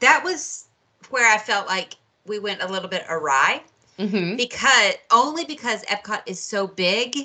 that 0.00 0.22
was 0.24 0.66
where 1.10 1.32
I 1.32 1.38
felt 1.38 1.68
like 1.68 1.94
we 2.26 2.38
went 2.38 2.62
a 2.62 2.68
little 2.68 2.88
bit 2.88 3.04
awry 3.08 3.62
mm-hmm. 3.98 4.36
because 4.36 4.94
only 5.10 5.44
because 5.44 5.84
Epcot 5.84 6.22
is 6.26 6.40
so 6.40 6.66
big 6.66 7.16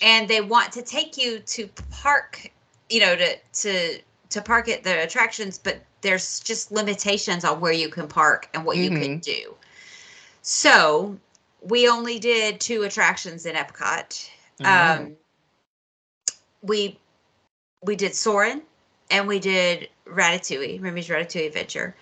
and 0.00 0.28
they 0.28 0.40
want 0.40 0.72
to 0.72 0.82
take 0.82 1.16
you 1.16 1.38
to 1.40 1.68
park, 1.90 2.50
you 2.90 3.00
know, 3.00 3.16
to 3.16 3.36
to 3.52 3.98
to 4.30 4.42
park 4.42 4.68
at 4.68 4.82
the 4.82 5.02
attractions, 5.02 5.58
but 5.58 5.80
there's 6.00 6.40
just 6.40 6.72
limitations 6.72 7.44
on 7.44 7.60
where 7.60 7.72
you 7.72 7.88
can 7.88 8.08
park 8.08 8.48
and 8.54 8.64
what 8.64 8.76
mm-hmm. 8.76 8.94
you 8.94 9.00
can 9.00 9.18
do. 9.18 9.54
So 10.42 11.16
we 11.60 11.88
only 11.88 12.18
did 12.18 12.60
two 12.60 12.82
attractions 12.82 13.46
in 13.46 13.54
Epcot. 13.54 14.28
Mm-hmm. 14.60 15.02
Um, 15.02 15.16
we 16.62 16.98
we 17.82 17.96
did 17.96 18.14
Soarin' 18.14 18.62
and 19.10 19.26
we 19.26 19.38
did 19.38 19.88
Ratatouille, 20.06 20.80
Remy's 20.80 21.08
Ratatouille 21.08 21.46
Adventure, 21.46 21.94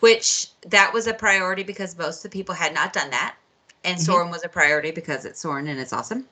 which 0.00 0.48
that 0.66 0.92
was 0.92 1.06
a 1.06 1.14
priority 1.14 1.62
because 1.62 1.96
most 1.98 2.24
of 2.24 2.30
the 2.30 2.36
people 2.36 2.54
had 2.54 2.74
not 2.74 2.92
done 2.92 3.10
that. 3.10 3.36
And 3.84 3.96
mm-hmm. 3.96 4.04
Soarin' 4.04 4.30
was 4.30 4.44
a 4.44 4.48
priority 4.48 4.90
because 4.90 5.24
it's 5.24 5.40
Soarin' 5.40 5.68
and 5.68 5.78
it's 5.78 5.92
awesome. 5.92 6.26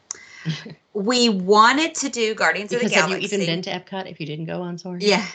we 0.95 1.29
wanted 1.29 1.95
to 1.97 2.09
do 2.09 2.35
Guardians 2.35 2.71
because 2.71 2.85
of 2.87 2.91
the 2.91 2.95
Galaxy. 2.95 3.13
Have 3.13 3.33
you 3.33 3.39
even 3.39 3.47
been 3.47 3.63
to 3.63 3.71
Epcot 3.71 4.11
if 4.11 4.21
you 4.21 4.27
didn't 4.27 4.47
go 4.47 4.63
on 4.63 4.79
Soarin'? 4.79 5.01
Yeah. 5.01 5.27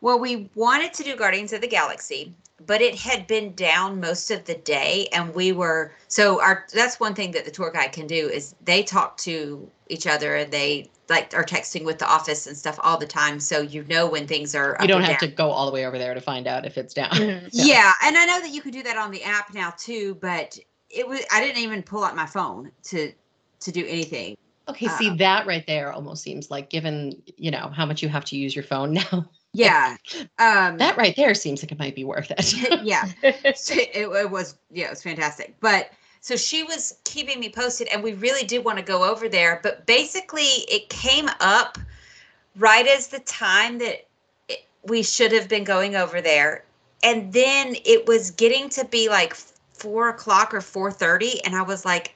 Well, 0.00 0.18
we 0.18 0.50
wanted 0.54 0.92
to 0.94 1.02
do 1.02 1.16
Guardians 1.16 1.52
of 1.52 1.60
the 1.60 1.68
Galaxy, 1.68 2.34
but 2.66 2.80
it 2.80 2.94
had 2.94 3.26
been 3.26 3.54
down 3.54 4.00
most 4.00 4.30
of 4.30 4.44
the 4.44 4.54
day 4.54 5.08
and 5.12 5.34
we 5.34 5.52
were 5.52 5.92
so 6.08 6.40
our 6.40 6.66
that's 6.72 6.98
one 6.98 7.14
thing 7.14 7.30
that 7.32 7.44
the 7.44 7.50
tour 7.50 7.70
guide 7.70 7.92
can 7.92 8.06
do 8.06 8.28
is 8.28 8.54
they 8.64 8.82
talk 8.82 9.16
to 9.18 9.68
each 9.88 10.06
other 10.06 10.36
and 10.36 10.50
they 10.50 10.90
like 11.08 11.32
are 11.34 11.44
texting 11.44 11.84
with 11.84 11.98
the 11.98 12.08
office 12.08 12.46
and 12.46 12.56
stuff 12.56 12.78
all 12.82 12.98
the 12.98 13.06
time 13.06 13.38
so 13.38 13.60
you 13.60 13.84
know 13.84 14.08
when 14.08 14.26
things 14.26 14.54
are 14.54 14.76
you 14.80 14.88
don't 14.88 15.02
have 15.02 15.18
down. 15.20 15.28
to 15.30 15.34
go 15.34 15.50
all 15.50 15.66
the 15.66 15.72
way 15.72 15.86
over 15.86 15.98
there 15.98 16.14
to 16.14 16.20
find 16.20 16.46
out 16.46 16.64
if 16.66 16.76
it's 16.76 16.94
down 16.94 17.10
mm-hmm. 17.10 17.46
yeah. 17.52 17.64
yeah 17.64 17.92
and 18.04 18.16
i 18.16 18.24
know 18.24 18.40
that 18.40 18.50
you 18.50 18.60
can 18.60 18.70
do 18.70 18.82
that 18.82 18.96
on 18.96 19.10
the 19.10 19.22
app 19.22 19.52
now 19.54 19.72
too 19.76 20.16
but 20.20 20.58
it 20.90 21.06
was 21.06 21.24
i 21.32 21.40
didn't 21.40 21.62
even 21.62 21.82
pull 21.82 22.04
out 22.04 22.16
my 22.16 22.26
phone 22.26 22.70
to 22.82 23.12
to 23.60 23.72
do 23.72 23.84
anything 23.86 24.36
okay 24.68 24.88
see 24.88 25.10
um, 25.10 25.16
that 25.16 25.46
right 25.46 25.66
there 25.66 25.92
almost 25.92 26.22
seems 26.22 26.50
like 26.50 26.70
given 26.70 27.12
you 27.36 27.50
know 27.50 27.70
how 27.74 27.86
much 27.86 28.02
you 28.02 28.08
have 28.08 28.24
to 28.24 28.36
use 28.36 28.54
your 28.54 28.64
phone 28.64 28.92
now 29.12 29.28
yeah 29.52 29.96
um 30.38 30.76
that 30.76 30.96
right 30.96 31.16
there 31.16 31.34
seems 31.34 31.62
like 31.62 31.72
it 31.72 31.78
might 31.78 31.94
be 31.94 32.04
worth 32.04 32.30
it 32.30 32.82
yeah 32.82 33.04
so 33.54 33.74
it, 33.74 34.08
it 34.08 34.30
was 34.30 34.56
yeah 34.70 34.86
it 34.86 34.90
was 34.90 35.02
fantastic 35.02 35.54
but 35.60 35.90
so 36.26 36.34
she 36.34 36.64
was 36.64 36.98
keeping 37.04 37.38
me 37.38 37.48
posted, 37.48 37.86
and 37.86 38.02
we 38.02 38.14
really 38.14 38.44
did 38.44 38.64
want 38.64 38.78
to 38.78 38.84
go 38.84 39.08
over 39.08 39.28
there. 39.28 39.60
But 39.62 39.86
basically, 39.86 40.64
it 40.68 40.88
came 40.88 41.30
up 41.38 41.78
right 42.56 42.84
as 42.84 43.06
the 43.06 43.20
time 43.20 43.78
that 43.78 44.08
it, 44.48 44.66
we 44.82 45.04
should 45.04 45.30
have 45.30 45.48
been 45.48 45.62
going 45.62 45.94
over 45.94 46.20
there. 46.20 46.64
And 47.04 47.32
then 47.32 47.76
it 47.84 48.08
was 48.08 48.32
getting 48.32 48.68
to 48.70 48.84
be 48.84 49.08
like 49.08 49.36
four 49.72 50.08
o'clock 50.08 50.52
or 50.52 50.58
4.30 50.60 51.40
and 51.44 51.54
i 51.54 51.60
was 51.60 51.84
like 51.84 52.14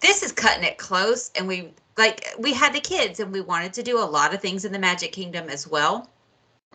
this 0.00 0.22
is 0.22 0.32
cutting 0.32 0.64
it 0.64 0.76
close 0.76 1.30
and 1.34 1.48
we 1.48 1.72
like 1.96 2.26
we 2.38 2.52
had 2.52 2.74
the 2.74 2.80
kids 2.80 3.20
and 3.20 3.32
we 3.32 3.40
wanted 3.40 3.72
to 3.72 3.82
do 3.82 3.98
a 3.98 4.04
lot 4.04 4.34
of 4.34 4.42
things 4.42 4.66
in 4.66 4.70
the 4.70 4.78
magic 4.78 5.10
kingdom 5.10 5.48
as 5.48 5.66
well 5.66 6.10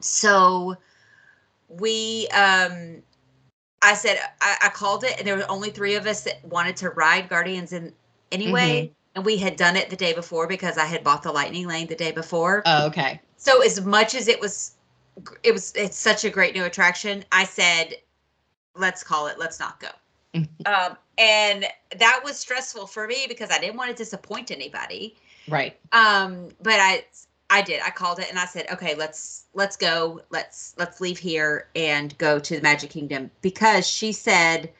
so 0.02 0.76
we 1.70 2.28
um 2.30 3.04
I 3.82 3.94
said 3.94 4.20
I, 4.42 4.58
I, 4.64 4.70
called 4.70 5.04
it, 5.04 5.18
and 5.18 5.28
there 5.28 5.38
were 5.38 5.50
only 5.50 5.70
three 5.70 5.96
of 5.96 6.06
us 6.06 6.24
that 6.24 6.44
wanted 6.44 6.76
to 6.78 6.90
ride 6.90 7.30
Guardians 7.30 7.74
in 7.74 7.94
anyway, 8.32 8.84
mm-hmm. 8.84 8.94
and 9.16 9.26
we 9.26 9.38
had 9.38 9.56
done 9.56 9.76
it 9.76 9.90
the 9.90 9.96
day 9.96 10.14
before 10.14 10.48
because 10.48 10.78
I 10.78 10.86
had 10.86 11.04
bought 11.04 11.24
the 11.24 11.32
Lightning 11.32 11.68
Lane 11.68 11.88
the 11.88 11.96
day 11.96 12.12
before. 12.12 12.62
Oh, 12.66 12.88
okay. 12.88 13.22
So 13.38 13.62
as 13.64 13.82
much 13.82 14.16
as 14.16 14.28
it 14.28 14.40
was, 14.40 14.74
it 15.44 15.54
was 15.54 15.74
it's 15.76 15.98
such 15.98 16.26
a 16.26 16.30
great 16.30 16.56
new 16.56 16.66
attraction. 16.66 17.24
I 17.32 17.46
said, 17.46 17.96
let's 18.76 19.04
call 19.04 19.28
it. 19.28 19.40
Let's 19.40 19.60
not 19.60 19.80
go. 19.80 19.90
um, 20.66 20.98
and 21.18 21.66
that 21.98 22.22
was 22.24 22.38
stressful 22.38 22.88
for 22.88 23.08
me 23.08 23.26
because 23.28 23.50
I 23.50 23.60
didn't 23.60 23.78
want 23.78 23.90
to 23.90 23.96
disappoint 23.96 24.52
anybody. 24.52 25.16
Right. 25.48 25.78
Um, 25.92 26.50
but 26.62 26.76
I 26.80 27.06
I 27.50 27.62
did. 27.62 27.82
I 27.82 27.90
called 27.90 28.20
it 28.20 28.30
and 28.30 28.38
I 28.38 28.46
said, 28.46 28.68
"Okay, 28.72 28.96
let's 28.96 29.46
let's 29.54 29.76
go. 29.76 30.22
Let's 30.30 30.76
let's 30.78 31.02
leave 31.02 31.18
here 31.18 31.68
and 31.76 32.18
go 32.18 32.40
to 32.40 32.56
the 32.56 32.62
Magic 32.62 32.90
Kingdom." 32.90 33.32
Because 33.42 33.88
she 33.88 34.12
said 34.12 34.72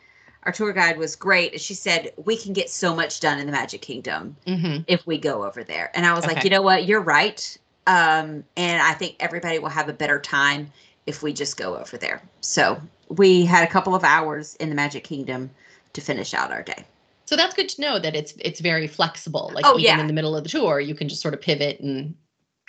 our 0.44 0.52
tour 0.52 0.72
guide 0.72 0.98
was 0.98 1.16
great. 1.16 1.54
and 1.54 1.62
She 1.62 1.74
said 1.74 2.14
we 2.24 2.38
can 2.38 2.54
get 2.54 2.70
so 2.70 2.96
much 2.96 3.20
done 3.20 3.40
in 3.40 3.46
the 3.46 3.52
Magic 3.52 3.82
Kingdom 3.82 4.36
mm-hmm. 4.46 4.84
if 4.88 5.06
we 5.06 5.18
go 5.18 5.44
over 5.46 5.64
there. 5.64 5.92
And 5.94 6.06
I 6.06 6.14
was 6.14 6.26
okay. 6.26 6.36
like, 6.36 6.44
"You 6.44 6.50
know 6.50 6.62
what? 6.62 6.86
You're 6.86 7.02
right." 7.02 7.58
Um, 7.88 8.44
and 8.56 8.82
I 8.82 8.94
think 8.94 9.16
everybody 9.20 9.58
will 9.58 9.70
have 9.70 9.90
a 9.90 9.94
better 9.94 10.20
time 10.20 10.72
if 11.08 11.24
we 11.24 11.34
just 11.34 11.58
go 11.58 11.76
over 11.76 11.98
there. 11.98 12.22
So 12.42 12.80
we 13.10 13.46
had 13.46 13.68
a 13.68 13.72
couple 13.72 13.96
of 13.96 14.04
hours 14.04 14.56
in 14.56 14.70
the 14.70 14.76
Magic 14.76 15.04
Kingdom 15.04 15.50
to 15.94 16.02
finish 16.02 16.36
out 16.36 16.52
our 16.52 16.62
day. 16.62 16.86
So 17.26 17.36
that's 17.36 17.56
good 17.56 17.70
to 17.70 17.82
know 17.82 18.00
that 18.00 18.16
it's 18.16 18.34
it's 18.40 18.60
very 18.60 18.88
flexible. 18.88 19.52
Like 19.54 19.66
oh, 19.66 19.74
even 19.74 19.84
yeah. 19.84 20.00
in 20.00 20.08
the 20.08 20.14
middle 20.14 20.36
of 20.36 20.44
the 20.44 20.50
tour, 20.50 20.80
you 20.80 20.96
can 20.96 21.10
just 21.10 21.22
sort 21.22 21.34
of 21.34 21.42
pivot 21.42 21.80
and 21.80 22.16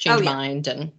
change 0.00 0.20
oh, 0.20 0.22
yeah. 0.22 0.34
mind 0.34 0.66
and 0.66 0.90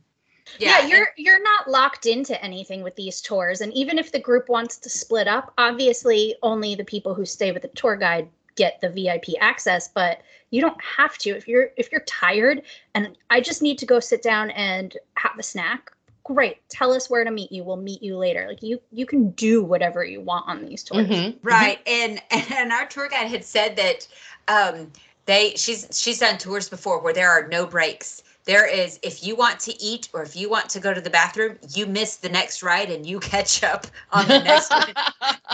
yeah, 0.59 0.79
yeah 0.79 0.87
you're 0.87 1.07
you're 1.17 1.43
not 1.43 1.69
locked 1.69 2.05
into 2.05 2.41
anything 2.43 2.83
with 2.83 2.95
these 2.95 3.21
tours 3.21 3.61
and 3.61 3.73
even 3.73 3.97
if 3.97 4.11
the 4.11 4.19
group 4.19 4.47
wants 4.47 4.77
to 4.77 4.89
split 4.89 5.27
up 5.27 5.53
obviously 5.57 6.35
only 6.43 6.75
the 6.75 6.83
people 6.83 7.13
who 7.13 7.25
stay 7.25 7.51
with 7.51 7.63
the 7.63 7.67
tour 7.69 7.95
guide 7.95 8.29
get 8.55 8.79
the 8.81 8.89
vip 8.89 9.25
access 9.39 9.87
but 9.87 10.21
you 10.51 10.61
don't 10.61 10.81
have 10.81 11.17
to 11.17 11.29
if 11.31 11.47
you're 11.47 11.69
if 11.77 11.91
you're 11.91 12.01
tired 12.01 12.61
and 12.95 13.17
i 13.29 13.41
just 13.41 13.61
need 13.61 13.77
to 13.77 13.85
go 13.85 13.99
sit 13.99 14.21
down 14.21 14.51
and 14.51 14.97
have 15.15 15.37
a 15.39 15.43
snack 15.43 15.91
great 16.23 16.57
tell 16.69 16.91
us 16.91 17.09
where 17.09 17.23
to 17.23 17.31
meet 17.31 17.51
you 17.51 17.63
we'll 17.63 17.77
meet 17.77 18.03
you 18.03 18.15
later 18.15 18.45
like 18.47 18.61
you 18.61 18.79
you 18.91 19.05
can 19.05 19.31
do 19.31 19.63
whatever 19.63 20.03
you 20.03 20.21
want 20.21 20.47
on 20.47 20.65
these 20.65 20.83
tours 20.83 21.07
mm-hmm. 21.07 21.13
mm-hmm. 21.13 21.47
right 21.47 21.83
mm-hmm. 21.85 22.17
and 22.31 22.51
and 22.51 22.71
our 22.71 22.85
tour 22.85 23.07
guide 23.09 23.27
had 23.27 23.43
said 23.43 23.75
that 23.75 24.07
um 24.47 24.91
they 25.25 25.53
she's 25.55 25.87
she's 25.91 26.19
done 26.19 26.37
tours 26.37 26.69
before 26.69 26.99
where 27.01 27.13
there 27.13 27.29
are 27.29 27.47
no 27.47 27.65
breaks 27.65 28.21
there 28.45 28.67
is 28.67 28.99
if 29.03 29.23
you 29.23 29.35
want 29.35 29.59
to 29.59 29.81
eat 29.81 30.09
or 30.13 30.23
if 30.23 30.35
you 30.35 30.49
want 30.49 30.69
to 30.69 30.79
go 30.79 30.93
to 30.93 31.01
the 31.01 31.09
bathroom 31.09 31.57
you 31.73 31.85
miss 31.85 32.17
the 32.17 32.29
next 32.29 32.63
ride 32.63 32.89
and 32.89 33.05
you 33.05 33.19
catch 33.31 33.63
up 33.63 33.87
on 34.11 34.27
the 34.27 34.39
next 34.39 34.69
one. 34.71 34.93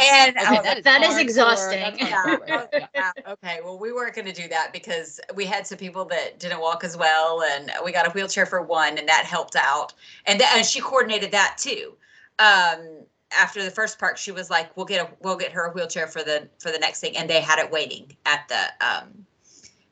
And 0.02 0.38
okay, 0.38 0.62
that, 0.64 0.78
is, 0.78 0.84
that 0.84 1.04
is 1.04 1.18
exhausting. 1.18 1.98
Yeah, 1.98 2.38
yeah, 2.96 3.12
okay 3.28 3.60
well 3.64 3.78
we 3.78 3.92
weren't 3.92 4.16
going 4.16 4.28
to 4.28 4.34
do 4.34 4.48
that 4.50 4.72
because 4.74 5.20
we 5.36 5.46
had 5.46 5.68
some 5.68 5.78
people 5.78 6.06
that 6.06 6.40
didn't 6.40 6.60
walk 6.60 6.84
as 6.84 6.98
well 6.98 7.44
and 7.44 7.72
we 7.84 7.92
got 7.92 8.08
a 8.08 8.12
wheelchair 8.12 8.46
for 8.46 8.62
one 8.62 8.98
and 8.98 9.08
that 9.08 9.26
helped 9.26 9.56
out. 9.56 9.94
And, 10.26 10.40
th- 10.40 10.52
and 10.56 10.66
she 10.66 10.82
coordinated 10.82 11.32
that 11.32 11.58
too. 11.58 11.94
Um, 12.40 13.06
after 13.32 13.64
the 13.64 13.72
first 13.72 14.00
park 14.00 14.18
she 14.18 14.32
was 14.32 14.50
like 14.50 14.76
we'll 14.78 14.86
get 14.86 15.06
a 15.06 15.14
we'll 15.22 15.36
get 15.36 15.52
her 15.52 15.66
a 15.66 15.72
wheelchair 15.74 16.08
for 16.08 16.24
the 16.24 16.48
for 16.60 16.72
the 16.72 16.80
next 16.80 17.02
thing 17.02 17.18
and 17.18 17.30
they 17.30 17.42
had 17.42 17.60
it 17.60 17.70
waiting 17.70 18.10
at 18.26 18.48
the 18.48 18.86
um 18.86 19.26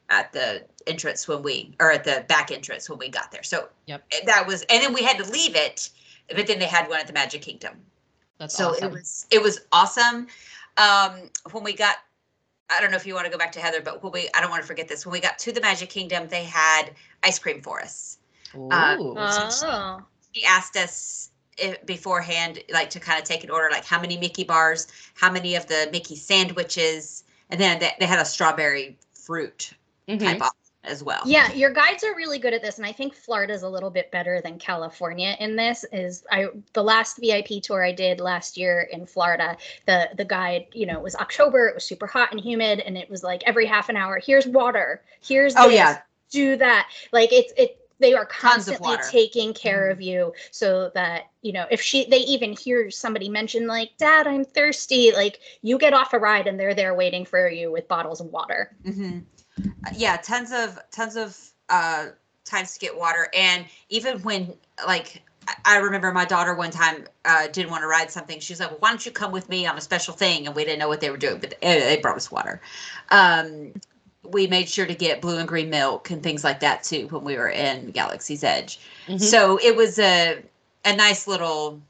at 0.10 0.32
the 0.34 0.64
entrance 0.88 1.28
when 1.28 1.42
we 1.42 1.74
or 1.80 1.92
at 1.92 2.04
the 2.04 2.26
back 2.28 2.52
entrance 2.52 2.90
when 2.90 3.00
we 3.00 3.10
got 3.10 3.32
there. 3.32 3.44
So 3.44 3.70
yep. 3.86 4.04
that 4.26 4.46
was 4.46 4.64
and 4.64 4.84
then 4.84 4.94
we 4.94 5.04
had 5.04 5.18
to 5.18 5.30
leave 5.32 5.56
it, 5.56 5.90
but 6.36 6.48
then 6.48 6.60
they 6.60 6.66
had 6.66 6.88
one 6.88 7.00
at 7.00 7.08
the 7.08 7.14
Magic 7.14 7.42
Kingdom. 7.42 7.74
That's 8.38 8.56
so 8.56 8.70
awesome. 8.70 8.84
it 8.86 8.92
was 8.92 9.26
it 9.32 9.42
was 9.42 9.62
awesome. 9.72 10.28
Um, 10.78 11.30
when 11.52 11.64
we 11.64 11.74
got 11.74 11.98
I 12.70 12.82
don't 12.82 12.92
know 12.92 12.98
if 12.98 13.06
you 13.06 13.14
want 13.14 13.26
to 13.26 13.32
go 13.32 13.38
back 13.38 13.52
to 13.54 13.60
Heather, 13.60 13.82
but 13.82 14.04
when 14.04 14.12
we 14.12 14.30
I 14.36 14.42
don't 14.42 14.50
want 14.50 14.62
to 14.62 14.68
forget 14.68 14.88
this. 14.88 15.06
When 15.06 15.14
we 15.14 15.20
got 15.20 15.38
to 15.40 15.52
the 15.52 15.62
Magic 15.62 15.90
Kingdom, 15.90 16.28
they 16.28 16.44
had 16.44 16.92
ice 17.24 17.40
cream 17.40 17.62
for 17.62 17.82
us. 17.82 18.18
Ooh. 18.56 18.70
Uh, 18.70 18.98
oh. 19.00 20.02
she, 20.34 20.40
she 20.40 20.46
asked 20.46 20.76
us 20.78 21.30
if, 21.58 21.84
beforehand, 21.86 22.60
like 22.72 22.90
to 22.92 23.00
kind 23.00 23.20
of 23.20 23.26
take 23.26 23.44
an 23.44 23.50
order, 23.50 23.70
like 23.72 23.86
how 23.86 24.00
many 24.00 24.18
Mickey 24.18 24.44
bars, 24.44 24.88
how 25.16 25.32
many 25.32 25.56
of 25.56 25.68
the 25.68 25.90
Mickey 25.92 26.16
sandwiches, 26.16 27.24
and 27.50 27.60
then 27.60 27.80
they, 27.80 27.92
they 28.00 28.06
had 28.06 28.20
a 28.20 28.26
strawberry 28.26 28.98
fruit 29.14 29.72
mm-hmm. 30.08 30.24
type 30.24 30.42
of 30.42 30.52
as 30.88 31.04
well. 31.04 31.22
Yeah, 31.26 31.52
your 31.54 31.72
guides 31.72 32.04
are 32.04 32.16
really 32.16 32.40
good 32.40 32.54
at 32.54 32.62
this, 32.62 32.78
and 32.78 32.86
I 32.86 32.92
think 32.92 33.14
Florida's 33.14 33.64
a 33.64 33.70
little 33.70 33.90
bit 33.90 34.12
better 34.12 34.42
than 34.42 34.58
California 34.58 35.36
in 35.40 35.56
this. 35.56 35.86
Is 35.92 36.24
I 36.32 36.48
the 36.74 36.84
last 36.84 37.18
VIP 37.18 37.62
tour 37.62 37.84
I 37.84 37.92
did 37.92 38.20
last 38.20 38.58
year 38.58 38.88
in 38.92 39.06
Florida, 39.06 39.58
the 39.86 40.10
the 40.16 40.26
guide, 40.26 40.68
you 40.74 40.86
know, 40.86 40.98
it 40.98 41.04
was 41.04 41.16
October, 41.16 41.68
it 41.68 41.76
was 41.76 41.86
super 41.86 42.08
hot 42.08 42.32
and 42.32 42.40
humid, 42.40 42.80
and 42.80 42.98
it 42.98 43.10
was 43.10 43.24
like 43.24 43.44
every 43.46 43.66
half 43.66 43.90
an 43.90 43.98
hour, 43.98 44.20
here's 44.24 44.48
water, 44.48 45.04
here's 45.22 45.56
oh 45.58 45.68
this, 45.68 45.76
yeah, 45.76 46.02
do 46.30 46.56
that. 46.58 46.90
Like 47.12 47.32
it's 47.32 47.54
it 47.58 47.80
they 48.00 48.14
are 48.14 48.26
constantly 48.26 48.98
taking 49.10 49.54
care 49.54 49.84
mm-hmm. 49.84 49.92
of 49.94 50.02
you 50.02 50.34
so 50.52 50.92
that 50.94 51.30
you 51.42 51.54
know 51.54 51.66
if 51.72 51.82
she 51.82 52.06
they 52.10 52.18
even 52.18 52.52
hear 52.52 52.92
somebody 52.92 53.30
mention 53.30 53.68
like 53.68 53.92
dad 53.98 54.28
i'm 54.28 54.44
thirsty 54.44 55.14
like 55.14 55.40
you 55.62 55.78
get 55.78 55.94
off 55.94 56.12
a 56.12 56.20
ride 56.20 56.46
and 56.46 56.60
they're 56.60 56.74
there 56.74 56.94
waiting 56.94 57.24
for 57.24 57.50
you 57.50 57.72
with 57.72 57.88
bottles 57.88 58.20
of 58.20 58.28
water 58.28 58.76
mm-hmm 58.86 59.20
yeah, 59.96 60.18
tons 60.18 60.52
of 60.52 60.80
tons 60.92 61.16
of 61.16 61.38
uh, 61.70 62.08
times 62.44 62.74
to 62.74 62.80
get 62.80 62.98
water, 62.98 63.30
and 63.34 63.66
even 63.90 64.20
when 64.20 64.54
like 64.86 65.22
I 65.64 65.78
remember 65.78 66.12
my 66.12 66.26
daughter 66.26 66.54
one 66.54 66.72
time 66.72 67.06
uh, 67.26 67.48
didn't 67.48 67.72
want 67.72 67.84
to 67.84 67.88
ride 67.88 68.12
something. 68.12 68.40
She 68.40 68.54
was 68.54 68.60
like, 68.60 68.72
well, 68.72 68.80
"Why 68.80 68.90
don't 68.90 69.06
you 69.06 69.12
come 69.12 69.32
with 69.32 69.50
me 69.50 69.66
on 69.66 69.78
a 69.78 69.82
special 69.82 70.14
thing?" 70.14 70.48
And 70.48 70.56
we 70.56 70.64
didn't 70.64 70.80
know 70.80 70.88
what 70.88 71.02
they 71.02 71.10
were 71.10 71.18
doing, 71.18 71.40
but 71.40 71.56
they 71.62 72.00
brought 72.02 72.18
us 72.18 72.32
water. 72.32 72.62
Um, 73.10 73.74
we 74.24 74.48
made 74.48 74.68
sure 74.68 74.86
to 74.86 74.96
get 74.96 75.22
blue 75.22 75.38
and 75.38 75.48
green 75.48 75.70
milk 75.70 76.10
and 76.10 76.24
things 76.24 76.44
like 76.44 76.60
that 76.62 76.84
too 76.84 77.08
when 77.08 77.24
we 77.24 77.38
were 77.38 77.50
in 77.50 77.92
Galaxy's 77.92 78.44
Edge. 78.44 78.80
Mm-hmm. 79.08 79.18
So 79.18 79.60
it 79.64 79.76
was 79.76 80.00
a 80.00 80.42
a 80.84 80.96
nice 80.96 81.28
little, 81.28 81.82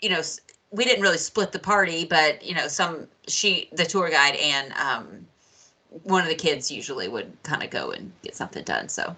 you 0.00 0.10
know, 0.10 0.22
we 0.70 0.84
didn't 0.84 1.02
really 1.02 1.18
split 1.18 1.52
the 1.52 1.58
party, 1.58 2.04
but 2.04 2.42
you 2.42 2.54
know, 2.54 2.68
some 2.68 3.08
she 3.28 3.68
the 3.72 3.84
tour 3.84 4.10
guide 4.10 4.36
and 4.36 4.72
um, 4.72 5.26
one 6.04 6.22
of 6.22 6.28
the 6.28 6.34
kids 6.34 6.70
usually 6.70 7.08
would 7.08 7.36
kind 7.42 7.62
of 7.62 7.70
go 7.70 7.90
and 7.90 8.12
get 8.22 8.34
something 8.36 8.64
done. 8.64 8.88
So 8.88 9.14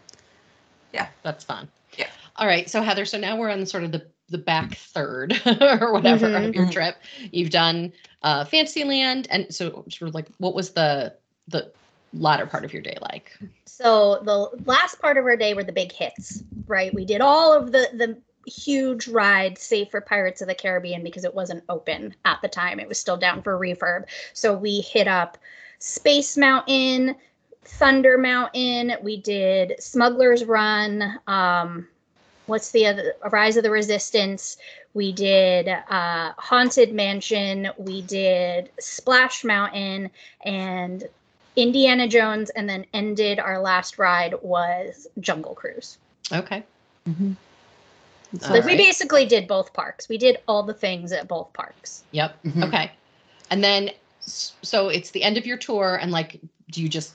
yeah, 0.93 1.09
that's 1.23 1.45
fun. 1.45 1.69
Yeah. 1.97 2.09
All 2.37 2.47
right, 2.47 2.69
so 2.69 2.83
Heather, 2.83 3.05
so 3.05 3.19
now 3.19 3.37
we're 3.37 3.51
on 3.51 3.65
sort 3.67 3.85
of 3.85 3.93
the 3.93 4.07
the 4.31 4.39
back 4.39 4.75
third 4.77 5.33
or 5.61 5.93
whatever 5.93 6.29
Mhm. 6.29 6.49
of 6.49 6.55
your 6.55 6.71
trip. 6.71 6.97
You've 7.31 7.51
done 7.51 7.93
uh 8.23 8.45
Fantasyland 8.45 9.27
and 9.31 9.53
so 9.55 9.85
sort 9.91 10.09
of 10.09 10.15
like 10.15 10.29
what 10.39 10.55
was 10.55 10.71
the 10.71 11.15
the 11.49 11.73
latter 12.13 12.47
part 12.47 12.65
of 12.65 12.73
your 12.73 12.83
day 12.83 12.97
like? 13.03 13.37
So 13.67 14.21
the 14.25 14.49
last 14.65 15.01
part 15.01 15.19
of 15.19 15.25
our 15.25 15.37
day 15.37 15.53
were 15.55 15.65
the 15.65 15.73
big 15.73 15.93
hits, 15.93 16.43
right? 16.67 16.93
We 16.95 17.05
did 17.05 17.21
all 17.21 17.53
of 17.53 17.73
the 17.73 17.89
the 17.93 18.19
huge 18.51 19.09
rides, 19.09 19.63
save 19.63 19.89
for 19.91 20.01
Pirates 20.01 20.43
of 20.43 20.49
the 20.49 20.55
Caribbean 20.55 21.03
because 21.03 21.25
it 21.25 21.35
wasn't 21.35 21.65
open 21.69 22.15
at 22.25 22.41
the 22.43 22.49
time. 22.49 22.79
It 22.79 22.89
was 22.89 22.99
still 22.99 23.17
down 23.17 23.43
for 23.43 23.59
refurb. 23.59 24.05
So 24.33 24.53
we 24.55 24.81
hit 24.81 25.09
up 25.09 25.39
Space 25.89 26.39
Mountain, 26.39 27.15
Thunder 27.63 28.17
Mountain. 28.17 28.95
We 29.03 29.19
did 29.19 29.75
Smuggler's 29.79 30.43
Run. 30.45 31.19
Um, 31.27 31.87
what's 32.47 32.71
the 32.71 32.87
other? 32.87 33.15
Rise 33.31 33.59
of 33.59 33.65
the 33.65 33.71
Resistance. 33.71 34.57
We 34.95 35.13
did 35.13 35.69
uh, 35.69 36.33
Haunted 36.39 36.95
Mansion. 36.95 37.69
We 37.77 38.01
did 38.01 38.71
Splash 38.81 39.45
Mountain 39.45 40.11
and 40.47 41.05
Indiana 41.55 42.09
Jones, 42.09 42.49
and 42.51 42.67
then 42.67 42.87
ended 42.95 43.39
our 43.39 43.61
last 43.61 43.99
ride 43.99 44.35
was 44.41 45.07
Jungle 45.21 45.55
Cruise. 45.55 45.99
Okay. 46.33 46.63
So 48.41 48.55
All 48.55 48.63
we 48.63 48.77
basically 48.79 49.27
did 49.27 49.47
both 49.47 49.75
parks. 49.75 50.09
We 50.09 50.17
did 50.17 50.39
all 50.49 50.63
the 50.63 50.73
things 50.75 51.13
at 51.13 51.29
both 51.29 51.53
parks. 51.53 52.05
Yep. 52.13 52.43
Mhm. 52.45 52.69
Okay. 52.69 52.91
And 53.51 53.63
then 53.63 53.91
s- 53.91 53.95
so 54.27 54.89
it's 54.89 55.11
the 55.11 55.23
end 55.23 55.37
of 55.37 55.47
your 55.47 55.57
tour 55.57 55.99
and 56.01 56.11
like 56.11 56.41
do 56.71 56.83
you 56.83 56.89
just 56.89 57.15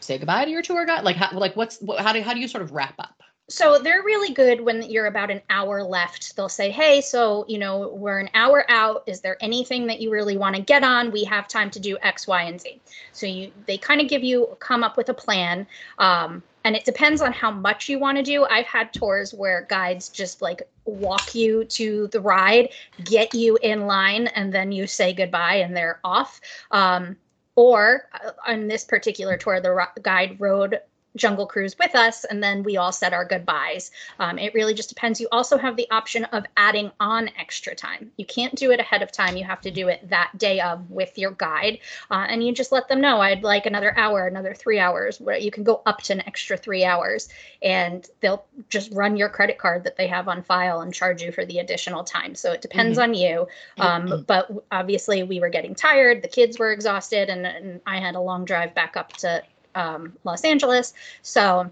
say 0.00 0.18
goodbye 0.18 0.44
to 0.44 0.50
your 0.50 0.62
tour 0.62 0.86
guide? 0.86 1.04
Like 1.04 1.16
how 1.16 1.36
like 1.36 1.56
what's 1.56 1.78
what, 1.80 2.00
how 2.00 2.12
do 2.12 2.22
how 2.22 2.32
do 2.32 2.40
you 2.40 2.48
sort 2.48 2.62
of 2.62 2.72
wrap 2.72 2.94
up? 2.98 3.22
So 3.48 3.78
they're 3.78 4.02
really 4.02 4.34
good 4.34 4.60
when 4.60 4.82
you're 4.82 5.06
about 5.06 5.30
an 5.30 5.40
hour 5.50 5.84
left. 5.84 6.34
They'll 6.34 6.48
say, 6.48 6.70
"Hey, 6.70 7.00
so 7.00 7.44
you 7.46 7.58
know 7.58 7.88
we're 7.94 8.18
an 8.18 8.30
hour 8.34 8.64
out. 8.68 9.04
Is 9.06 9.20
there 9.20 9.36
anything 9.40 9.86
that 9.86 10.00
you 10.00 10.10
really 10.10 10.36
want 10.36 10.56
to 10.56 10.62
get 10.62 10.82
on? 10.82 11.12
We 11.12 11.22
have 11.24 11.46
time 11.46 11.70
to 11.70 11.80
do 11.80 11.96
X, 12.02 12.26
Y, 12.26 12.42
and 12.42 12.60
Z." 12.60 12.80
So 13.12 13.26
you 13.26 13.52
they 13.66 13.78
kind 13.78 14.00
of 14.00 14.08
give 14.08 14.24
you 14.24 14.56
come 14.58 14.82
up 14.82 14.96
with 14.96 15.08
a 15.10 15.14
plan, 15.14 15.66
um, 15.98 16.42
and 16.66 16.74
it 16.74 16.84
depends 16.84 17.22
on 17.22 17.32
how 17.32 17.52
much 17.52 17.88
you 17.88 17.96
want 17.96 18.18
to 18.18 18.24
do. 18.24 18.44
I've 18.44 18.66
had 18.66 18.92
tours 18.92 19.32
where 19.32 19.68
guides 19.70 20.08
just 20.08 20.42
like 20.42 20.68
walk 20.84 21.32
you 21.32 21.64
to 21.64 22.08
the 22.08 22.20
ride, 22.20 22.70
get 23.04 23.32
you 23.34 23.56
in 23.62 23.86
line, 23.86 24.26
and 24.26 24.52
then 24.52 24.72
you 24.72 24.88
say 24.88 25.12
goodbye 25.12 25.54
and 25.54 25.76
they're 25.76 26.00
off. 26.02 26.40
Um, 26.72 27.16
or 27.54 28.08
uh, 28.12 28.32
on 28.48 28.66
this 28.66 28.82
particular 28.82 29.36
tour, 29.36 29.60
the 29.60 29.88
guide 30.02 30.40
rode 30.40 30.80
Jungle 31.16 31.46
Cruise 31.46 31.76
with 31.78 31.94
us, 31.94 32.24
and 32.24 32.42
then 32.42 32.62
we 32.62 32.76
all 32.76 32.92
said 32.92 33.12
our 33.12 33.24
goodbyes. 33.24 33.90
Um, 34.18 34.38
it 34.38 34.54
really 34.54 34.74
just 34.74 34.88
depends. 34.88 35.20
You 35.20 35.28
also 35.32 35.56
have 35.58 35.76
the 35.76 35.90
option 35.90 36.24
of 36.26 36.44
adding 36.56 36.90
on 37.00 37.30
extra 37.38 37.74
time. 37.74 38.10
You 38.16 38.24
can't 38.24 38.54
do 38.54 38.70
it 38.70 38.80
ahead 38.80 39.02
of 39.02 39.10
time. 39.10 39.36
You 39.36 39.44
have 39.44 39.60
to 39.62 39.70
do 39.70 39.88
it 39.88 40.08
that 40.08 40.32
day 40.36 40.60
of 40.60 40.90
with 40.90 41.18
your 41.18 41.32
guide, 41.32 41.78
uh, 42.10 42.26
and 42.28 42.44
you 42.44 42.52
just 42.52 42.72
let 42.72 42.88
them 42.88 43.00
know 43.00 43.20
I'd 43.20 43.42
like 43.42 43.66
another 43.66 43.96
hour, 43.96 44.26
another 44.26 44.54
three 44.54 44.78
hours. 44.78 45.20
Where 45.20 45.36
you 45.36 45.50
can 45.50 45.64
go 45.64 45.82
up 45.86 46.02
to 46.02 46.12
an 46.12 46.22
extra 46.26 46.56
three 46.56 46.84
hours, 46.84 47.28
and 47.62 48.08
they'll 48.20 48.44
just 48.68 48.92
run 48.92 49.16
your 49.16 49.28
credit 49.28 49.58
card 49.58 49.84
that 49.84 49.96
they 49.96 50.06
have 50.06 50.28
on 50.28 50.42
file 50.42 50.80
and 50.80 50.92
charge 50.92 51.22
you 51.22 51.32
for 51.32 51.44
the 51.44 51.58
additional 51.58 52.04
time. 52.04 52.34
So 52.34 52.52
it 52.52 52.62
depends 52.62 52.98
on 52.98 53.14
you. 53.14 53.48
Um, 53.78 54.24
but 54.26 54.50
obviously, 54.70 55.22
we 55.22 55.40
were 55.40 55.48
getting 55.48 55.74
tired. 55.74 56.22
The 56.22 56.28
kids 56.28 56.58
were 56.58 56.72
exhausted, 56.72 57.28
and, 57.28 57.46
and 57.46 57.80
I 57.86 58.00
had 58.00 58.14
a 58.14 58.20
long 58.20 58.44
drive 58.44 58.74
back 58.74 58.96
up 58.96 59.12
to 59.18 59.42
um, 59.76 60.12
Los 60.24 60.42
Angeles. 60.42 60.94
So 61.22 61.70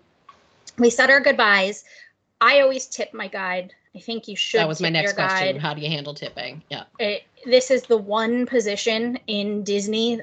we 0.79 0.91
said 0.91 1.11
our 1.11 1.21
goodbyes. 1.21 1.85
I 2.41 2.61
always 2.61 2.87
tip 2.87 3.13
my 3.13 3.27
guide. 3.27 3.73
I 3.97 4.01
think 4.01 4.29
you 4.29 4.37
should. 4.37 4.61
that 4.61 4.69
was 4.69 4.81
my 4.81 4.91
next 4.91 5.15
question. 5.15 5.55
guide. 5.55 5.63
How 5.63 5.73
do 5.73 5.81
you 5.81 5.89
handle 5.89 6.15
tipping? 6.15 6.63
Yeah. 6.69 6.85
It, 6.99 7.25
this 7.47 7.71
is 7.71 7.83
the 7.85 7.97
one 7.97 8.45
position 8.47 9.19
in 9.27 9.63
Disney 9.63 10.21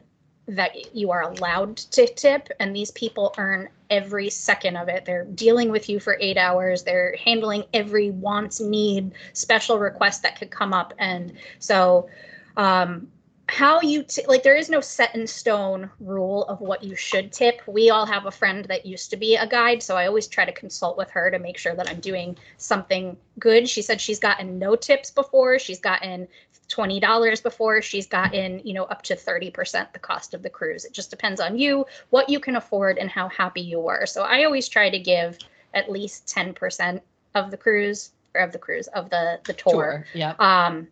that 0.48 0.94
you 0.94 1.12
are 1.12 1.22
allowed 1.22 1.78
to 1.78 2.06
tip, 2.08 2.50
and 2.60 2.76
these 2.76 2.92
people 2.92 3.34
earn 3.38 3.70
every 3.90 4.30
second 4.30 4.76
of 4.76 4.90
it. 4.90 5.06
They're 5.06 5.24
dealing 5.24 5.72
with 5.72 5.88
you 5.88 6.00
for 6.00 6.18
eight 6.20 6.38
hours. 6.38 6.84
They're 6.84 7.16
handling 7.24 7.64
every 7.74 8.12
wants, 8.12 8.60
need, 8.60 9.12
special 9.34 9.80
request 9.80 10.24
that 10.24 10.38
could 10.38 10.52
come 10.52 10.74
up, 10.74 10.94
and 10.98 11.34
so 11.60 12.10
um, 12.58 13.08
how 13.52 13.82
you 13.82 14.04
t- 14.04 14.26
like 14.28 14.44
there 14.44 14.56
is 14.56 14.70
no 14.70 14.80
set 14.80 15.14
in 15.14 15.28
stone 15.28 15.90
rule 16.00 16.46
of 16.46 16.62
what 16.62 16.84
you 16.84 16.96
should 16.96 17.32
tip. 17.32 17.62
We 17.68 17.90
all 17.90 18.06
have 18.06 18.26
a 18.26 18.32
friend 18.32 18.64
that 18.66 18.86
used 18.86 19.10
to 19.10 19.18
be 19.18 19.36
a 19.36 19.48
guide 19.48 19.84
so 19.84 19.98
i 19.98 20.08
always 20.08 20.28
try 20.28 20.46
to 20.46 20.52
consult 20.52 20.98
with 20.98 21.10
her 21.12 21.30
to 21.30 21.38
make 21.40 21.58
sure 21.58 21.76
that 21.76 21.90
i'm 21.90 22.00
doing 22.00 22.38
something 22.58 23.18
good. 23.40 23.68
She 23.68 23.82
said 23.82 24.00
she's 24.00 24.20
gotten 24.20 24.58
no 24.58 24.76
tips 24.76 25.12
before. 25.12 25.60
She's 25.60 25.80
gotten 25.80 26.28
$20 26.70 27.44
before. 27.44 27.82
She's 27.82 28.08
gotten 28.08 28.62
you 28.64 28.74
know 28.74 28.86
up 28.86 29.02
to 29.04 29.16
30% 29.16 29.92
the 29.92 30.00
cost 30.00 30.34
of 30.34 30.44
the 30.44 30.50
cruise. 30.50 30.86
It 30.86 30.94
just 30.94 31.10
depends 31.10 31.42
on 31.42 31.58
you 31.58 31.86
what 32.10 32.30
you 32.30 32.40
can 32.40 32.56
afford 32.56 32.98
and 32.98 33.10
how 33.10 33.28
happy 33.30 33.62
you 33.62 33.80
were 33.80 34.06
so 34.06 34.24
i 34.24 34.44
always 34.44 34.68
try 34.68 34.90
to 34.90 35.00
give 35.00 35.38
at 35.74 35.90
least 35.90 36.28
10% 36.28 37.02
of 37.36 37.52
the 37.52 37.58
cruise 37.58 38.12
or 38.36 38.42
of 38.42 38.52
the 38.52 38.60
cruise 38.60 38.88
of 38.88 39.10
the 39.10 39.40
the 39.46 39.54
tour. 39.54 39.74
Tour. 39.74 40.06
Yeah. 40.14 40.36
um 40.40 40.88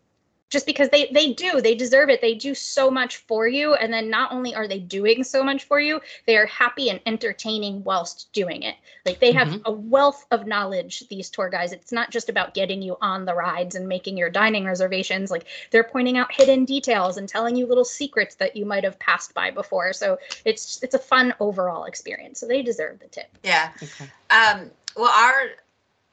just 0.50 0.66
because 0.66 0.90
they 0.90 1.08
they 1.14 1.34
do 1.34 1.62
they 1.62 1.76
deserve 1.76 2.10
it. 2.10 2.22
They 2.22 2.36
do 2.36 2.54
so 2.56 2.90
much 2.92 3.18
for 3.18 3.48
you. 3.48 3.76
And 3.76 3.94
then 3.94 4.10
not 4.10 4.32
only 4.32 4.54
are 4.56 4.68
they 4.68 4.80
doing 4.80 5.24
so 5.24 5.44
much 5.44 5.64
for 5.64 5.80
you 5.80 6.02
they 6.26 6.38
are 6.38 6.46
happy 6.46 6.90
and 6.90 7.00
entertaining 7.06 7.84
whilst 7.84 8.32
doing 8.34 8.64
it. 8.64 8.76
Like 9.06 9.20
they 9.20 9.32
have 9.32 9.48
Mhm. 9.48 9.62
a 9.66 9.72
wealth 9.72 10.26
of 10.32 10.48
knowledge 10.48 11.08
these 11.10 11.30
tour 11.30 11.50
guys. 11.50 11.72
It's 11.72 11.92
not 11.92 12.10
just 12.12 12.30
about 12.30 12.54
getting 12.54 12.82
you 12.82 12.98
on 13.02 13.26
the 13.26 13.36
rides 13.36 13.76
and 13.76 13.88
making 13.88 14.18
your 14.18 14.30
dining 14.30 14.66
reservations. 14.66 15.32
Like 15.32 15.46
they're 15.72 15.84
pointing 15.84 16.18
out 16.18 16.34
hidden 16.34 16.66
details 16.66 17.18
and 17.18 17.30
telling 17.30 17.56
you 17.56 17.66
little 17.66 17.86
secrets 17.86 18.36
that 18.36 18.56
you 18.56 18.66
might 18.66 18.84
have 18.84 18.98
passed 19.00 19.34
by 19.34 19.52
before. 19.52 19.94
So 19.94 20.18
it's 20.46 20.82
it's 20.84 20.96
a 20.96 21.00
fun 21.00 21.34
overall 21.40 21.86
experience. 21.86 22.40
So 22.40 22.48
they 22.48 22.62
deserve 22.62 23.00
the 23.00 23.08
tip. 23.08 23.30
Yeah. 23.44 23.72
Okay. 23.82 24.10
Um, 24.30 24.72
well, 24.96 25.12
our 25.12 25.52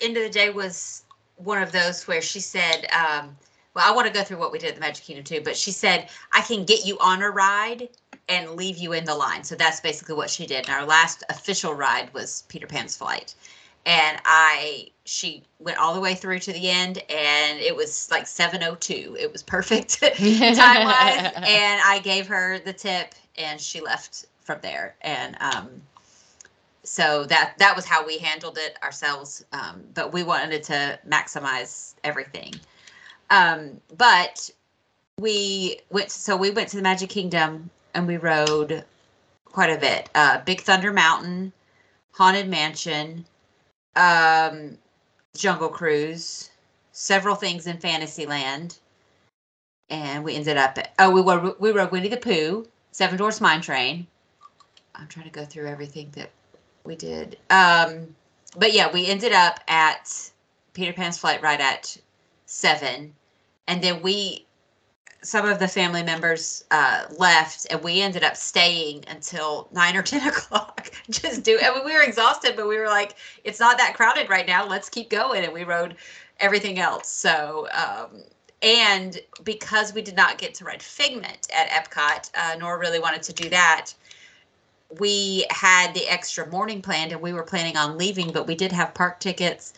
end 0.01 0.17
of 0.17 0.23
the 0.23 0.31
day 0.31 0.51
was 0.51 1.05
one 1.37 1.63
of 1.63 1.73
those 1.73 2.07
where 2.07 2.23
she 2.23 2.41
said, 2.41 2.87
um, 2.93 3.37
well, 3.77 3.85
I 3.87 3.95
want 3.95 4.07
to 4.07 4.13
go 4.13 4.25
through 4.25 4.39
what 4.39 4.53
we 4.53 4.59
did 4.59 4.71
at 4.71 4.75
the 4.75 4.81
Magic 4.81 5.05
Kingdom 5.05 5.23
too, 5.23 5.43
but 5.45 5.55
she 5.55 5.71
said, 5.71 6.09
I 6.33 6.41
can 6.41 6.65
get 6.65 6.87
you 6.87 6.97
on 6.99 7.21
a 7.21 7.31
ride 7.31 7.91
and 8.27 8.53
leave 8.53 8.79
you 8.79 8.95
in 8.95 9.05
the 9.05 9.15
line. 9.15 9.45
So 9.45 9.55
that's 9.55 9.81
basically 9.81 10.15
what 10.15 10.31
she 10.31 10.47
did. 10.47 10.67
And 10.67 10.71
our 10.71 10.87
last 10.87 11.23
official 11.29 11.75
ride 11.75 12.13
was 12.15 12.45
Peter 12.49 12.67
Pan's 12.67 12.97
flight. 12.97 13.35
And 13.85 14.19
I, 14.25 14.89
she 15.05 15.43
went 15.59 15.77
all 15.77 15.93
the 15.93 16.01
way 16.01 16.15
through 16.15 16.39
to 16.41 16.55
the 16.55 16.71
end 16.71 17.03
and 17.11 17.61
it 17.61 17.77
was 17.77 18.11
like 18.11 18.27
702. 18.27 19.15
It 19.21 19.31
was 19.31 19.43
perfect 19.43 20.01
time 20.01 20.17
wise. 20.17 21.33
and 21.37 21.81
I 21.85 22.01
gave 22.03 22.27
her 22.29 22.59
the 22.59 22.73
tip 22.73 23.15
and 23.37 23.61
she 23.61 23.83
left 23.83 24.25
from 24.41 24.59
there. 24.63 24.97
And, 25.03 25.37
um, 25.41 25.69
so 26.83 27.25
that 27.25 27.55
that 27.59 27.75
was 27.75 27.85
how 27.85 28.07
we 28.07 28.17
handled 28.17 28.59
it 28.59 28.79
ourselves 28.81 29.45
um, 29.53 29.83
but 29.95 30.13
we 30.13 30.23
wanted 30.23 30.63
to 30.63 30.97
maximize 31.05 31.97
everything 32.05 32.55
um, 33.31 33.81
but 33.97 34.51
we 35.19 35.81
went 35.91 36.11
so 36.11 36.37
we 36.37 36.51
went 36.51 36.69
to 36.69 36.77
the 36.77 36.83
magic 36.83 37.11
kingdom 37.11 37.71
and 37.95 38.07
we 38.07 38.17
rode 38.17 38.85
quite 39.45 39.71
a 39.71 39.79
bit. 39.79 40.11
Uh, 40.15 40.41
big 40.45 40.61
thunder 40.61 40.93
mountain 40.93 41.53
haunted 42.13 42.49
mansion 42.49 43.25
um, 43.95 44.77
jungle 45.37 45.69
cruise 45.69 46.51
several 46.97 47.35
things 47.35 47.67
in 47.67 47.79
fantasyland. 47.79 48.79
And 49.91 50.25
we 50.25 50.35
ended 50.35 50.57
up 50.57 50.79
at, 50.79 50.95
oh 50.99 51.11
we 51.11 51.21
were 51.21 51.55
we 51.59 51.71
rode 51.71 51.93
winnie 51.93 52.09
the 52.09 52.17
pooh 52.17 52.67
seven 52.91 53.17
dwarfs 53.17 53.41
mine 53.41 53.61
train. 53.61 54.07
I'm 54.95 55.07
trying 55.07 55.27
to 55.27 55.31
go 55.31 55.45
through 55.45 55.67
everything 55.67 56.11
that 56.13 56.31
we 56.85 56.97
did. 56.97 57.39
Um, 57.51 58.15
but 58.57 58.73
yeah, 58.73 58.91
we 58.91 59.07
ended 59.07 59.33
up 59.33 59.61
at 59.69 60.31
Peter 60.73 60.93
Pan's 60.93 61.19
flight 61.19 61.43
right 61.43 61.61
at 61.61 61.97
seven, 62.47 63.15
and 63.67 63.83
then 63.83 64.01
we, 64.03 64.47
some 65.23 65.47
of 65.47 65.59
the 65.59 65.69
family 65.69 66.03
members 66.03 66.65
uh, 66.71 67.05
left, 67.19 67.67
and 67.71 67.83
we 67.83 68.01
ended 68.01 68.25
up 68.25 68.37
staying 68.37 69.05
until 69.09 69.69
nine 69.73 69.97
or 69.97 70.03
ten 70.03 70.27
o'clock. 70.29 70.91
Just 71.11 71.43
do. 71.43 71.59
I 71.63 71.75
mean, 71.75 71.85
we 71.85 71.93
were 71.93 72.03
exhausted, 72.03 72.55
but 72.57 72.67
we 72.69 72.79
were 72.79 72.89
like, 72.89 73.17
it's 73.45 73.61
not 73.61 73.77
that 73.79 73.95
crowded 73.95 74.31
right 74.31 74.47
now. 74.47 74.67
Let's 74.67 74.89
keep 74.89 75.11
going, 75.11 75.45
and 75.45 75.53
we 75.53 75.65
rode 75.65 75.97
everything 76.41 76.79
else. 76.79 77.09
So. 77.09 77.69
Um, 77.73 78.23
and 78.63 79.21
because 79.45 79.93
we 79.93 80.01
did 80.01 80.17
not 80.17 80.39
get 80.39 80.55
to 80.55 80.65
ride 80.65 80.83
Figment 80.83 81.47
at 81.55 81.69
Epcot, 81.69 82.31
uh, 82.35 82.57
nor 82.59 82.79
really 82.79 82.99
wanted 82.99 83.23
to 83.25 83.35
do 83.35 83.51
that, 83.51 83.93
we 84.99 85.47
had 85.51 85.93
the 85.95 86.09
extra 86.09 86.47
morning 86.49 86.81
planned 86.81 87.13
and 87.13 87.21
we 87.21 87.33
were 87.33 87.43
planning 87.43 87.77
on 87.77 87.99
leaving, 87.99 88.33
but 88.33 88.47
we 88.47 88.55
did 88.55 88.73
have 88.73 88.95
park 88.95 89.21
tickets 89.21 89.75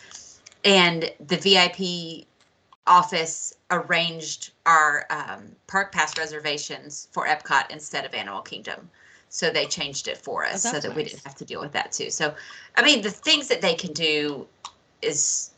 and 0.65 1.11
the 1.27 1.37
VIP 1.37 2.28
office 2.89 3.55
arranged 3.71 4.53
our 4.67 5.07
um, 5.11 5.55
park 5.67 5.93
pass 5.93 6.19
reservations 6.19 7.09
for 7.13 7.27
Epcot 7.27 7.71
instead 7.71 8.05
of 8.05 8.15
Animal 8.15 8.41
Kingdom. 8.41 8.91
So 9.29 9.51
they 9.51 9.67
changed 9.67 10.09
it 10.09 10.17
for 10.17 10.45
us 10.45 10.63
so 10.63 10.73
that's 10.73 10.87
that 10.87 10.97
we 10.97 11.05
didn't 11.05 11.23
have 11.25 11.35
to 11.37 11.45
deal 11.45 11.61
with 11.61 11.73
that 11.73 11.93
too. 11.93 12.11
So, 12.11 12.35
I 12.77 12.83
mean, 12.83 13.03
the 13.03 13.11
things 13.11 13.49
that 13.49 13.61
they 13.61 13.75
can 13.75 13.93
do 13.93 14.47
is 15.03 15.51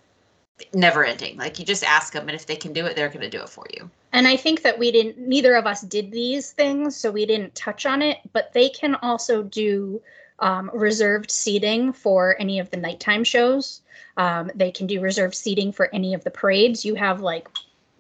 never 0.75 1.05
ending. 1.05 1.37
Like 1.37 1.59
you 1.59 1.65
just 1.65 1.85
ask 1.85 2.13
them, 2.13 2.29
and 2.29 2.35
if 2.35 2.47
they 2.47 2.57
can 2.57 2.73
do 2.73 2.85
it, 2.87 2.97
they're 2.97 3.09
going 3.09 3.21
to 3.21 3.31
do 3.31 3.43
it 3.43 3.49
for 3.49 3.65
you. 3.73 3.89
And 4.13 4.27
I 4.27 4.37
think 4.37 4.63
that 4.63 4.79
we 4.79 4.91
didn't, 4.91 5.19
neither 5.19 5.55
of 5.55 5.67
us 5.67 5.83
did 5.83 6.11
these 6.11 6.53
things, 6.53 6.97
so 6.97 7.11
we 7.11 7.25
didn't 7.27 7.55
touch 7.55 7.87
on 7.87 8.03
it, 8.03 8.19
but 8.33 8.53
they 8.53 8.69
can 8.69 8.97
also 8.97 9.43
do 9.45 10.03
um, 10.41 10.71
reserved 10.75 11.31
seating 11.31 11.93
for 11.93 12.37
any 12.39 12.59
of 12.59 12.71
the 12.71 12.77
nighttime 12.77 13.25
shows. 13.25 13.83
Um, 14.17 14.51
they 14.55 14.71
can 14.71 14.87
do 14.87 15.01
reserved 15.01 15.35
seating 15.35 15.73
for 15.73 15.89
any 15.95 16.15
of 16.15 16.25
the 16.25 16.31
parades. 16.31 16.85
You 16.85 16.95
have 16.95 17.21
like 17.21 17.49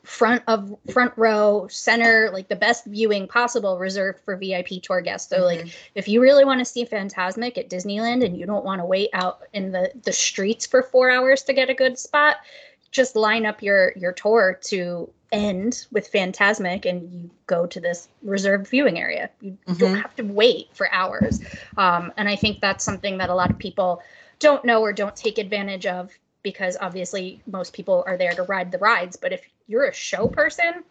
front 0.03 0.43
of 0.49 0.75
front 0.91 1.13
row, 1.17 1.69
center, 1.71 2.31
like 2.33 2.49
the 2.49 2.57
best 2.57 2.85
viewing 2.87 3.29
possible 3.29 3.79
reserved 3.79 4.19
for 4.25 4.35
VIP 4.35 4.83
tour 4.83 5.01
guests. 5.01 5.29
So 5.29 5.45
like 5.45 5.61
Mhm. 5.61 5.73
if 5.95 6.09
you 6.09 6.21
really 6.21 6.45
want 6.45 6.59
to 6.59 6.65
see 6.65 6.85
Fantasmic 6.85 7.59
at 7.59 7.69
Disneyland 7.69 8.25
and 8.25 8.37
you 8.37 8.47
don't 8.47 8.65
want 8.65 8.81
to 8.81 8.85
wait 8.85 9.11
out 9.13 9.43
in 9.53 9.73
the 9.73 9.93
the 10.03 10.13
streets 10.13 10.67
for 10.67 10.83
4 10.83 11.11
hours 11.11 11.43
to 11.45 11.53
get 11.53 11.71
a 11.71 11.75
good 11.75 11.99
spot, 11.99 12.37
just 12.91 13.15
line 13.15 13.47
up 13.47 13.63
your 13.63 13.93
your 13.95 14.13
tour 14.13 14.59
to 14.65 15.09
end 15.33 15.87
with 15.93 16.11
Fantasmic 16.13 16.87
and 16.87 17.13
you 17.13 17.31
go 17.47 17.67
to 17.67 17.81
this 17.81 18.09
reserved 18.23 18.67
viewing 18.69 18.99
area. 18.99 19.31
You 19.41 19.57
don't 19.79 19.95
Mhm. 19.95 20.03
have 20.03 20.17
to 20.17 20.23
wait 20.25 20.69
for 20.75 20.91
hours. 20.93 21.41
Um, 21.77 22.13
and 22.17 22.29
I 22.29 22.37
think 22.37 22.61
that's 22.61 22.85
something 22.85 23.19
that 23.19 23.31
a 23.31 23.35
lot 23.35 23.51
of 23.51 23.59
people 23.59 24.03
don't 24.39 24.65
know 24.65 24.81
or 24.81 24.93
don't 24.93 25.15
take 25.15 25.39
advantage 25.39 25.87
of 25.87 26.13
because 26.43 26.77
obviously 26.81 27.41
most 27.47 27.73
people 27.73 28.03
are 28.07 28.17
there 28.17 28.33
to 28.33 28.43
ride 28.45 28.73
the 28.73 28.79
rides. 28.79 29.17
But 29.17 29.33
if 29.33 29.47
you're 29.69 29.85
a 29.85 29.93
show 29.95 30.27
person, 30.27 30.83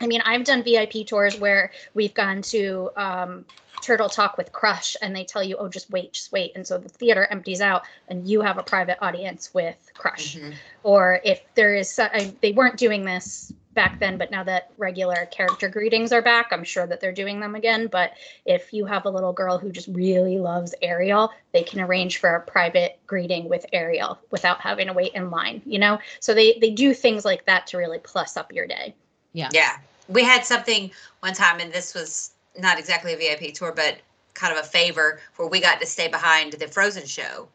I 0.00 0.06
mean, 0.06 0.20
I've 0.24 0.44
done 0.44 0.62
VIP 0.62 1.04
tours 1.04 1.38
where 1.38 1.70
we've 1.94 2.14
gone 2.14 2.42
to 2.42 2.90
um, 2.96 3.44
Turtle 3.82 4.08
Talk 4.08 4.36
with 4.36 4.52
Crush 4.52 4.96
and 5.00 5.14
they 5.14 5.24
tell 5.24 5.44
you, 5.44 5.56
oh, 5.58 5.68
just 5.68 5.90
wait, 5.90 6.14
just 6.14 6.32
wait. 6.32 6.52
And 6.56 6.66
so 6.66 6.76
the 6.78 6.88
theater 6.88 7.26
empties 7.30 7.60
out 7.60 7.84
and 8.08 8.26
you 8.28 8.40
have 8.40 8.58
a 8.58 8.62
private 8.62 8.98
audience 9.02 9.54
with 9.54 9.90
Crush 9.94 10.36
Mhm. 10.36 10.54
or 10.82 11.20
if 11.24 11.42
there 11.54 11.74
is 11.74 11.98
I- 11.98 12.34
they 12.40 12.52
weren't 12.52 12.78
doing 12.78 13.04
this 13.04 13.52
back 13.76 14.00
then 14.00 14.18
but 14.18 14.32
now 14.32 14.42
that 14.42 14.72
regular 14.76 15.26
character 15.30 15.68
greetings 15.68 16.10
are 16.12 16.22
back 16.22 16.48
i'm 16.50 16.64
sure 16.64 16.86
that 16.88 17.00
they're 17.00 17.12
doing 17.12 17.38
them 17.38 17.54
again 17.54 17.86
but 17.86 18.14
if 18.44 18.72
you 18.72 18.84
have 18.84 19.04
a 19.04 19.10
little 19.10 19.32
girl 19.32 19.58
who 19.58 19.70
just 19.70 19.88
really 19.88 20.38
loves 20.38 20.74
ariel 20.82 21.30
they 21.52 21.62
can 21.62 21.78
arrange 21.80 22.18
for 22.18 22.34
a 22.34 22.40
private 22.40 22.98
greeting 23.06 23.48
with 23.48 23.64
ariel 23.72 24.18
without 24.32 24.60
having 24.60 24.88
to 24.88 24.92
wait 24.92 25.12
in 25.14 25.30
line 25.30 25.62
you 25.64 25.78
know 25.78 25.96
so 26.18 26.34
they 26.34 26.58
they 26.60 26.70
do 26.70 26.92
things 26.92 27.24
like 27.24 27.46
that 27.46 27.66
to 27.68 27.76
really 27.76 28.00
plus 28.00 28.36
up 28.36 28.52
your 28.52 28.66
day 28.66 28.92
Yeah. 29.36 29.50
Yeah. 29.52 29.76
We 30.08 30.24
had 30.24 30.44
something 30.44 30.90
one 31.20 31.34
time, 31.34 31.60
and 31.60 31.72
this 31.72 31.94
was 31.94 32.30
not 32.58 32.78
exactly 32.78 33.12
a 33.12 33.16
VIP 33.18 33.52
tour, 33.52 33.70
but 33.70 33.98
kind 34.34 34.56
of 34.56 34.64
a 34.64 34.66
favor 34.66 35.20
where 35.36 35.48
we 35.48 35.60
got 35.60 35.80
to 35.80 35.86
stay 35.86 36.08
behind 36.08 36.54
the 36.54 36.68
Frozen 36.68 37.06
show 37.06 37.48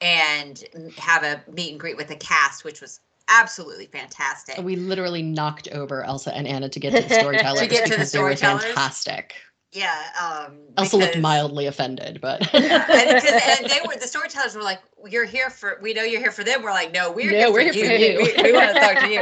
and 0.00 0.64
have 0.96 1.22
a 1.24 1.42
meet 1.52 1.72
and 1.72 1.80
greet 1.80 1.96
with 1.96 2.08
the 2.08 2.16
cast, 2.16 2.64
which 2.64 2.80
was 2.80 3.00
absolutely 3.28 3.86
fantastic. 3.86 4.58
We 4.62 4.76
literally 4.76 5.22
knocked 5.22 5.68
over 5.68 6.02
Elsa 6.04 6.34
and 6.34 6.46
Anna 6.46 6.68
to 6.68 6.80
get 6.80 6.94
to 6.94 7.06
the 7.08 7.14
storytellers 7.20 7.60
To 7.60 7.66
get 7.66 7.84
to 7.84 7.90
the 7.90 7.96
because 7.96 8.12
they 8.12 8.18
were 8.20 8.34
fantastic. 8.36 9.34
yeah. 9.72 10.02
Um, 10.20 10.58
Elsa 10.76 10.96
looked 10.96 11.18
mildly 11.18 11.66
offended, 11.66 12.20
but 12.20 12.40
and, 12.54 12.64
'cause- 13.22 13.42
and 13.60 13.70
they 13.70 13.80
were 13.86 13.96
the 13.96 14.06
storytellers 14.08 14.54
were 14.54 14.62
like, 14.62 14.80
"You're 15.06 15.24
here 15.26 15.50
for. 15.50 15.78
We 15.82 15.92
know 15.94 16.02
you're 16.04 16.20
here 16.20 16.30
for 16.32 16.42
them." 16.44 16.62
We're 16.62 16.70
like, 16.72 16.92
"No, 16.92 17.10
we're 17.12 17.30
No, 17.30 17.38
here, 17.38 17.52
we're 17.52 17.68
for, 17.68 17.78
here 17.78 17.96
you. 17.96 18.24
for 18.26 18.36
you." 18.38 18.42
We, 18.44 18.52
want 18.52 18.74
to 18.74 18.80
talk 18.80 18.98
to 19.00 19.08
you." 19.08 19.20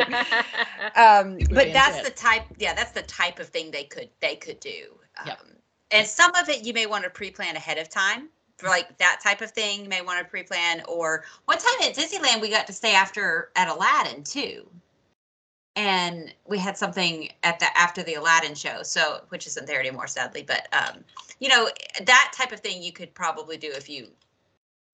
Um, 0.94 1.38
but 1.54 1.72
that's 1.72 1.96
fan 1.96 2.04
the 2.04 2.10
type. 2.10 2.42
Yeah, 2.58 2.74
that's 2.74 2.92
the 2.92 3.02
type 3.02 3.38
of 3.40 3.48
thing 3.48 3.70
they 3.70 3.84
could 3.84 4.08
they 4.20 4.36
could 4.36 4.60
do. 4.60 4.84
Um, 5.18 5.26
Yep. 5.28 5.38
And 5.92 6.06
some 6.06 6.34
of 6.34 6.48
it 6.48 6.64
you 6.64 6.72
may 6.72 6.86
want 6.86 7.04
to 7.04 7.10
pre-plan 7.10 7.54
ahead 7.56 7.78
of 7.78 7.88
time. 7.88 8.28
Like 8.62 8.96
that 8.98 9.20
type 9.22 9.42
of 9.42 9.50
thing, 9.50 9.82
you 9.82 9.88
may 9.88 10.00
want 10.00 10.18
to 10.18 10.24
pre-plan. 10.24 10.82
Or 10.88 11.24
one 11.44 11.58
time 11.58 11.88
at 11.88 11.94
Disneyland, 11.94 12.40
we 12.40 12.48
got 12.48 12.66
to 12.68 12.72
stay 12.72 12.94
after 12.94 13.50
at 13.54 13.68
Aladdin 13.68 14.22
too, 14.24 14.66
and 15.76 16.32
we 16.46 16.58
had 16.58 16.76
something 16.78 17.28
at 17.42 17.58
the 17.58 17.66
after 17.76 18.02
the 18.02 18.14
Aladdin 18.14 18.54
show. 18.54 18.82
So 18.82 19.20
which 19.28 19.46
isn't 19.46 19.66
there 19.66 19.80
anymore, 19.80 20.06
sadly. 20.06 20.42
But 20.42 20.68
um, 20.72 21.04
you 21.38 21.48
know 21.48 21.68
that 22.04 22.32
type 22.34 22.52
of 22.52 22.60
thing 22.60 22.82
you 22.82 22.92
could 22.92 23.12
probably 23.12 23.58
do 23.58 23.70
if 23.72 23.90
you 23.90 24.08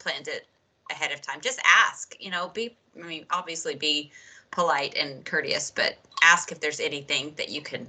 planned 0.00 0.26
it 0.26 0.46
ahead 0.90 1.12
of 1.12 1.20
time. 1.20 1.40
Just 1.40 1.60
ask. 1.64 2.16
You 2.18 2.32
know, 2.32 2.48
be. 2.48 2.76
I 3.00 3.06
mean, 3.06 3.26
obviously 3.30 3.76
be 3.76 4.10
polite 4.50 4.96
and 4.96 5.24
courteous, 5.24 5.70
but 5.70 5.98
ask 6.22 6.50
if 6.52 6.60
there's 6.60 6.80
anything 6.80 7.32
that 7.36 7.48
you 7.48 7.62
can 7.62 7.86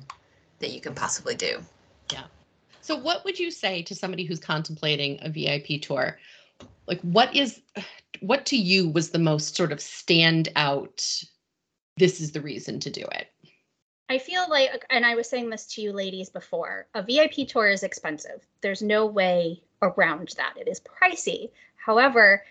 that 0.60 0.72
you 0.72 0.82
can 0.82 0.94
possibly 0.94 1.36
do. 1.36 1.60
So, 2.84 2.98
what 2.98 3.24
would 3.24 3.40
you 3.40 3.50
say 3.50 3.82
to 3.84 3.96
somebody 3.96 4.26
who's 4.26 4.42
contemplating 4.42 5.18
a 5.22 5.30
VIP 5.30 5.82
tour? 5.82 6.20
Like, 6.86 7.00
what 7.00 7.34
is, 7.34 7.62
what 8.20 8.46
to 8.48 8.58
you 8.58 8.90
was 8.90 9.10
the 9.10 9.20
most 9.20 9.56
sort 9.56 9.72
of 9.72 9.80
stand 9.80 10.50
out? 10.58 11.24
This 11.96 12.20
is 12.20 12.34
the 12.34 12.42
reason 12.42 12.82
to 12.82 12.90
do 12.90 13.06
it. 13.14 13.28
I 14.10 14.18
feel 14.18 14.46
like, 14.50 14.86
and 14.90 15.06
I 15.06 15.16
was 15.16 15.30
saying 15.30 15.50
this 15.50 15.66
to 15.76 15.82
you 15.82 15.94
ladies 15.94 16.30
before, 16.30 16.88
a 16.94 17.02
VIP 17.02 17.48
tour 17.48 17.70
is 17.70 17.84
expensive. 17.84 18.46
There's 18.60 18.82
no 18.82 19.06
way 19.06 19.64
around 19.82 20.34
that. 20.36 20.56
It 20.60 20.68
is 20.68 20.82
pricey. 20.82 21.52
However, 21.78 22.44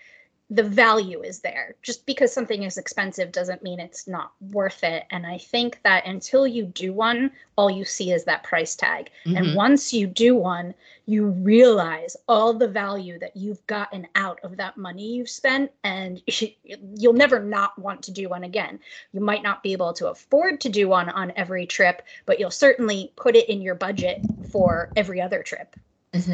the 0.49 0.63
value 0.63 1.21
is 1.21 1.39
there. 1.39 1.75
Just 1.81 2.05
because 2.05 2.33
something 2.33 2.63
is 2.63 2.77
expensive 2.77 3.31
doesn't 3.31 3.63
mean 3.63 3.79
it's 3.79 4.07
not 4.07 4.33
worth 4.51 4.83
it. 4.83 5.05
And 5.09 5.25
I 5.25 5.37
think 5.37 5.79
that 5.83 6.05
until 6.05 6.45
you 6.45 6.65
do 6.65 6.93
one, 6.93 7.31
all 7.55 7.71
you 7.71 7.85
see 7.85 8.11
is 8.11 8.25
that 8.25 8.43
price 8.43 8.75
tag. 8.75 9.09
Mhm. 9.25 9.37
And 9.37 9.55
once 9.55 9.93
you 9.93 10.05
do 10.05 10.35
one, 10.35 10.73
you 11.05 11.27
realize 11.27 12.15
all 12.27 12.53
the 12.53 12.67
value 12.67 13.17
that 13.19 13.35
you've 13.35 13.65
gotten 13.67 14.07
out 14.15 14.39
of 14.43 14.57
that 14.57 14.77
money 14.77 15.15
you've 15.15 15.29
spent, 15.29 15.71
and 15.83 16.21
you'll 16.95 17.13
never 17.13 17.39
not 17.39 17.77
want 17.79 18.03
to 18.03 18.11
do 18.11 18.29
one 18.29 18.43
again. 18.43 18.79
You 19.11 19.21
might 19.21 19.43
not 19.43 19.63
be 19.63 19.71
able 19.71 19.93
to 19.93 20.09
afford 20.09 20.61
to 20.61 20.69
do 20.69 20.87
one 20.87 21.09
on 21.09 21.31
every 21.35 21.65
trip, 21.65 22.03
but 22.25 22.39
you'll 22.39 22.51
certainly 22.51 23.11
put 23.15 23.35
it 23.35 23.49
in 23.49 23.61
your 23.61 23.75
budget 23.75 24.21
for 24.51 24.91
every 24.95 25.19
other 25.21 25.41
trip. 25.41 25.75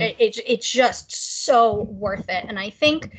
It, 0.01 0.15
it's 0.19 0.39
it's 0.45 0.69
just 0.69 1.45
so 1.45 1.83
worth 1.83 2.27
it. 2.27 2.43
And 2.47 2.59
I 2.59 2.69
think 2.69 3.15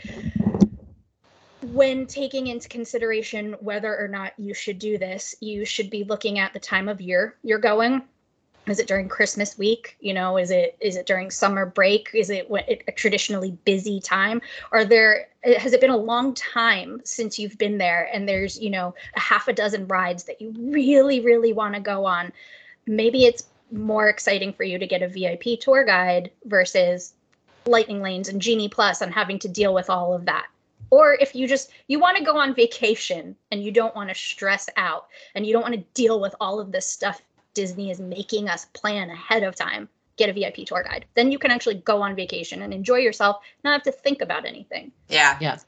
when 1.63 2.07
taking 2.07 2.47
into 2.47 2.69
consideration 2.69 3.55
whether 3.61 3.97
or 3.99 4.09
not 4.09 4.33
you 4.39 4.55
should 4.55 4.79
do 4.79 4.97
this, 4.97 5.35
you 5.41 5.65
should 5.65 5.91
be 5.91 6.05
looking 6.05 6.39
at 6.39 6.53
the 6.53 6.59
time 6.59 6.89
of 6.89 7.01
year 7.01 7.37
you're 7.43 7.59
going. 7.59 8.03
Is 8.67 8.79
it 8.79 8.87
during 8.87 9.09
Christmas 9.09 9.59
week? 9.59 9.97
You 10.01 10.15
know, 10.15 10.37
is 10.37 10.51
it 10.51 10.77
is 10.81 10.97
it 10.97 11.07
during 11.07 11.31
summer 11.31 11.67
break? 11.67 12.11
Is 12.15 12.31
it 12.31 12.49
a 12.51 12.93
traditionally 12.93 13.53
busy 13.65 14.01
time? 14.01 14.41
Are 14.71 14.85
there 14.85 15.29
eh, 15.43 15.59
has 15.59 15.73
it 15.73 15.81
been 15.81 15.91
a 15.91 15.97
long 15.97 16.35
time 16.35 17.01
since 17.05 17.39
you've 17.39 17.59
been 17.59 17.79
there 17.79 18.09
and 18.13 18.29
there's, 18.29 18.61
you 18.61 18.71
know, 18.71 18.95
a 19.17 19.21
half 19.21 19.49
a 19.49 19.53
dozen 19.53 19.87
rides 19.89 20.25
that 20.25 20.41
you 20.41 20.55
really 20.59 21.21
really 21.21 21.53
want 21.53 21.75
to 21.75 21.81
go 21.81 22.05
on? 22.05 22.33
Maybe 22.87 23.25
it's 23.25 23.45
more 23.73 24.09
exciting 24.09 24.53
for 24.53 24.65
you 24.65 24.79
to 24.79 24.87
get 24.87 25.03
a 25.03 25.09
VIP 25.09 25.61
tour 25.61 25.85
guide 25.85 26.31
versus 26.45 27.15
lightning 27.67 28.03
lanes 28.03 28.29
and 28.29 28.41
genie 28.41 28.69
plus 28.69 29.01
and 29.01 29.13
having 29.13 29.39
to 29.39 29.49
deal 29.49 29.75
with 29.75 29.91
all 29.91 30.15
of 30.15 30.27
that 30.27 30.47
or 30.91 31.15
if 31.15 31.35
you 31.35 31.47
just 31.47 31.71
you 31.89 31.99
want 31.99 32.17
to 32.17 32.25
go 32.25 32.37
on 32.37 32.55
vacation 32.55 33.37
and 33.51 33.63
you 33.63 33.71
don't 33.71 33.95
want 33.95 34.09
to 34.09 34.15
stress 34.15 34.69
out 34.77 35.07
and 35.35 35.47
you 35.47 35.53
don't 35.53 35.63
want 35.63 35.75
to 35.75 35.85
deal 35.95 36.21
with 36.21 36.35
all 36.41 36.61
of 36.61 36.73
this 36.73 36.87
stuff 36.87 37.23
disney 37.55 37.91
is 37.91 38.01
making 38.01 38.49
us 38.49 38.67
plan 38.67 39.11
ahead 39.11 39.43
of 39.43 39.55
time 39.55 39.89
get 40.17 40.29
a 40.29 40.33
vip 40.33 40.55
tour 40.67 40.83
guide 40.83 41.05
then 41.15 41.33
you 41.33 41.39
can 41.39 41.51
actually 41.51 41.77
go 41.77 42.03
on 42.03 42.15
vacation 42.15 42.63
and 42.63 42.75
enjoy 42.75 42.97
yourself 42.97 43.39
not 43.65 43.73
have 43.73 43.83
to 43.83 43.93
think 43.93 44.21
about 44.21 44.45
anything 44.45 44.93
Yeah. 45.09 45.37
Yeah. 45.41 45.59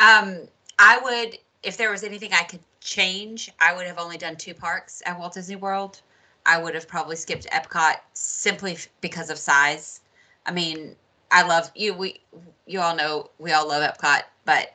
Um, 0.00 0.48
I 0.78 0.98
would, 0.98 1.38
if 1.62 1.76
there 1.76 1.90
was 1.90 2.02
anything 2.02 2.32
I 2.32 2.42
could 2.42 2.60
change, 2.80 3.52
I 3.60 3.74
would 3.74 3.86
have 3.86 3.98
only 3.98 4.16
done 4.16 4.34
two 4.34 4.54
parks 4.54 5.02
at 5.04 5.18
Walt 5.18 5.34
Disney 5.34 5.56
World. 5.56 6.00
I 6.46 6.60
would 6.60 6.74
have 6.74 6.88
probably 6.88 7.16
skipped 7.16 7.46
Epcot 7.50 7.96
simply 8.14 8.72
f- 8.72 8.88
because 9.02 9.28
of 9.28 9.36
size. 9.36 10.00
I 10.46 10.52
mean, 10.52 10.96
I 11.30 11.42
love 11.46 11.70
you. 11.74 11.94
We, 11.94 12.20
you 12.66 12.80
all 12.80 12.94
know 12.96 13.30
we 13.38 13.52
all 13.52 13.68
love 13.68 13.82
Epcot, 13.82 14.22
but 14.44 14.74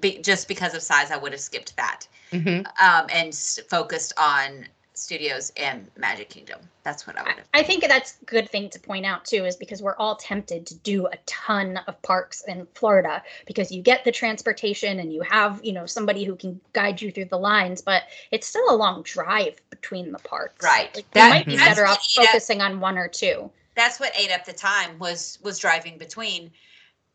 be, 0.00 0.18
just 0.18 0.48
because 0.48 0.74
of 0.74 0.82
size, 0.82 1.10
I 1.10 1.16
would 1.16 1.32
have 1.32 1.40
skipped 1.40 1.76
that 1.76 2.06
Mhm. 2.32 2.66
um, 2.80 3.06
and 3.12 3.28
s- 3.28 3.60
focused 3.70 4.12
on 4.18 4.66
Studios 4.96 5.52
and 5.56 5.88
Magic 5.96 6.28
Kingdom. 6.30 6.60
That's 6.84 7.04
what 7.06 7.16
I 7.18 7.22
would 7.22 7.32
I, 7.32 7.34
have. 7.36 7.44
I 7.54 7.62
think 7.64 7.86
that's 7.86 8.16
a 8.22 8.24
good 8.26 8.48
thing 8.48 8.70
to 8.70 8.78
point 8.78 9.04
out 9.04 9.24
too 9.24 9.44
is 9.44 9.56
because 9.56 9.82
we're 9.82 9.96
all 9.96 10.14
tempted 10.16 10.66
to 10.66 10.74
do 10.76 11.06
a 11.06 11.16
ton 11.26 11.78
of 11.88 12.00
parks 12.02 12.42
in 12.46 12.66
florida 12.74 13.22
because 13.46 13.72
you 13.72 13.82
get 13.82 14.04
the 14.04 14.12
transportation 14.12 15.00
and 15.00 15.12
you 15.12 15.22
have 15.22 15.60
you 15.64 15.72
know 15.72 15.86
somebody 15.86 16.22
who 16.24 16.36
can 16.36 16.60
guide 16.74 17.00
you 17.02 17.10
through 17.10 17.24
the 17.24 17.38
lines 17.38 17.80
but 17.82 18.04
it's 18.30 18.46
still 18.46 18.68
a 18.70 18.76
long 18.76 19.02
drive 19.02 19.60
between 19.70 20.12
the 20.12 20.18
parks 20.20 20.64
Right. 20.64 20.94
like, 20.94 21.10
That- 21.12 21.24
you 21.26 21.30
might 21.34 21.46
be 21.46 21.56
better 21.56 21.86
off 21.86 21.98
ate 22.16 22.22
up- 22.22 22.26
focusing 22.28 22.60
on 22.62 22.78
one 22.80 22.96
or 22.98 23.08
two 23.08 23.50
that's 23.74 24.00
what 24.00 24.12
ate 24.16 24.30
up 24.30 24.44
the 24.44 24.52
time 24.52 24.98
was 24.98 25.38
was 25.42 25.58
driving 25.58 25.98
between 25.98 26.50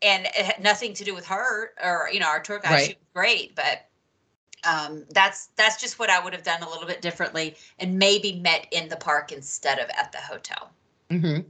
and 0.02 0.26
it 0.26 0.34
had 0.34 0.62
nothing 0.62 0.94
to 0.94 1.04
do 1.04 1.14
with 1.14 1.26
her 1.26 1.72
or 1.82 2.08
you 2.12 2.20
know 2.20 2.26
our 2.28 2.40
tour 2.40 2.58
guide 2.58 2.82
she 2.82 2.88
was 2.88 3.06
great 3.14 3.54
but 3.54 3.86
um, 4.68 5.04
that's 5.10 5.46
that's 5.56 5.80
just 5.80 5.98
what 5.98 6.10
I 6.10 6.22
would 6.22 6.32
have 6.32 6.42
done 6.42 6.62
a 6.62 6.68
little 6.68 6.86
bit 6.86 7.00
differently, 7.00 7.56
and 7.78 7.98
maybe 7.98 8.40
met 8.40 8.66
in 8.70 8.88
the 8.88 8.96
park 8.96 9.32
instead 9.32 9.78
of 9.78 9.88
at 9.90 10.12
the 10.12 10.18
hotel. 10.18 10.70
Mm-hmm. 11.10 11.48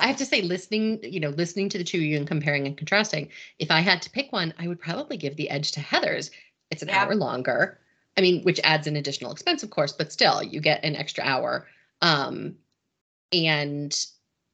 I 0.00 0.06
have 0.06 0.16
to 0.18 0.26
say, 0.26 0.42
listening, 0.42 1.00
you 1.02 1.18
know, 1.18 1.30
listening 1.30 1.68
to 1.70 1.78
the 1.78 1.84
two 1.84 1.98
of 1.98 2.04
you 2.04 2.16
and 2.16 2.26
comparing 2.26 2.66
and 2.66 2.76
contrasting, 2.76 3.28
if 3.58 3.70
I 3.70 3.80
had 3.80 4.00
to 4.02 4.10
pick 4.10 4.30
one, 4.30 4.54
I 4.58 4.68
would 4.68 4.80
probably 4.80 5.16
give 5.16 5.36
the 5.36 5.50
edge 5.50 5.72
to 5.72 5.80
Heather's. 5.80 6.30
It's 6.70 6.82
an 6.82 6.88
Yeah. 6.88 7.02
hour 7.02 7.16
longer. 7.16 7.80
I 8.16 8.20
mean, 8.20 8.42
which 8.42 8.60
adds 8.62 8.86
an 8.86 8.96
additional 8.96 9.32
expense, 9.32 9.62
of 9.62 9.70
course, 9.70 9.92
but 9.92 10.12
still, 10.12 10.42
you 10.42 10.60
get 10.60 10.84
an 10.84 10.94
extra 10.94 11.24
hour. 11.24 11.66
Um, 12.00 12.56
and 13.32 14.06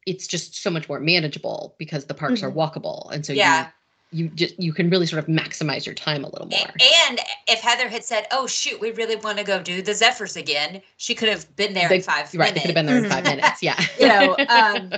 it's 0.09 0.26
just 0.26 0.62
so 0.62 0.70
much 0.70 0.88
more 0.88 1.00
manageable 1.00 1.74
because 1.78 2.06
the 2.06 2.14
parks 2.14 2.42
are 2.42 2.50
walkable, 2.50 3.11
and 3.12 3.24
so 3.24 3.32
yeah. 3.32 3.68
you 4.11 4.24
you 4.24 4.28
just 4.30 4.59
you 4.59 4.72
can 4.72 4.88
really 4.88 5.06
sort 5.06 5.22
of 5.22 5.26
maximize 5.28 5.84
your 5.84 5.94
time 5.94 6.24
a 6.24 6.28
little 6.28 6.48
more. 6.48 6.66
And 7.09 7.20
if 7.46 7.61
Heather 7.61 7.88
had 7.88 8.04
said, 8.04 8.26
"Oh 8.30 8.46
shoot, 8.46 8.80
we 8.80 8.90
really 8.92 9.16
want 9.16 9.38
to 9.38 9.44
go 9.44 9.62
do 9.62 9.82
the 9.82 9.94
Zephyrs 9.94 10.36
again," 10.36 10.80
she 10.96 11.14
could 11.14 11.28
have 11.28 11.54
been 11.56 11.74
there 11.74 11.88
They- 11.88 11.96
in 11.96 12.02
five 12.02 12.32
right, 12.34 12.54
they 12.54 12.61
could 12.61 12.68
have 12.68 12.74
been 12.74 12.86
there 12.86 13.04
in 13.04 13.11
five 13.11 13.24
minutes. 13.24 13.62
Yeah, 13.62 13.78
you 14.00 14.09
know 14.09 14.36
um 14.48 14.92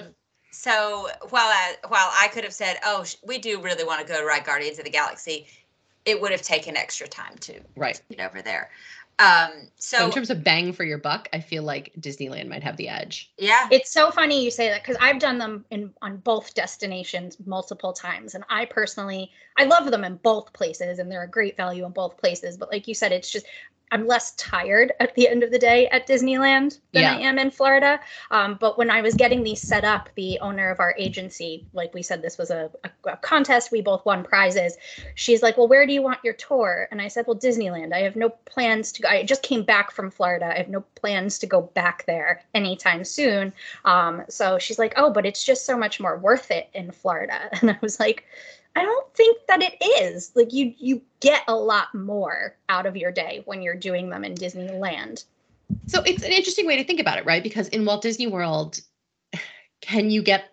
so 0.53 1.09
while 1.31 1.47
I, 1.47 1.77
while 1.89 2.11
I 2.19 2.29
could 2.29 2.45
have 2.45 2.53
said 2.53 2.79
oh 2.85 3.05
sh- 3.05 3.17
we 3.27 3.39
do 3.39 3.61
really 3.61 3.85
want 3.85 4.07
to 4.07 4.13
go 4.13 4.25
ride 4.25 4.45
Guardians 4.45 4.79
of 4.79 4.85
the 4.85 4.91
Galaxy 4.91 5.47
it 6.05 6.21
would 6.21 6.31
have 6.31 6.43
taken 6.43 6.77
extra 6.77 7.07
time 7.07 7.37
to 7.39 7.61
right. 7.77 8.01
get 8.11 8.21
over 8.21 8.43
there 8.43 8.71
um 9.21 9.51
So, 9.77 9.99
so 9.99 10.05
in 10.07 10.11
terms 10.11 10.31
of 10.31 10.43
bang 10.45 10.73
for 10.73 10.85
your 10.85 10.99
buck, 10.99 11.29
I 11.33 11.41
feel 11.41 11.63
like 11.63 11.93
Disneyland 11.99 12.49
might 12.49 12.63
have 12.63 12.77
the 12.77 12.89
edge. 12.89 13.33
yeah 13.39 13.69
It's 13.71 13.93
so 13.93 14.11
funny 14.11 14.45
you 14.45 14.51
say 14.51 14.69
that 14.71 14.83
because 14.83 14.97
I've 15.01 15.19
done 15.19 15.39
them 15.39 15.65
in 15.71 15.93
on 16.03 16.19
both 16.19 16.55
destinations 16.55 17.37
multiple 17.47 17.93
times, 17.93 18.35
and 18.35 18.45
I 18.49 18.65
personally 18.67 19.31
I 19.59 19.65
love 19.65 19.91
them 19.91 20.05
in 20.05 20.17
both 20.17 20.53
places, 20.53 20.99
and 20.99 21.11
they're 21.11 21.23
a 21.25 21.31
great 21.31 21.57
value 21.57 21.85
in 21.87 21.93
both 21.93 22.17
places. 22.19 22.57
But 22.57 22.71
like 22.73 22.89
you 22.89 22.95
said, 22.95 23.13
it's 23.13 23.31
just 23.31 23.47
I'm 23.93 24.07
less 24.07 24.33
tired 24.37 24.93
at 25.01 25.15
the 25.15 25.29
end 25.29 25.43
of 25.43 25.51
the 25.51 25.59
day 25.59 25.89
at 25.89 26.07
Disneyland 26.07 26.79
than 26.93 27.05
I 27.05 27.21
am 27.21 27.39
in 27.39 27.51
Florida. 27.51 28.01
Um, 28.31 28.57
but 28.61 28.79
when 28.79 28.91
I 28.91 29.01
was 29.01 29.15
getting 29.15 29.43
these 29.43 29.61
set 29.61 29.85
up, 29.85 30.09
the 30.15 30.39
owner 30.41 30.71
of 30.71 30.81
our 30.81 30.95
agency, 30.97 31.67
like 31.73 31.93
we 31.93 32.03
said, 32.03 32.23
this 32.23 32.39
was 32.39 32.51
a, 32.51 32.71
a, 32.85 33.13
a 33.13 33.17
contest. 33.17 33.73
We 33.73 33.81
both 33.81 34.05
won 34.05 34.23
prizes. 34.23 34.77
She's 35.15 35.43
like, 35.43 35.57
"Well, 35.57 35.69
where 35.69 35.87
do 35.87 35.93
you 35.93 36.03
want 36.03 36.19
your 36.23 36.35
tour?" 36.35 36.89
And 36.91 37.03
I 37.03 37.09
said, 37.09 37.27
"Well, 37.27 37.37
Disneyland. 37.37 37.93
I 37.93 38.01
have 38.01 38.17
no 38.17 38.31
plans 38.31 38.93
to 38.93 39.03
go. 39.03 39.09
I 39.09 39.25
just 39.25 39.43
came 39.43 39.65
back 39.65 39.91
from 39.91 40.11
Florida. 40.11 40.47
I 40.47 40.59
have 40.59 40.69
no 40.69 40.83
plans 40.95 41.39
to 41.41 41.47
go 41.47 41.63
back 41.63 42.07
there 42.07 42.43
anytime 42.55 43.05
soon." 43.05 43.53
Um, 43.85 44.23
so 44.29 44.59
she's 44.59 44.79
like, 44.79 44.95
"Oh, 44.97 45.11
but 45.11 45.27
it's 45.27 45.45
just 45.45 45.67
so 45.67 45.77
much 45.77 46.01
more 46.01 46.19
worth 46.19 46.51
it 46.51 46.69
in 46.75 46.91
Florida." 46.91 47.51
And 47.61 47.71
I 47.71 47.79
was 47.83 48.01
like, 48.01 48.25
"I 48.77 48.83
don't 48.83 49.15
think 49.15 49.39
that 49.49 49.63
it 49.63 49.75
is. 50.03 50.33
Like 50.35 50.53
you 50.53 50.75
you 50.79 51.03
get 51.21 51.43
a 51.49 51.55
lot 51.55 51.95
more 51.95 52.57
out 52.69 52.87
of 52.87 52.97
your 52.97 53.13
day 53.13 53.43
when 53.45 53.63
you're 53.63 53.77
doing 53.77 54.11
them 54.11 54.25
in 54.25 54.35
Disneyland." 54.35 55.25
So 55.87 56.03
it's 56.03 56.23
an 56.23 56.33
interesting 56.33 56.67
way 56.67 56.77
to 56.77 56.85
think 56.85 57.01
about 57.01 57.19
it, 57.19 57.25
right? 57.27 57.43
Because 57.43 57.69
in 57.69 57.85
Walt 57.85 58.03
Disney 58.03 58.27
World, 58.27 58.81
can 59.81 60.11
you 60.11 60.23
get 60.23 60.45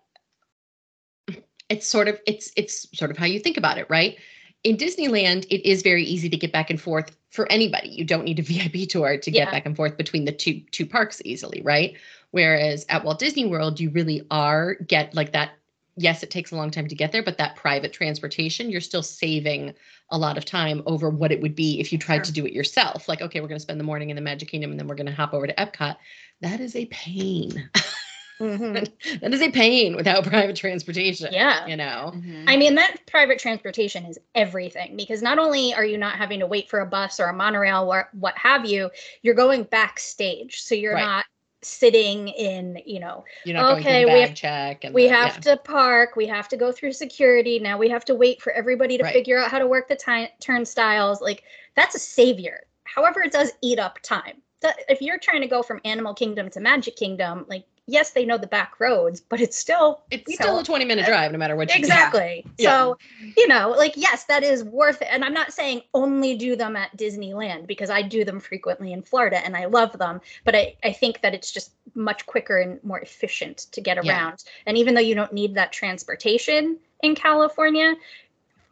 it's 1.70 1.88
sort 1.88 2.08
of 2.08 2.20
it's 2.26 2.52
it's 2.56 2.88
sort 2.98 3.12
of 3.12 3.18
how 3.18 3.26
you 3.26 3.40
think 3.40 3.58
about 3.58 3.78
it, 3.78 3.90
right? 3.90 4.18
In 4.64 4.78
Disneyland, 4.78 5.46
it 5.50 5.68
is 5.70 5.84
very 5.84 6.04
easy 6.04 6.30
to 6.30 6.38
get 6.38 6.52
back 6.52 6.70
and 6.70 6.82
forth 6.82 7.16
for 7.30 7.50
anybody. 7.52 7.90
You 7.90 8.06
don't 8.06 8.24
need 8.24 8.40
a 8.40 8.42
VIP 8.44 8.90
tour 8.90 9.18
to 9.18 9.32
get 9.32 9.48
Yeah. 9.48 9.52
back 9.52 9.66
and 9.66 9.76
forth 9.76 9.98
between 9.98 10.26
the 10.26 10.32
two 10.32 10.62
two 10.72 10.86
parks 10.86 11.22
easily, 11.26 11.62
right? 11.62 11.96
Whereas 12.32 12.86
at 12.90 13.04
Walt 13.04 13.20
Disney 13.20 13.46
World, 13.46 13.80
you 13.80 13.90
really 13.90 14.26
are 14.32 14.76
get 14.76 15.14
like 15.14 15.32
that 15.34 15.52
yes, 15.98 16.24
it 16.24 16.30
takes 16.32 16.52
a 16.52 16.56
long 16.56 16.72
time 16.72 16.88
to 16.88 16.96
get 16.96 17.12
there, 17.12 17.24
but 17.24 17.38
that 17.38 17.56
private 17.56 17.92
transportation, 17.92 18.70
you're 18.70 18.80
still 18.82 19.04
saving 19.04 19.74
a 20.12 20.18
lot 20.18 20.38
of 20.38 20.46
time 20.46 20.82
over 20.86 21.10
what 21.10 21.32
it 21.32 21.42
would 21.42 21.56
be 21.56 21.80
if 21.80 21.92
you 21.92 21.98
tried 21.98 22.18
Sure. 22.18 22.26
to 22.26 22.32
do 22.32 22.46
it 22.46 22.54
yourself. 22.54 23.10
Like, 23.10 23.22
okay, 23.22 23.42
we're 23.42 23.48
going 23.48 23.58
to 23.58 23.64
spend 23.64 23.80
the 23.80 23.84
morning 23.84 24.10
in 24.10 24.16
the 24.16 24.22
Magic 24.22 24.48
Kingdom 24.50 24.72
and 24.72 24.80
then 24.80 24.88
we're 24.88 24.96
going 24.96 25.08
to 25.08 25.12
hop 25.14 25.34
over 25.34 25.48
to 25.48 25.54
Epcot. 25.56 25.98
That 26.42 26.60
is 26.62 26.76
a 26.76 26.86
pain. 26.86 27.70
that 28.40 29.34
is 29.34 29.42
a 29.42 29.50
pain 29.50 29.96
without 29.96 30.24
private 30.24 30.56
transportation. 30.56 31.30
Yeah. 31.34 31.66
You 31.66 31.76
know? 31.76 32.12
Mhm. 32.16 32.44
I 32.48 32.56
mean, 32.56 32.76
that 32.76 32.98
private 33.08 33.40
transportation 33.40 34.06
is 34.06 34.20
everything 34.36 34.96
because 34.96 35.24
not 35.24 35.40
only 35.40 35.74
are 35.74 35.84
you 35.84 35.98
not 35.98 36.16
having 36.18 36.40
to 36.42 36.46
wait 36.48 36.70
for 36.70 36.80
a 36.82 36.86
bus 36.86 37.20
or 37.20 37.26
a 37.26 37.34
monorail 37.34 37.92
or 37.92 38.10
what 38.14 38.38
have 38.38 38.66
you, 38.66 38.92
you're 39.24 39.34
going 39.34 39.64
backstage. 39.64 40.62
So 40.62 40.76
you're 40.76 40.94
Right. 40.94 41.04
not 41.04 41.26
sitting 41.68 42.30
in, 42.30 42.82
you 42.86 43.00
know, 43.00 43.24
Okay, 43.46 43.76
we 43.76 43.84
through 43.84 43.92
the 44.00 44.06
bag 44.08 44.28
have- 44.30 44.36
check. 44.36 44.84
And 44.84 44.96
we 44.96 45.04
the- 45.08 45.16
have 45.16 45.40
to 45.42 45.58
park, 45.58 46.16
we 46.16 46.26
have 46.28 46.48
to 46.50 46.58
go 46.58 46.72
through 46.72 46.94
security. 46.94 47.60
Now 47.60 47.78
we 47.78 47.90
have 47.90 48.06
to 48.06 48.16
wait 48.16 48.42
for 48.42 48.52
everybody 48.54 48.98
to 48.98 49.04
Right. 49.04 49.14
figure 49.14 49.38
out 49.38 49.52
how 49.52 49.60
to 49.60 49.68
work 49.68 49.88
the 49.88 49.96
time 49.96 50.30
turnstiles. 50.40 51.22
Like 51.22 51.44
that's 51.76 51.96
a 51.96 52.00
savior. 52.00 52.66
However, 52.86 53.22
it 53.22 53.32
does 53.32 53.52
eat 53.62 53.80
up 53.80 54.00
time. 54.02 54.42
That, 54.62 54.78
if 54.90 55.02
you're 55.02 55.20
trying 55.20 55.42
to 55.42 55.48
go 55.48 55.62
from 55.62 55.80
Animal 55.86 56.14
Kingdom 56.16 56.50
to 56.52 56.60
Magic 56.60 56.96
Kingdom, 56.96 57.46
like 57.48 57.66
yes, 57.88 58.12
they 58.12 58.26
know 58.26 58.38
the 58.38 58.48
back 58.48 58.80
roads, 58.80 59.22
but 59.22 59.40
it's 59.42 59.58
still 59.58 60.04
It's 60.12 60.34
still 60.36 60.56
know, 60.56 60.60
a 60.60 60.64
20 60.64 60.86
minute 60.86 61.06
uh, 61.06 61.08
drive, 61.08 61.32
no 61.32 61.38
matter 61.38 61.56
what 61.56 61.70
you 61.70 61.76
do. 61.76 61.82
exactly. 61.82 62.46
Yeah. 62.58 62.70
So, 62.70 62.98
you 63.36 63.48
know, 63.48 63.74
like 63.78 63.94
yes, 63.96 64.26
that 64.26 64.44
is 64.44 64.64
worth 64.64 65.02
it. 65.02 65.08
And 65.10 65.24
I'm 65.24 65.34
not 65.34 65.54
saying 65.54 65.82
only 65.94 66.36
do 66.38 66.56
them 66.56 66.76
at 66.76 66.96
Disneyland 66.98 67.66
because 67.66 67.90
I 67.90 68.02
do 68.02 68.24
them 68.26 68.40
frequently 68.40 68.94
in 68.94 69.02
Florida 69.02 69.44
and 69.44 69.56
I 69.56 69.66
love 69.66 69.98
them, 69.98 70.22
but 70.44 70.56
I, 70.56 70.76
I 70.84 70.92
think 70.92 71.22
that 71.22 71.34
it's 71.34 71.52
just 71.52 71.72
much 71.96 72.26
quicker 72.26 72.58
and 72.58 72.84
more 72.84 73.00
efficient 73.00 73.58
to 73.72 73.82
get 73.82 74.04
Yeah. 74.04 74.12
around. 74.12 74.44
And 74.66 74.78
even 74.78 74.94
though 74.94 75.02
you 75.02 75.16
don't 75.16 75.34
need 75.34 75.56
that 75.56 75.72
transportation 75.72 76.78
in 77.02 77.16
California, 77.16 77.96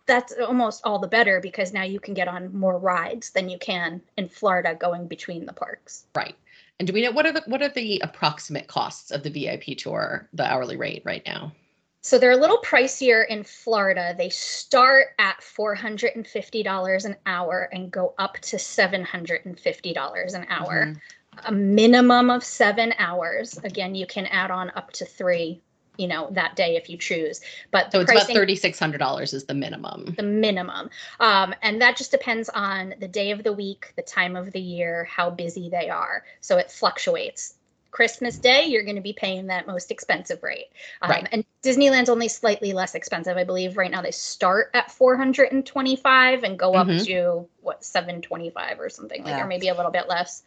that's 0.08 0.34
almost 0.34 0.82
all 0.86 1.00
the 1.00 1.08
better 1.08 1.40
because 1.40 1.74
now 1.74 1.82
you 1.84 2.00
can 2.00 2.14
get 2.14 2.28
on 2.28 2.56
more 2.56 2.78
rides 2.78 3.32
than 3.32 3.50
you 3.50 3.58
can 3.58 4.02
in 4.18 4.30
Florida 4.30 4.76
going 4.76 5.08
between 5.08 5.46
the 5.48 5.54
parks. 5.54 6.06
Right. 6.14 6.36
And 6.80 6.88
do 6.88 6.94
we 6.94 7.02
know 7.04 7.12
what 7.12 7.26
are 7.26 7.32
the 7.32 7.44
what 7.46 7.62
are 7.62 7.70
the 7.70 8.02
approximate 8.04 8.68
costs 8.68 9.12
of 9.12 9.24
the 9.24 9.30
VIP 9.30 9.78
tour, 9.78 10.28
the 10.34 10.46
hourly 10.46 10.76
rate 10.76 11.04
right 11.06 11.24
now? 11.26 11.54
So 12.02 12.20
they're 12.20 12.32
a 12.32 12.38
little 12.38 12.60
pricier 12.60 13.28
in 13.28 13.44
Florida. 13.44 14.14
They 14.16 14.30
start 14.30 15.16
at 15.18 15.40
$450 15.42 17.06
an 17.06 17.16
hour 17.26 17.68
and 17.72 17.90
go 17.90 18.14
up 18.20 18.38
to 18.42 18.58
$750 18.58 20.34
an 20.36 20.46
hour. 20.50 20.86
Mhm. 20.86 21.00
A 21.46 21.52
minimum 21.52 22.30
of 22.30 22.44
seven 22.44 22.94
hours. 23.00 23.58
Again, 23.64 23.96
you 23.96 24.06
can 24.06 24.28
add 24.28 24.52
on 24.52 24.72
up 24.76 24.92
to 24.94 25.06
three, 25.06 25.64
you 25.98 26.08
know, 26.08 26.30
that 26.32 26.56
day 26.56 26.76
if 26.76 26.90
you 26.90 26.98
choose. 26.98 27.42
But 27.72 27.92
So 27.92 28.02
it's 28.02 28.12
about 28.12 28.58
six 28.58 28.80
hundred 28.80 29.00
dollars 29.00 29.34
is 29.34 29.46
the 29.46 29.54
minimum. 29.54 30.14
the 30.18 30.24
minimum. 30.24 30.90
Um, 31.20 31.54
and 31.62 31.82
that 31.82 31.98
just 31.98 32.12
depends 32.12 32.50
on 32.50 32.96
the 33.00 33.08
day 33.08 33.32
of 33.32 33.44
the 33.44 33.54
week, 33.54 33.94
the 33.96 34.02
time 34.02 34.36
of 34.36 34.52
the 34.52 34.60
year, 34.60 35.06
how 35.06 35.30
busy 35.30 35.70
they 35.70 35.90
are. 35.90 36.24
So 36.42 36.58
it 36.58 36.72
fluctuates. 36.72 37.56
Christmas 37.92 38.38
Day, 38.38 38.66
you're 38.66 38.84
going 38.84 38.98
to 38.98 39.02
be 39.02 39.14
paying 39.14 39.48
that 39.48 39.68
most 39.68 39.90
expensive 39.90 40.44
rate. 40.44 40.66
Um, 41.02 41.12
Right. 41.12 41.30
And 41.32 41.46
Disneyland's 41.64 42.10
only 42.10 42.28
slightly 42.28 42.74
less 42.74 42.94
expensive. 42.94 43.38
I 43.38 43.46
believe 43.46 43.78
right 43.78 43.90
now 43.90 44.02
they 44.02 44.12
start 44.12 44.70
at 44.74 44.92
425 44.92 46.44
and 46.44 46.60
go 46.60 46.76
up 46.76 46.88
Mhm. 46.88 47.06
to 47.06 47.48
what 47.62 47.86
725 47.86 48.82
or 48.82 48.90
something 48.90 49.24
like, 49.24 49.32
Yeah. 49.38 49.44
or 49.44 49.48
maybe 49.48 49.70
a 49.70 49.74
little 49.74 49.92
bit 49.92 50.10
less. 50.10 50.44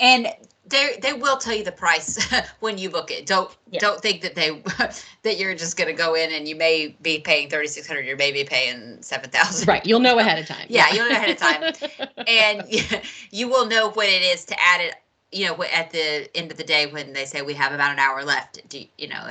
And 0.00 0.28
they 0.66 0.98
they 1.02 1.12
will 1.12 1.36
tell 1.38 1.54
you 1.54 1.64
the 1.64 1.72
price 1.72 2.18
when 2.60 2.76
you 2.78 2.90
book 2.90 3.10
it 3.10 3.26
don't 3.26 3.50
Yeah. 3.70 3.80
don't 3.80 4.00
think 4.00 4.20
that 4.22 4.34
they 4.34 4.50
that 5.22 5.38
you're 5.38 5.54
just 5.54 5.76
going 5.76 5.88
to 5.88 5.94
go 5.94 6.14
in 6.14 6.30
and 6.32 6.46
you 6.46 6.56
may 6.56 6.96
be 7.02 7.20
paying 7.20 7.48
3600 7.48 8.06
you 8.06 8.16
may 8.16 8.32
be 8.32 8.44
paying 8.44 9.00
7000 9.00 9.66
Right. 9.66 9.84
You'll 9.86 10.00
know 10.00 10.18
ahead 10.18 10.38
of 10.38 10.46
time. 10.46 10.66
Yeah, 10.68 10.90
you'll 10.92 11.08
know 11.08 11.14
ahead 11.16 11.30
of 11.30 11.36
time. 11.38 11.72
and 12.26 12.64
you 13.30 13.48
will 13.48 13.66
know 13.66 13.90
what 13.90 14.06
it 14.08 14.22
is 14.22 14.44
to 14.46 14.56
add 14.60 14.80
it 14.80 14.94
you 15.32 15.46
know 15.46 15.62
at 15.74 15.90
the 15.90 16.28
end 16.36 16.50
of 16.50 16.56
the 16.56 16.64
day 16.64 16.86
when 16.86 17.12
they 17.12 17.24
say 17.24 17.42
we 17.42 17.54
have 17.54 17.72
about 17.72 17.92
an 17.92 17.98
hour 17.98 18.22
left 18.24 18.66
do 18.68 18.78
you, 18.80 18.86
you 18.98 19.08
know 19.08 19.30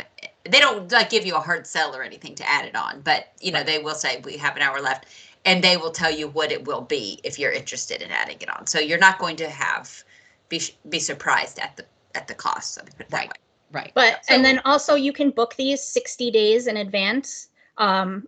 they 0.50 0.60
don't 0.60 0.92
like 0.92 1.10
give 1.10 1.26
you 1.26 1.36
a 1.36 1.40
hard 1.40 1.66
sell 1.68 1.96
or 1.96 2.04
anything 2.04 2.36
to 2.36 2.48
add 2.50 2.66
it 2.66 2.76
on 2.76 3.02
but 3.02 3.32
you 3.42 3.52
know 3.52 3.64
they 3.64 3.80
will 3.80 3.96
say 3.96 4.22
we 4.24 4.38
have 4.38 4.56
an 4.56 4.62
hour 4.62 4.80
left 4.82 5.06
and 5.46 5.64
they 5.64 5.76
will 5.78 5.92
tell 5.92 6.12
you 6.12 6.28
what 6.28 6.52
it 6.52 6.66
will 6.66 6.82
be 6.82 7.20
if 7.24 7.38
you're 7.40 7.52
interested 7.52 8.02
in 8.02 8.12
adding 8.12 8.38
it 8.42 8.50
on 8.50 8.66
so 8.68 8.80
you're 8.80 9.00
not 9.00 9.18
going 9.20 9.36
to 9.36 9.50
have 9.50 10.04
be 10.50 10.62
be 10.90 11.00
surprised 11.00 11.60
at 11.60 11.76
the 11.78 11.86
at 12.16 12.28
the 12.28 12.34
cost 12.34 12.78
let 12.78 12.88
it 13.00 13.10
that 13.10 13.14
Right. 13.14 13.28
way 13.30 13.34
right. 13.72 13.92
But 13.94 14.26
So- 14.26 14.34
and 14.36 14.44
then 14.46 14.60
also 14.66 14.96
you 14.96 15.12
can 15.14 15.30
book 15.32 15.56
these 15.56 15.84
60 15.84 16.32
days 16.32 16.68
in 16.68 16.78
advance 16.78 17.50
um, 17.78 18.28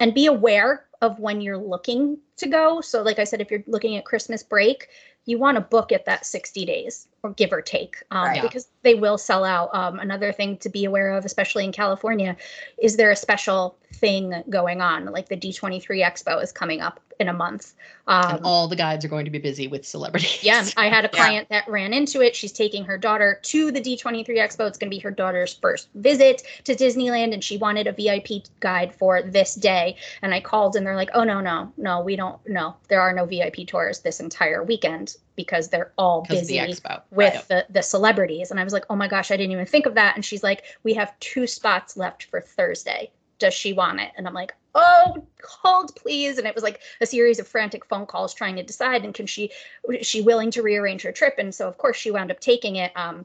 and 0.00 0.14
be 0.14 0.26
aware 0.26 0.86
of 1.02 1.18
when 1.18 1.40
you're 1.40 1.58
looking 1.58 2.18
to 2.36 2.46
go. 2.48 2.80
So 2.80 3.02
like 3.02 3.18
I 3.18 3.24
said, 3.24 3.40
if 3.40 3.50
you're 3.50 3.64
looking 3.66 3.96
at 3.96 4.04
Christmas 4.04 4.42
break, 4.42 4.88
you 5.26 5.38
want 5.38 5.56
to 5.56 5.60
book 5.60 5.90
at 5.92 6.04
that 6.06 6.24
60 6.24 6.64
days 6.64 7.08
or 7.22 7.30
give 7.32 7.52
or 7.52 7.60
take 7.60 7.96
um, 8.12 8.24
Right. 8.26 8.42
because 8.42 8.68
they 8.82 8.94
will 8.94 9.18
sell 9.18 9.44
out. 9.44 9.74
Um, 9.74 9.98
another 9.98 10.32
thing 10.32 10.56
to 10.58 10.68
be 10.68 10.84
aware 10.84 11.10
of, 11.10 11.24
especially 11.24 11.64
in 11.64 11.72
California, 11.72 12.36
is 12.78 12.96
there 12.96 13.10
a 13.10 13.16
special 13.16 13.76
thing 13.96 14.42
going 14.48 14.80
on. 14.80 15.06
Like 15.06 15.28
the 15.28 15.36
D23 15.36 16.04
Expo 16.04 16.42
is 16.42 16.52
coming 16.52 16.80
up 16.80 17.00
in 17.18 17.28
a 17.28 17.32
month. 17.32 17.74
Um, 18.06 18.36
and 18.36 18.44
all 18.44 18.68
the 18.68 18.76
guides 18.76 19.04
are 19.04 19.08
going 19.08 19.24
to 19.24 19.30
be 19.30 19.38
busy 19.38 19.66
with 19.66 19.86
celebrities. 19.86 20.42
Yeah, 20.44 20.64
I 20.76 20.88
had 20.88 21.04
a 21.04 21.08
client 21.16 21.48
yeah. 21.50 21.60
that 21.60 21.70
ran 21.70 21.92
into 21.92 22.20
it. 22.20 22.36
She's 22.36 22.52
taking 22.52 22.84
her 22.84 22.98
daughter 22.98 23.40
to 23.42 23.72
the 23.72 23.80
D23 23.80 24.26
Expo. 24.28 24.68
It's 24.68 24.78
going 24.78 24.90
to 24.90 24.96
be 24.96 24.98
her 25.00 25.10
daughter's 25.10 25.54
first 25.54 25.88
visit 25.94 26.42
to 26.64 26.74
Disneyland, 26.74 27.32
and 27.32 27.42
she 27.42 27.56
wanted 27.56 27.86
a 27.86 27.92
VIP 27.92 28.44
guide 28.60 28.94
for 28.94 29.22
this 29.22 29.54
day. 29.54 29.96
And 30.22 30.34
I 30.34 30.40
called, 30.40 30.76
and 30.76 30.86
they're 30.86 30.96
like, 30.96 31.10
"Oh 31.14 31.24
no, 31.24 31.40
no, 31.40 31.72
no, 31.76 32.00
we 32.00 32.16
don't. 32.16 32.38
No, 32.46 32.76
there 32.88 33.00
are 33.00 33.12
no 33.12 33.24
VIP 33.24 33.66
tours 33.66 34.00
this 34.00 34.20
entire 34.20 34.62
weekend 34.62 35.16
because 35.34 35.68
they're 35.68 35.92
all 35.98 36.22
busy 36.22 36.58
the 36.58 37.02
with 37.10 37.48
the 37.48 37.66
the 37.70 37.82
celebrities." 37.82 38.50
And 38.50 38.60
I 38.60 38.64
was 38.64 38.72
like, 38.72 38.84
"Oh 38.90 38.96
my 38.96 39.08
gosh, 39.08 39.30
I 39.30 39.36
didn't 39.36 39.52
even 39.52 39.66
think 39.66 39.86
of 39.86 39.94
that." 39.94 40.14
And 40.14 40.24
she's 40.24 40.42
like, 40.42 40.62
"We 40.84 40.94
have 40.94 41.18
two 41.20 41.46
spots 41.46 41.96
left 41.96 42.24
for 42.24 42.40
Thursday." 42.40 43.10
Does 43.38 43.54
she 43.54 43.72
want 43.72 44.00
it? 44.00 44.12
And 44.16 44.26
I'm 44.26 44.34
like, 44.34 44.54
oh, 44.74 45.26
hold 45.42 45.94
please. 45.96 46.38
And 46.38 46.46
it 46.46 46.54
was 46.54 46.62
like 46.62 46.80
a 47.00 47.06
series 47.06 47.38
of 47.38 47.48
frantic 47.48 47.84
phone 47.86 48.06
calls 48.06 48.34
trying 48.34 48.56
to 48.56 48.62
decide. 48.62 49.04
And 49.04 49.14
can 49.14 49.26
she, 49.26 49.50
is 49.88 50.06
she 50.06 50.20
willing 50.20 50.50
to 50.52 50.62
rearrange 50.62 51.02
her 51.02 51.12
trip? 51.12 51.34
And 51.38 51.54
so 51.54 51.66
of 51.66 51.78
course 51.78 51.96
she 51.96 52.10
wound 52.10 52.30
up 52.30 52.40
taking 52.40 52.76
it. 52.76 52.92
Um, 52.96 53.24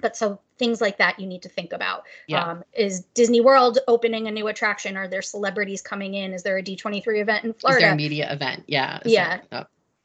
but 0.00 0.16
so 0.16 0.38
things 0.58 0.80
like 0.80 0.98
that 0.98 1.18
you 1.18 1.26
need 1.26 1.42
to 1.42 1.48
think 1.48 1.72
about. 1.72 2.04
Yeah. 2.26 2.44
Um, 2.44 2.64
is 2.72 3.00
Disney 3.14 3.40
World 3.40 3.78
opening 3.88 4.28
a 4.28 4.30
new 4.30 4.48
attraction? 4.48 4.96
Are 4.96 5.08
there 5.08 5.22
celebrities 5.22 5.82
coming 5.82 6.14
in? 6.14 6.32
Is 6.32 6.42
there 6.42 6.58
a 6.58 6.62
D23 6.62 7.20
event 7.20 7.44
in 7.44 7.54
Florida? 7.54 7.78
Is 7.78 7.82
there 7.82 7.92
a 7.92 7.96
media 7.96 8.32
event? 8.32 8.64
Yeah. 8.66 9.00
Yeah. 9.04 9.40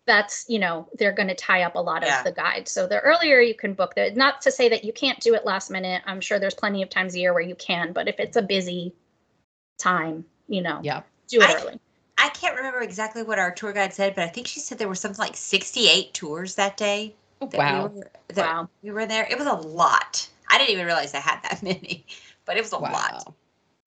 That's, 0.05 0.45
you 0.49 0.57
know, 0.57 0.87
they're 0.97 1.11
going 1.11 1.27
to 1.27 1.35
tie 1.35 1.61
up 1.63 1.75
a 1.75 1.79
lot 1.79 2.03
yeah. 2.03 2.19
of 2.19 2.25
the 2.25 2.31
guides. 2.31 2.71
So 2.71 2.87
the 2.87 2.99
earlier 2.99 3.41
you 3.41 3.53
can 3.53 3.73
book 3.73 3.93
that, 3.95 4.15
not 4.15 4.41
to 4.41 4.51
say 4.51 4.69
that 4.69 4.83
you 4.83 4.91
can't 4.91 5.19
do 5.19 5.35
it 5.35 5.45
last 5.45 5.69
minute. 5.69 6.01
I'm 6.05 6.19
sure 6.19 6.39
there's 6.39 6.55
plenty 6.55 6.81
of 6.81 6.89
times 6.89 7.13
a 7.13 7.19
year 7.19 7.31
where 7.31 7.43
you 7.43 7.53
can, 7.53 7.93
but 7.93 8.07
if 8.07 8.19
it's 8.19 8.35
a 8.35 8.41
busy 8.41 8.95
time, 9.79 10.23
you 10.47 10.61
know, 10.61 10.79
yeah, 10.83 11.01
do 11.27 11.41
it 11.41 11.49
I, 11.49 11.55
early. 11.55 11.79
I 12.17 12.29
can't 12.29 12.55
remember 12.55 12.81
exactly 12.81 13.23
what 13.23 13.39
our 13.39 13.51
tour 13.51 13.71
guide 13.73 13.93
said, 13.93 14.13
but 14.13 14.23
I 14.23 14.27
think 14.27 14.45
she 14.45 14.59
said 14.59 14.77
there 14.77 14.89
were 14.89 14.95
something 14.95 15.23
like 15.23 15.37
68 15.37 16.13
tours 16.13 16.55
that 16.55 16.77
day. 16.77 17.15
That 17.39 17.53
wow. 17.53 17.87
We 17.87 17.99
were, 17.99 18.11
that 18.27 18.45
wow. 18.45 18.69
We 18.83 18.91
were 18.91 19.05
there. 19.05 19.25
It 19.29 19.37
was 19.37 19.47
a 19.47 19.53
lot. 19.53 20.27
I 20.49 20.57
didn't 20.57 20.71
even 20.71 20.85
realize 20.85 21.13
I 21.13 21.19
had 21.19 21.41
that 21.43 21.63
many, 21.63 22.05
but 22.45 22.57
it 22.57 22.61
was 22.61 22.73
a 22.73 22.79
wow. 22.79 22.91
lot. 22.91 23.33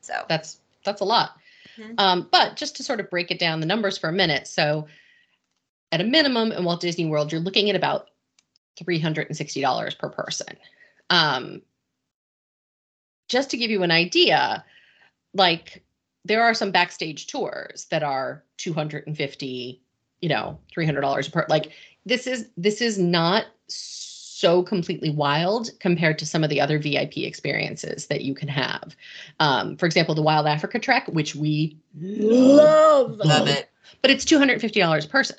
So 0.01 0.25
that's 0.29 0.61
that's 0.85 1.01
a 1.01 1.05
lot. 1.05 1.37
Mm-hmm. 1.79 1.95
Um, 1.99 2.29
but 2.33 2.57
just 2.57 2.77
to 2.77 2.83
sort 2.83 3.01
of 3.01 3.11
break 3.11 3.31
it 3.31 3.39
down, 3.39 3.61
the 3.61 3.67
numbers 3.67 3.99
for 3.99 4.09
a 4.09 4.13
minute. 4.13 4.47
So 4.47 4.87
at 5.91 6.01
a 6.01 6.05
minimum 6.05 6.53
in 6.53 6.65
Walt 6.65 6.81
Disney 6.81 7.07
World, 7.07 7.33
you're 7.33 7.41
looking 7.41 7.71
at 7.71 7.77
about 7.77 8.09
$360 8.83 9.99
per 9.99 10.09
person. 10.09 10.57
Um, 11.11 11.63
just 13.29 13.51
to 13.51 13.57
give 13.57 13.71
you 13.71 13.83
an 13.83 13.91
idea, 13.91 14.65
like 15.35 15.83
there 16.25 16.43
are 16.43 16.55
some 16.55 16.71
backstage 16.71 17.27
tours 17.27 17.87
that 17.91 18.03
are 18.03 18.45
250 18.59 19.83
you 20.21 20.29
know 20.29 20.59
$300 20.77 21.33
per 21.33 21.47
like 21.49 21.73
this 22.07 22.27
is 22.27 22.49
this 22.57 22.81
is 22.81 22.99
not 22.99 23.47
so 23.69 24.63
completely 24.63 25.11
wild 25.11 25.71
compared 25.79 26.19
to 26.19 26.27
some 26.27 26.43
of 26.43 26.51
the 26.51 26.61
other 26.61 26.79
vip 26.79 27.17
experiences 27.17 28.07
that 28.07 28.23
you 28.23 28.35
can 28.35 28.49
have. 28.49 28.97
Um, 29.39 29.77
for 29.77 29.87
example 29.87 30.15
the 30.15 30.23
wild 30.23 30.47
africa 30.47 30.79
trek 30.79 31.07
which 31.09 31.35
we 31.35 31.77
love. 32.01 33.19
love. 33.19 33.49
It. 33.49 33.69
But 34.01 34.11
it's 34.11 34.25
$250 34.25 35.05
a 35.05 35.09
person 35.09 35.37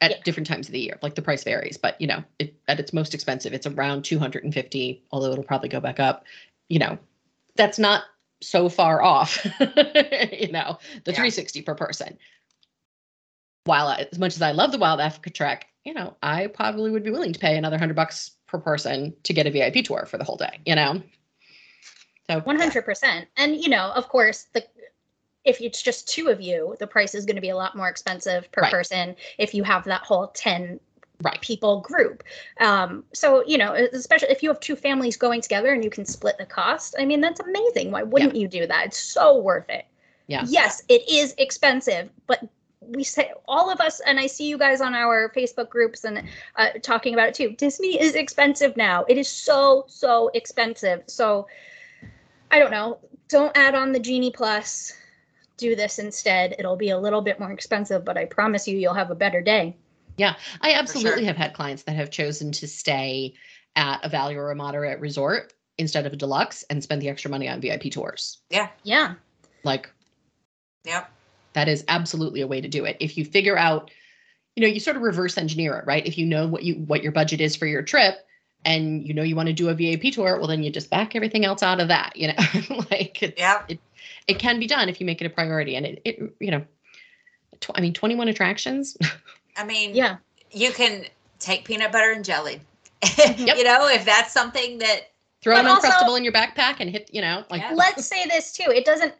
at 0.00 0.10
yeah. 0.10 0.16
different 0.24 0.46
times 0.46 0.66
of 0.68 0.72
the 0.72 0.80
year. 0.80 0.98
Like 1.02 1.14
the 1.14 1.22
price 1.22 1.44
varies 1.44 1.76
but 1.76 2.00
you 2.00 2.06
know 2.06 2.22
it, 2.38 2.54
at 2.68 2.80
its 2.80 2.92
most 2.92 3.14
expensive 3.14 3.52
it's 3.52 3.66
around 3.66 4.02
250 4.02 5.04
although 5.10 5.32
it'll 5.32 5.44
probably 5.44 5.68
go 5.68 5.80
back 5.80 6.00
up. 6.00 6.24
You 6.68 6.78
know 6.78 6.98
that's 7.56 7.78
not 7.78 8.04
so 8.42 8.68
far 8.68 9.02
off, 9.02 9.44
you 9.60 10.52
know, 10.52 10.78
the 11.04 11.12
yeah. 11.12 11.16
360 11.16 11.62
per 11.62 11.74
person. 11.74 12.18
While 13.64 13.88
I, 13.88 14.06
as 14.12 14.18
much 14.18 14.36
as 14.36 14.42
I 14.42 14.52
love 14.52 14.72
the 14.72 14.78
Wild 14.78 15.00
Africa 15.00 15.30
Trek, 15.30 15.66
you 15.84 15.94
know, 15.94 16.16
I 16.22 16.48
probably 16.48 16.90
would 16.90 17.04
be 17.04 17.10
willing 17.10 17.32
to 17.32 17.38
pay 17.38 17.56
another 17.56 17.78
hundred 17.78 17.96
bucks 17.96 18.32
per 18.46 18.58
person 18.58 19.14
to 19.24 19.32
get 19.32 19.46
a 19.46 19.50
VIP 19.50 19.84
tour 19.84 20.06
for 20.06 20.18
the 20.18 20.24
whole 20.24 20.36
day, 20.36 20.60
you 20.64 20.74
know? 20.74 21.02
So 22.28 22.40
100%. 22.40 23.26
And, 23.36 23.56
you 23.56 23.68
know, 23.68 23.92
of 23.94 24.08
course, 24.08 24.46
the 24.52 24.64
if 25.44 25.60
it's 25.60 25.80
just 25.80 26.08
two 26.08 26.28
of 26.28 26.40
you, 26.40 26.74
the 26.80 26.88
price 26.88 27.14
is 27.14 27.24
going 27.24 27.36
to 27.36 27.40
be 27.40 27.50
a 27.50 27.56
lot 27.56 27.76
more 27.76 27.88
expensive 27.88 28.50
per 28.50 28.62
right. 28.62 28.70
person 28.70 29.14
if 29.38 29.54
you 29.54 29.62
have 29.62 29.84
that 29.84 30.02
whole 30.02 30.26
10 30.28 30.80
right. 31.22 31.40
people 31.40 31.80
group. 31.80 32.22
Um, 32.60 33.04
so, 33.12 33.44
you 33.46 33.58
know, 33.58 33.72
especially 33.74 34.28
if 34.28 34.42
you 34.42 34.48
have 34.48 34.60
two 34.60 34.76
families 34.76 35.16
going 35.16 35.40
together 35.40 35.72
and 35.72 35.82
you 35.82 35.90
can 35.90 36.04
split 36.04 36.38
the 36.38 36.46
cost, 36.46 36.94
I 36.98 37.04
mean, 37.04 37.20
that's 37.20 37.40
amazing. 37.40 37.90
Why 37.90 38.02
wouldn't 38.02 38.34
yeah. 38.34 38.42
you 38.42 38.48
do 38.48 38.66
that? 38.66 38.86
It's 38.86 38.98
so 38.98 39.38
worth 39.38 39.68
it. 39.68 39.86
Yeah. 40.26 40.44
Yes, 40.46 40.82
it 40.88 41.08
is 41.08 41.34
expensive, 41.38 42.10
but 42.26 42.48
we 42.80 43.04
say 43.04 43.32
all 43.48 43.70
of 43.70 43.80
us, 43.80 44.00
and 44.00 44.18
I 44.18 44.26
see 44.26 44.48
you 44.48 44.58
guys 44.58 44.80
on 44.80 44.94
our 44.94 45.32
Facebook 45.34 45.68
groups 45.68 46.04
and 46.04 46.22
uh, 46.56 46.70
talking 46.82 47.14
about 47.14 47.28
it 47.28 47.34
too. 47.34 47.50
Disney 47.50 48.00
is 48.00 48.14
expensive 48.14 48.76
now. 48.76 49.04
It 49.08 49.18
is 49.18 49.28
so, 49.28 49.84
so 49.88 50.30
expensive. 50.34 51.02
So, 51.06 51.48
I 52.50 52.58
don't 52.58 52.70
know. 52.70 52.98
Don't 53.28 53.56
add 53.56 53.74
on 53.74 53.92
the 53.92 53.98
Genie 53.98 54.30
Plus. 54.30 54.92
Do 55.56 55.74
this 55.74 55.98
instead. 55.98 56.54
It'll 56.58 56.76
be 56.76 56.90
a 56.90 56.98
little 56.98 57.22
bit 57.22 57.40
more 57.40 57.50
expensive, 57.50 58.04
but 58.04 58.18
I 58.18 58.26
promise 58.26 58.68
you, 58.68 58.78
you'll 58.78 58.94
have 58.94 59.10
a 59.10 59.16
better 59.16 59.40
day. 59.40 59.74
Yeah, 60.16 60.36
I 60.60 60.72
absolutely 60.72 61.22
sure. 61.22 61.26
have 61.26 61.36
had 61.36 61.54
clients 61.54 61.82
that 61.84 61.96
have 61.96 62.10
chosen 62.10 62.52
to 62.52 62.66
stay 62.66 63.34
at 63.74 64.04
a 64.04 64.08
value 64.08 64.38
or 64.38 64.50
a 64.50 64.56
moderate 64.56 65.00
resort 65.00 65.52
instead 65.78 66.06
of 66.06 66.12
a 66.12 66.16
deluxe 66.16 66.64
and 66.70 66.82
spend 66.82 67.02
the 67.02 67.08
extra 67.08 67.30
money 67.30 67.48
on 67.48 67.60
VIP 67.60 67.90
tours. 67.90 68.38
Yeah. 68.50 68.68
Yeah. 68.82 69.14
Like, 69.62 69.90
yeah. 70.84 71.04
That 71.52 71.68
is 71.68 71.84
absolutely 71.88 72.40
a 72.40 72.46
way 72.46 72.60
to 72.60 72.68
do 72.68 72.84
it. 72.84 72.96
If 73.00 73.16
you 73.18 73.24
figure 73.24 73.58
out, 73.58 73.90
you 74.54 74.62
know, 74.62 74.68
you 74.68 74.80
sort 74.80 74.96
of 74.96 75.02
reverse 75.02 75.36
engineer 75.36 75.76
it, 75.78 75.86
right? 75.86 76.06
If 76.06 76.16
you 76.18 76.26
know 76.26 76.46
what 76.46 76.62
you 76.62 76.74
what 76.74 77.02
your 77.02 77.12
budget 77.12 77.40
is 77.40 77.56
for 77.56 77.66
your 77.66 77.82
trip 77.82 78.14
and 78.64 79.06
you 79.06 79.14
know 79.14 79.22
you 79.22 79.36
want 79.36 79.48
to 79.48 79.52
do 79.52 79.68
a 79.68 79.74
VIP 79.74 80.12
tour, 80.12 80.38
well 80.38 80.48
then 80.48 80.62
you 80.62 80.70
just 80.70 80.90
back 80.90 81.14
everything 81.14 81.44
else 81.44 81.62
out 81.62 81.80
of 81.80 81.88
that, 81.88 82.16
you 82.16 82.28
know. 82.28 82.34
like 82.90 83.34
yeah. 83.38 83.62
it 83.68 83.78
it 84.26 84.38
can 84.38 84.58
be 84.58 84.66
done 84.66 84.88
if 84.88 85.00
you 85.00 85.06
make 85.06 85.20
it 85.20 85.26
a 85.26 85.30
priority 85.30 85.76
and 85.76 85.86
it, 85.86 86.02
it 86.04 86.34
you 86.40 86.50
know, 86.50 86.64
tw- 87.60 87.70
I 87.74 87.80
mean 87.80 87.92
21 87.94 88.28
attractions 88.28 88.96
I 89.56 89.64
mean, 89.64 89.94
yeah, 89.94 90.16
you 90.50 90.72
can 90.72 91.04
take 91.38 91.64
peanut 91.64 91.92
butter 91.92 92.12
and 92.12 92.24
jelly. 92.24 92.60
yep. 93.18 93.56
you 93.56 93.64
know, 93.64 93.88
if 93.88 94.04
that's 94.04 94.32
something 94.32 94.78
that 94.78 95.10
throw 95.42 95.56
an 95.56 95.66
uncrustable 95.66 96.16
in 96.16 96.24
your 96.24 96.32
backpack 96.32 96.76
and 96.80 96.90
hit, 96.90 97.10
you 97.12 97.20
know, 97.20 97.44
like. 97.50 97.60
Yeah. 97.60 97.74
Let's 97.74 98.06
say 98.06 98.26
this 98.26 98.52
too. 98.52 98.70
It 98.70 98.84
doesn't 98.84 99.14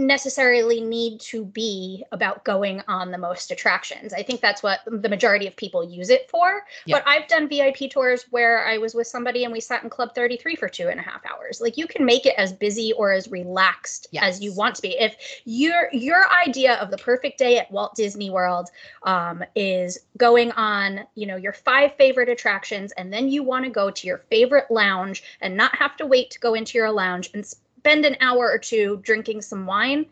necessarily 0.00 0.80
need 0.80 1.20
to 1.20 1.44
be 1.44 2.04
about 2.12 2.44
going 2.44 2.82
on 2.88 3.10
the 3.10 3.18
most 3.18 3.50
attractions. 3.50 4.12
I 4.12 4.22
think 4.22 4.40
that's 4.40 4.62
what 4.62 4.80
the 4.86 5.08
majority 5.08 5.46
of 5.46 5.54
people 5.56 5.84
use 5.84 6.10
it 6.10 6.28
for. 6.30 6.62
Yeah. 6.86 6.96
But 6.96 7.06
I've 7.06 7.28
done 7.28 7.48
VIP 7.48 7.90
tours 7.90 8.24
where 8.30 8.66
I 8.66 8.78
was 8.78 8.94
with 8.94 9.06
somebody 9.06 9.44
and 9.44 9.52
we 9.52 9.60
sat 9.60 9.82
in 9.82 9.90
Club 9.90 10.14
33 10.14 10.56
for 10.56 10.68
two 10.68 10.88
and 10.88 10.98
a 10.98 11.02
half 11.02 11.20
hours. 11.26 11.60
Like 11.60 11.76
you 11.76 11.86
can 11.86 12.04
make 12.04 12.26
it 12.26 12.34
as 12.36 12.52
busy 12.52 12.92
or 12.94 13.12
as 13.12 13.30
relaxed 13.30 14.08
yes. 14.10 14.24
as 14.24 14.42
you 14.42 14.54
want 14.54 14.74
to 14.76 14.82
be. 14.82 14.98
If 14.98 15.16
your 15.44 15.88
your 15.92 16.24
idea 16.32 16.74
of 16.74 16.90
the 16.90 16.98
perfect 16.98 17.38
day 17.38 17.58
at 17.58 17.70
Walt 17.70 17.94
Disney 17.94 18.30
World 18.30 18.70
um, 19.02 19.44
is 19.54 19.98
going 20.16 20.52
on, 20.52 21.00
you 21.14 21.26
know, 21.26 21.36
your 21.36 21.52
five 21.52 21.94
favorite 21.96 22.28
attractions, 22.28 22.92
and 22.92 23.12
then 23.12 23.28
you 23.28 23.42
want 23.42 23.64
to 23.64 23.70
go 23.70 23.90
to 23.90 24.06
your 24.06 24.18
favorite 24.30 24.70
lounge 24.70 25.22
and 25.40 25.56
not 25.56 25.74
have 25.76 25.96
to 25.98 26.06
wait 26.06 26.30
to 26.30 26.38
go 26.38 26.54
into 26.54 26.78
your 26.78 26.90
lounge 26.90 27.30
and 27.34 27.44
spend 27.80 28.04
an 28.04 28.16
hour 28.20 28.50
or 28.50 28.58
two 28.58 29.00
drinking 29.02 29.40
some 29.40 29.64
wine, 29.64 30.04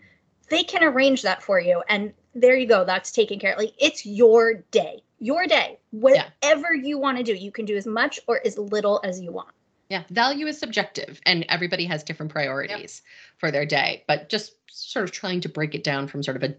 they 0.49 0.63
can 0.63 0.83
arrange 0.83 1.21
that 1.23 1.43
for 1.43 1.61
you. 1.61 1.83
And 1.89 2.15
there 2.35 2.57
you 2.57 2.67
go. 2.67 2.85
That's 2.85 3.13
taken 3.13 3.39
care 3.39 3.53
of. 3.53 3.59
Like 3.59 3.75
it's 3.79 4.07
your 4.07 4.55
day, 4.71 5.03
your 5.19 5.47
day. 5.47 5.79
Whatever 5.91 6.75
yeah. 6.75 6.87
you 6.89 6.99
want 6.99 7.19
to 7.19 7.23
do, 7.23 7.35
you 7.35 7.53
can 7.53 7.67
do 7.67 7.77
as 7.77 7.87
much 7.87 8.19
or 8.27 8.41
as 8.47 8.57
little 8.57 9.01
as 9.05 9.21
you 9.21 9.33
want. 9.33 9.51
Yeah, 9.91 10.05
value 10.11 10.47
is 10.47 10.59
subjective 10.59 11.21
and 11.27 11.45
everybody 11.49 11.85
has 11.87 12.03
different 12.03 12.33
priorities 12.33 13.03
yep. 13.05 13.41
for 13.41 13.51
their 13.51 13.67
day, 13.67 14.05
but 14.07 14.31
just 14.31 14.55
sort 14.71 15.05
of 15.05 15.13
trying 15.13 15.41
to 15.43 15.49
break 15.49 15.75
it 15.75 15.85
down 15.85 16.09
from 16.09 16.23
sort 16.23 16.37
of 16.37 16.43
a 16.43 16.55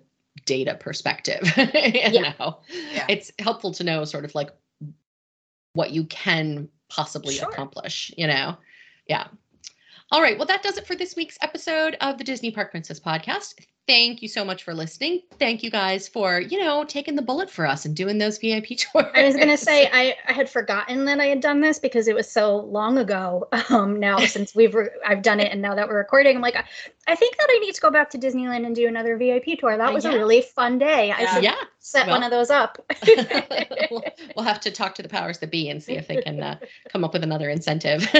data 0.45 0.75
perspective. 0.75 1.41
you 1.57 1.69
yeah. 1.73 2.33
know, 2.39 2.59
yeah. 2.93 3.05
it's 3.09 3.31
helpful 3.39 3.71
to 3.73 3.83
know 3.83 4.03
sort 4.05 4.25
of 4.25 4.35
like 4.35 4.49
what 5.73 5.91
you 5.91 6.05
can 6.05 6.69
possibly 6.87 7.35
sure. 7.35 7.49
accomplish, 7.49 8.11
you 8.17 8.27
know? 8.27 8.57
Yeah. 9.07 9.27
All 10.11 10.21
right. 10.21 10.37
Well, 10.37 10.47
that 10.47 10.63
does 10.63 10.77
it 10.77 10.87
for 10.87 10.95
this 10.95 11.15
week's 11.15 11.37
episode 11.41 11.95
of 12.01 12.17
the 12.17 12.23
Disney 12.23 12.51
Park 12.51 12.71
Princess 12.71 12.99
podcast 12.99 13.53
thank 13.89 14.21
you 14.21 14.27
so 14.27 14.45
much 14.45 14.63
for 14.63 14.75
listening. 14.75 15.19
Thank 15.39 15.63
you 15.63 15.71
guys 15.71 16.07
for, 16.07 16.39
you 16.39 16.59
know, 16.59 16.83
taking 16.83 17.15
the 17.15 17.23
bullet 17.23 17.49
for 17.49 17.65
us 17.65 17.85
and 17.85 17.95
doing 17.95 18.19
those 18.19 18.37
VIP 18.37 18.67
tours. 18.77 19.07
I 19.15 19.23
was 19.23 19.35
going 19.35 19.47
to 19.47 19.57
say, 19.57 19.89
I, 19.91 20.15
I 20.27 20.31
had 20.31 20.47
forgotten 20.47 21.05
that 21.05 21.19
I 21.19 21.25
had 21.25 21.41
done 21.41 21.59
this 21.59 21.79
because 21.79 22.07
it 22.07 22.13
was 22.13 22.31
so 22.31 22.57
long 22.57 22.99
ago 22.99 23.47
um, 23.71 23.99
now 23.99 24.19
since 24.27 24.53
we've, 24.53 24.75
re- 24.75 24.89
I've 25.03 25.23
done 25.23 25.39
it 25.39 25.51
and 25.51 25.59
now 25.59 25.73
that 25.73 25.87
we're 25.87 25.97
recording, 25.97 26.35
I'm 26.35 26.41
like, 26.43 26.55
I, 26.55 26.65
I 27.07 27.15
think 27.15 27.35
that 27.37 27.47
I 27.49 27.57
need 27.57 27.73
to 27.73 27.81
go 27.81 27.89
back 27.89 28.11
to 28.11 28.19
Disneyland 28.19 28.63
and 28.63 28.75
do 28.75 28.87
another 28.87 29.17
VIP 29.17 29.57
tour. 29.57 29.75
That 29.75 29.91
was 29.91 30.05
yeah. 30.05 30.11
a 30.11 30.17
really 30.19 30.43
fun 30.43 30.77
day. 30.77 31.11
I 31.11 31.33
should 31.33 31.43
yeah. 31.43 31.55
Set 31.79 32.07
well, 32.07 32.17
one 32.17 32.23
of 32.23 32.31
those 32.31 32.49
up. 32.49 32.77
we'll, 33.91 34.03
we'll, 34.35 34.45
have 34.45 34.59
to 34.61 34.71
talk 34.71 34.95
to 34.95 35.01
the 35.01 35.09
powers 35.09 35.39
that 35.39 35.49
be 35.49 35.69
and 35.69 35.81
see 35.81 35.93
if 35.93 36.07
they 36.07 36.21
can 36.21 36.41
uh, 36.41 36.57
come 36.91 37.03
up 37.03 37.13
with 37.13 37.23
another 37.23 37.49
incentive. 37.49 38.07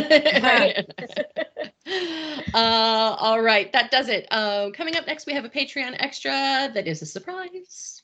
Uh, 2.54 3.16
all 3.20 3.42
right, 3.42 3.72
that 3.74 3.92
does 3.92 4.10
it. 4.10 4.28
Uh, 4.32 4.70
coming 4.72 4.96
up 4.96 5.06
next, 5.06 5.26
we 5.26 5.34
have 5.34 5.46
a 5.46 5.50
Patreon 5.50 5.96
extra 6.00 6.32
that 6.74 6.88
is 6.88 7.02
a 7.02 7.06
surprise. 7.06 8.04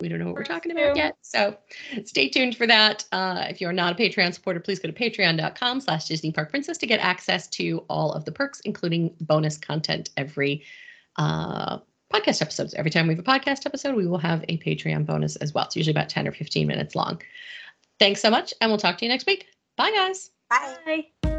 We 0.00 0.08
don't 0.08 0.18
know 0.18 0.26
what 0.26 0.34
we're 0.34 0.44
talking 0.44 0.72
about 0.72 0.96
yet, 0.96 1.16
so 1.22 1.56
stay 2.04 2.28
tuned 2.28 2.56
for 2.56 2.66
that. 2.66 3.04
Uh, 3.12 3.46
if 3.48 3.60
you're 3.60 3.72
not 3.72 3.92
a 3.92 4.02
Patreon 4.02 4.34
supporter, 4.34 4.60
please 4.60 4.78
go 4.78 4.90
to 4.90 4.94
patreon.com 4.94 5.80
slash 5.80 6.06
Disney 6.06 6.32
Park 6.32 6.50
Princess 6.50 6.78
to 6.78 6.86
get 6.86 7.00
access 7.00 7.48
to 7.48 7.84
all 7.88 8.12
of 8.12 8.24
the 8.24 8.32
perks, 8.32 8.60
including 8.60 9.14
bonus 9.20 9.56
content 9.56 10.10
every 10.16 10.64
uh, 11.16 11.78
podcast 12.14 12.42
episodes. 12.42 12.74
Every 12.74 12.90
time 12.90 13.06
we 13.06 13.14
have 13.14 13.26
a 13.26 13.28
podcast 13.28 13.66
episode, 13.66 13.94
we 13.96 14.06
will 14.06 14.18
have 14.18 14.44
a 14.48 14.58
Patreon 14.58 15.06
bonus 15.06 15.36
as 15.36 15.52
well. 15.52 15.64
It's 15.64 15.76
usually 15.76 15.92
about 15.92 16.08
10 16.08 16.28
or 16.28 16.32
15 16.32 16.66
minutes 16.66 16.94
long. 16.94 17.20
Thanks 17.98 18.20
so 18.20 18.30
much, 18.30 18.54
and 18.60 18.70
we'll 18.70 18.78
talk 18.78 18.98
to 18.98 19.04
you 19.04 19.08
next 19.08 19.26
week. 19.26 19.46
Bye, 19.76 19.90
guys. 19.90 20.30
Bye. 20.50 20.76
Bye. 21.22 21.33